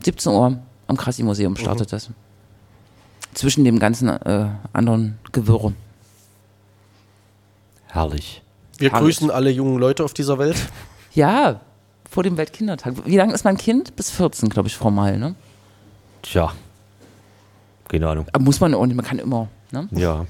17 0.04 0.32
Uhr 0.32 0.58
am 0.88 0.98
Krassi-Museum 0.98 1.56
startet 1.56 1.94
das. 1.94 2.10
Zwischen 3.34 3.64
dem 3.64 3.78
ganzen 3.78 4.10
äh, 4.10 4.48
anderen 4.74 5.20
Gewirr. 5.32 5.74
Herrlich. 7.88 8.42
Wir 8.78 8.92
Herrlich. 8.92 9.06
grüßen 9.06 9.30
alle 9.30 9.52
jungen 9.52 9.78
Leute 9.78 10.04
auf 10.04 10.14
dieser 10.14 10.38
Welt. 10.40 10.58
Ja, 11.12 11.60
vor 12.08 12.22
dem 12.22 12.38
Weltkindertag. 12.38 12.94
Wie 13.04 13.18
lange 13.18 13.34
ist 13.34 13.44
mein 13.44 13.58
Kind? 13.58 13.96
Bis 13.96 14.12
14, 14.12 14.48
glaube 14.48 14.68
ich, 14.68 14.78
formal. 14.78 15.18
Ne? 15.18 15.34
Tja. 16.22 16.54
Keine 17.90 18.08
Ahnung. 18.08 18.26
Aber 18.32 18.44
muss 18.44 18.60
man 18.62 18.74
auch 18.74 18.86
nicht, 18.86 18.96
man 18.96 19.06
kann 19.06 19.20
immer. 19.20 19.50
Ne? 19.72 19.90
Ja. 19.92 20.26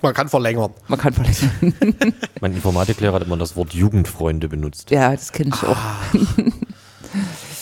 Man 0.00 0.14
kann 0.14 0.28
verlängern. 0.28 0.72
Man 0.86 0.98
kann 0.98 1.12
verlängern. 1.12 2.14
Mein 2.40 2.54
Informatiklehrer 2.54 3.14
hat 3.14 3.24
immer 3.24 3.36
das 3.36 3.56
Wort 3.56 3.74
Jugendfreunde 3.74 4.48
benutzt. 4.48 4.90
ja, 4.90 5.10
das 5.10 5.32
kenne 5.32 5.50
ich 5.52 5.62
auch. 5.64 5.76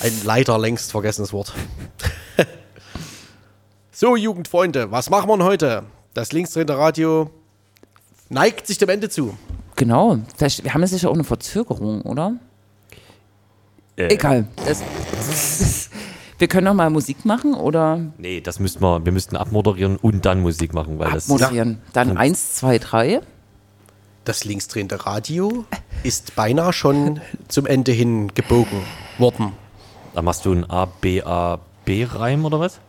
Ein 0.00 0.12
leider 0.24 0.58
längst 0.58 0.90
vergessenes 0.92 1.32
Wort. 1.32 1.54
so, 3.90 4.16
Jugendfreunde, 4.16 4.90
was 4.90 5.08
machen 5.08 5.28
wir 5.30 5.38
denn 5.38 5.46
heute? 5.46 5.84
Das 6.12 6.32
linksdrehende 6.32 6.76
Radio 6.76 7.30
neigt 8.28 8.66
sich 8.66 8.76
dem 8.76 8.90
Ende 8.90 9.08
zu. 9.08 9.36
Genau. 9.76 10.18
Vielleicht, 10.36 10.62
wir 10.64 10.74
haben 10.74 10.82
jetzt 10.82 10.90
sicher 10.90 11.08
auch 11.08 11.14
eine 11.14 11.24
Verzögerung, 11.24 12.02
oder? 12.02 12.36
Äh, 13.96 14.12
Egal. 14.12 14.46
Das, 14.66 14.82
das, 15.12 15.75
wir 16.38 16.48
können 16.48 16.64
noch 16.64 16.74
mal 16.74 16.90
Musik 16.90 17.24
machen 17.24 17.54
oder 17.54 18.00
Nee, 18.18 18.40
das 18.40 18.60
müssten 18.60 18.82
wir, 18.82 19.04
wir 19.04 19.12
müssten 19.12 19.36
abmoderieren 19.36 19.96
und 19.96 20.24
dann 20.26 20.40
Musik 20.40 20.74
machen, 20.74 20.98
weil 20.98 21.12
das. 21.12 21.24
abmoderieren. 21.24 21.78
Dann 21.92 22.16
eins, 22.16 22.54
zwei, 22.54 22.78
drei. 22.78 23.20
Das 24.24 24.44
linksdrehende 24.44 25.06
Radio 25.06 25.64
ist 26.02 26.34
beinahe 26.34 26.72
schon 26.72 27.20
zum 27.48 27.64
Ende 27.66 27.92
hin 27.92 28.32
gebogen 28.34 28.82
worden. 29.18 29.52
Da 30.14 30.22
machst 30.22 30.44
du 30.44 30.52
einen 30.52 30.64
A, 30.68 30.86
B, 30.86 31.22
A, 31.22 31.60
B-Reim 31.84 32.44
oder 32.44 32.58
was? 32.58 32.80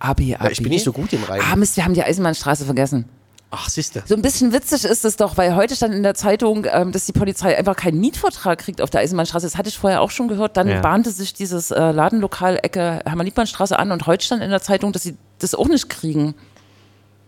A, 0.00 0.14
B, 0.14 0.34
A, 0.34 0.44
Ja, 0.44 0.50
ich 0.50 0.62
bin 0.62 0.70
nicht 0.70 0.82
so 0.84 0.92
gut 0.92 1.12
im 1.12 1.22
Reimen. 1.22 1.46
Ah, 1.50 1.54
Mist, 1.56 1.76
wir 1.76 1.84
haben 1.84 1.94
die 1.94 2.02
Eisenbahnstraße 2.02 2.64
vergessen. 2.64 3.04
Ach, 3.52 3.68
siehste. 3.68 4.04
So 4.06 4.14
ein 4.14 4.22
bisschen 4.22 4.52
witzig 4.52 4.84
ist 4.84 5.04
es 5.04 5.16
doch, 5.16 5.36
weil 5.36 5.56
heute 5.56 5.74
stand 5.74 5.92
in 5.92 6.04
der 6.04 6.14
Zeitung, 6.14 6.66
ähm, 6.70 6.92
dass 6.92 7.06
die 7.06 7.12
Polizei 7.12 7.58
einfach 7.58 7.74
keinen 7.74 7.98
Mietvertrag 8.00 8.60
kriegt 8.60 8.80
auf 8.80 8.90
der 8.90 9.00
Eisenbahnstraße. 9.00 9.44
Das 9.46 9.56
hatte 9.58 9.68
ich 9.68 9.76
vorher 9.76 10.02
auch 10.02 10.10
schon 10.10 10.28
gehört. 10.28 10.56
Dann 10.56 10.68
Ja. 10.68 10.80
bahnte 10.80 11.10
sich 11.10 11.34
dieses 11.34 11.72
äh, 11.72 11.90
Ladenlokal 11.90 12.60
Ecke 12.62 13.00
Hermann-Liebmann-Straße 13.04 13.76
an 13.76 13.90
und 13.90 14.06
heute 14.06 14.24
stand 14.24 14.42
in 14.42 14.50
der 14.50 14.62
Zeitung, 14.62 14.92
dass 14.92 15.02
sie 15.02 15.16
das 15.40 15.56
auch 15.56 15.66
nicht 15.66 15.88
kriegen. 15.88 16.34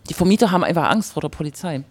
Die 0.09 0.13
Vermieter 0.13 0.51
haben 0.51 0.63
einfach 0.63 0.89
Angst 0.89 1.11
vor 1.11 1.21
der 1.21 1.29
Polizei. 1.29 1.83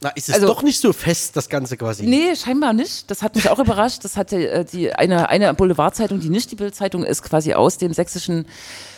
Na, 0.00 0.08
ist 0.10 0.28
es 0.30 0.34
Also- 0.36 0.46
doch 0.46 0.62
nicht 0.62 0.80
so 0.80 0.92
fest, 0.94 1.36
das 1.36 1.50
Ganze 1.50 1.76
quasi? 1.76 2.04
Nee, 2.06 2.34
scheinbar 2.36 2.72
nicht. 2.72 3.10
Das 3.10 3.22
hat 3.22 3.34
mich 3.36 3.50
auch 3.50 3.58
überrascht. 3.58 4.02
Das 4.04 4.16
hatte 4.16 4.48
äh, 4.50 4.64
die, 4.64 4.94
eine, 4.94 5.28
eine 5.28 5.52
Boulevardzeitung, 5.52 6.20
die 6.20 6.30
nicht 6.30 6.50
die 6.50 6.56
Bildzeitung 6.56 7.04
ist, 7.04 7.22
quasi 7.22 7.52
aus 7.52 7.76
dem 7.76 7.92
sächsischen 7.92 8.46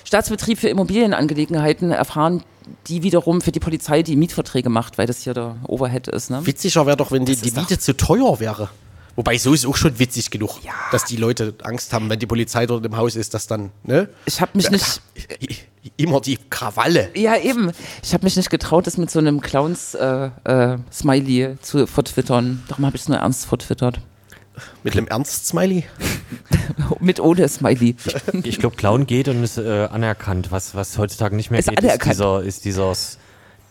Staatsbetrieb 0.05 0.59
für 0.61 0.69
Immobilienangelegenheiten 0.69 1.91
erfahren, 1.91 2.45
die 2.87 3.03
wiederum 3.03 3.41
für 3.41 3.53
die 3.53 3.61
Polizei 3.61 4.03
die 4.03 4.17
Mietverträge 4.17 4.69
macht, 4.69 4.99
weil 4.99 5.07
das 5.07 5.23
hier 5.23 5.35
der 5.35 5.57
Overhead 5.67 6.09
ist. 6.09 6.31
Ne? 6.31 6.45
Witziger 6.45 6.87
wäre 6.87 6.97
doch, 6.97 7.13
wenn 7.13 7.25
die, 7.25 7.37
die 7.37 7.53
Miete 7.53 7.79
zu 7.79 7.97
teuer 7.97 8.41
wäre. 8.41 8.71
Wobei, 9.17 9.39
so 9.39 9.55
ist 9.55 9.65
auch 9.65 9.77
schon 9.77 9.99
witzig 9.99 10.31
genug, 10.31 10.61
dass 10.93 11.07
die 11.07 11.17
Leute 11.17 11.55
Angst 11.63 11.95
haben, 11.95 12.11
wenn 12.11 12.19
die 12.19 12.27
Polizei 12.27 12.67
dort 12.67 12.85
im 12.85 12.97
Haus 12.99 13.17
ist, 13.17 13.33
dass 13.33 13.47
dann, 13.47 13.71
ne? 13.83 14.11
Ich 14.27 14.43
habe 14.43 14.53
mich 14.55 14.71
nicht. 14.71 15.01
Immer 15.97 16.21
die 16.21 16.37
Krawalle. 16.51 17.11
Ja, 17.15 17.39
eben. 17.39 17.71
Ich 18.03 18.13
habe 18.13 18.25
mich 18.25 18.37
nicht 18.37 18.51
getraut, 18.51 18.87
das 18.87 18.99
mit 18.99 19.11
so 19.11 19.21
einem 19.21 19.41
Clowns-Smiley 19.41 21.43
äh, 21.43 21.57
zu 21.63 21.87
vertwittern. 21.87 22.63
Darum 22.69 22.85
habe 22.85 22.97
ich 22.97 23.03
es 23.03 23.09
nur 23.09 23.19
ernst 23.19 23.47
vertwittert. 23.47 24.01
Mit 24.83 24.97
einem 24.97 25.07
Ernst-Smiley. 25.09 25.85
mit 27.01 27.21
ohne 27.21 27.49
Smiley. 27.49 27.97
Ich 28.43 28.59
glaube, 28.59 28.77
Clown 28.77 29.07
geht 29.07 29.29
und 29.29 29.43
ist 29.43 29.59
äh, 29.59 29.89
anerkannt. 29.91 30.51
Was, 30.51 30.75
was 30.75 30.99
heutzutage 30.99 31.37
nicht 31.37 31.51
mehr 31.51 31.61
Ist 31.61 31.69
geht, 31.69 31.79
anerkannt. 31.79 32.13
ist, 32.13 32.19
dieser, 32.19 32.43
ist 32.43 32.65
dieses, 32.65 33.19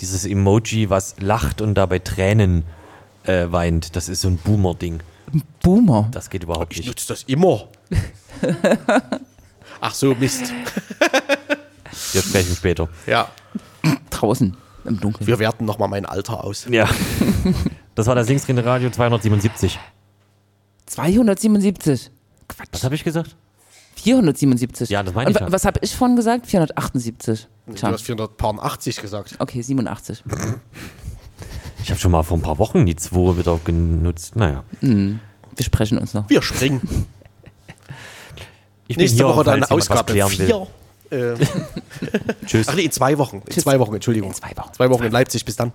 dieses 0.01 0.25
Emoji, 0.25 0.89
was 0.89 1.15
lacht 1.19 1.61
und 1.61 1.75
dabei 1.75 1.99
Tränen 1.99 2.63
äh, 3.23 3.47
weint. 3.49 3.95
Das 3.95 4.09
ist 4.09 4.21
so 4.21 4.27
ein 4.29 4.37
Boomer-Ding. 4.37 5.01
Boomer. 5.63 6.07
Das 6.11 6.29
geht 6.29 6.43
überhaupt 6.43 6.71
Ich 6.73 6.79
nicht. 6.79 6.87
nutze 6.87 7.07
das 7.07 7.23
immer. 7.23 7.67
Ach 9.81 9.93
so, 9.93 10.15
Mist. 10.15 10.53
Wir 12.13 12.21
sprechen 12.21 12.55
später. 12.55 12.89
Ja, 13.07 13.29
Draußen 14.09 14.55
im 14.85 14.99
Dunkeln. 14.99 15.27
wir 15.27 15.39
werten 15.39 15.65
nochmal 15.65 15.87
mein 15.89 16.05
Alter 16.05 16.43
aus. 16.43 16.67
Ja. 16.69 16.87
Das 17.95 18.07
war 18.07 18.15
das 18.15 18.27
linksdrehende 18.27 18.65
Radio 18.65 18.89
277. 18.89 19.79
277. 20.85 22.11
Quatsch. 22.47 22.67
Was 22.71 22.83
habe 22.83 22.95
ich 22.95 23.03
gesagt? 23.03 23.35
477. 23.95 24.89
Ja, 24.89 25.03
das 25.03 25.13
meine 25.13 25.31
ich 25.31 25.39
ja. 25.39 25.51
was 25.51 25.65
habe 25.65 25.79
ich 25.81 25.95
vorhin 25.95 26.15
gesagt? 26.15 26.45
478. 26.47 27.47
Du 27.65 27.73
Tja. 27.73 27.91
hast 27.91 28.01
480 28.03 29.01
gesagt. 29.01 29.35
Okay, 29.39 29.61
87. 29.61 30.23
Ich 31.83 31.89
habe 31.89 31.99
schon 31.99 32.11
mal 32.11 32.23
vor 32.23 32.37
ein 32.37 32.41
paar 32.41 32.59
Wochen 32.59 32.85
die 32.85 32.95
2 32.95 33.37
wieder 33.37 33.59
genutzt. 33.63 34.35
Naja. 34.35 34.63
Wir 34.81 35.19
sprechen 35.61 35.97
uns 35.97 36.13
noch. 36.13 36.29
Wir 36.29 36.41
springen. 36.41 37.07
Ich 38.87 38.97
bin 38.97 39.03
Nächste 39.03 39.23
hier, 39.23 39.27
Woche 39.27 39.43
dann 39.43 39.63
Ausgabe 39.63 40.11
klären 40.11 40.31
will. 40.37 40.45
4. 40.45 40.67
Äh, 41.11 41.35
Tschüss. 42.45 42.67
ach 42.67 42.75
nee, 42.75 42.83
in 42.83 42.91
zwei 42.91 43.17
Wochen. 43.17 43.37
In 43.37 43.45
Tschüss. 43.45 43.63
zwei 43.63 43.79
Wochen, 43.79 43.93
Entschuldigung. 43.95 44.29
In 44.29 44.35
zwei 44.35 44.51
Wochen. 44.55 44.73
Zwei 44.73 44.89
Wochen 44.89 45.03
in 45.03 45.11
Leipzig. 45.11 45.45
Bis 45.45 45.55
dann. 45.55 45.71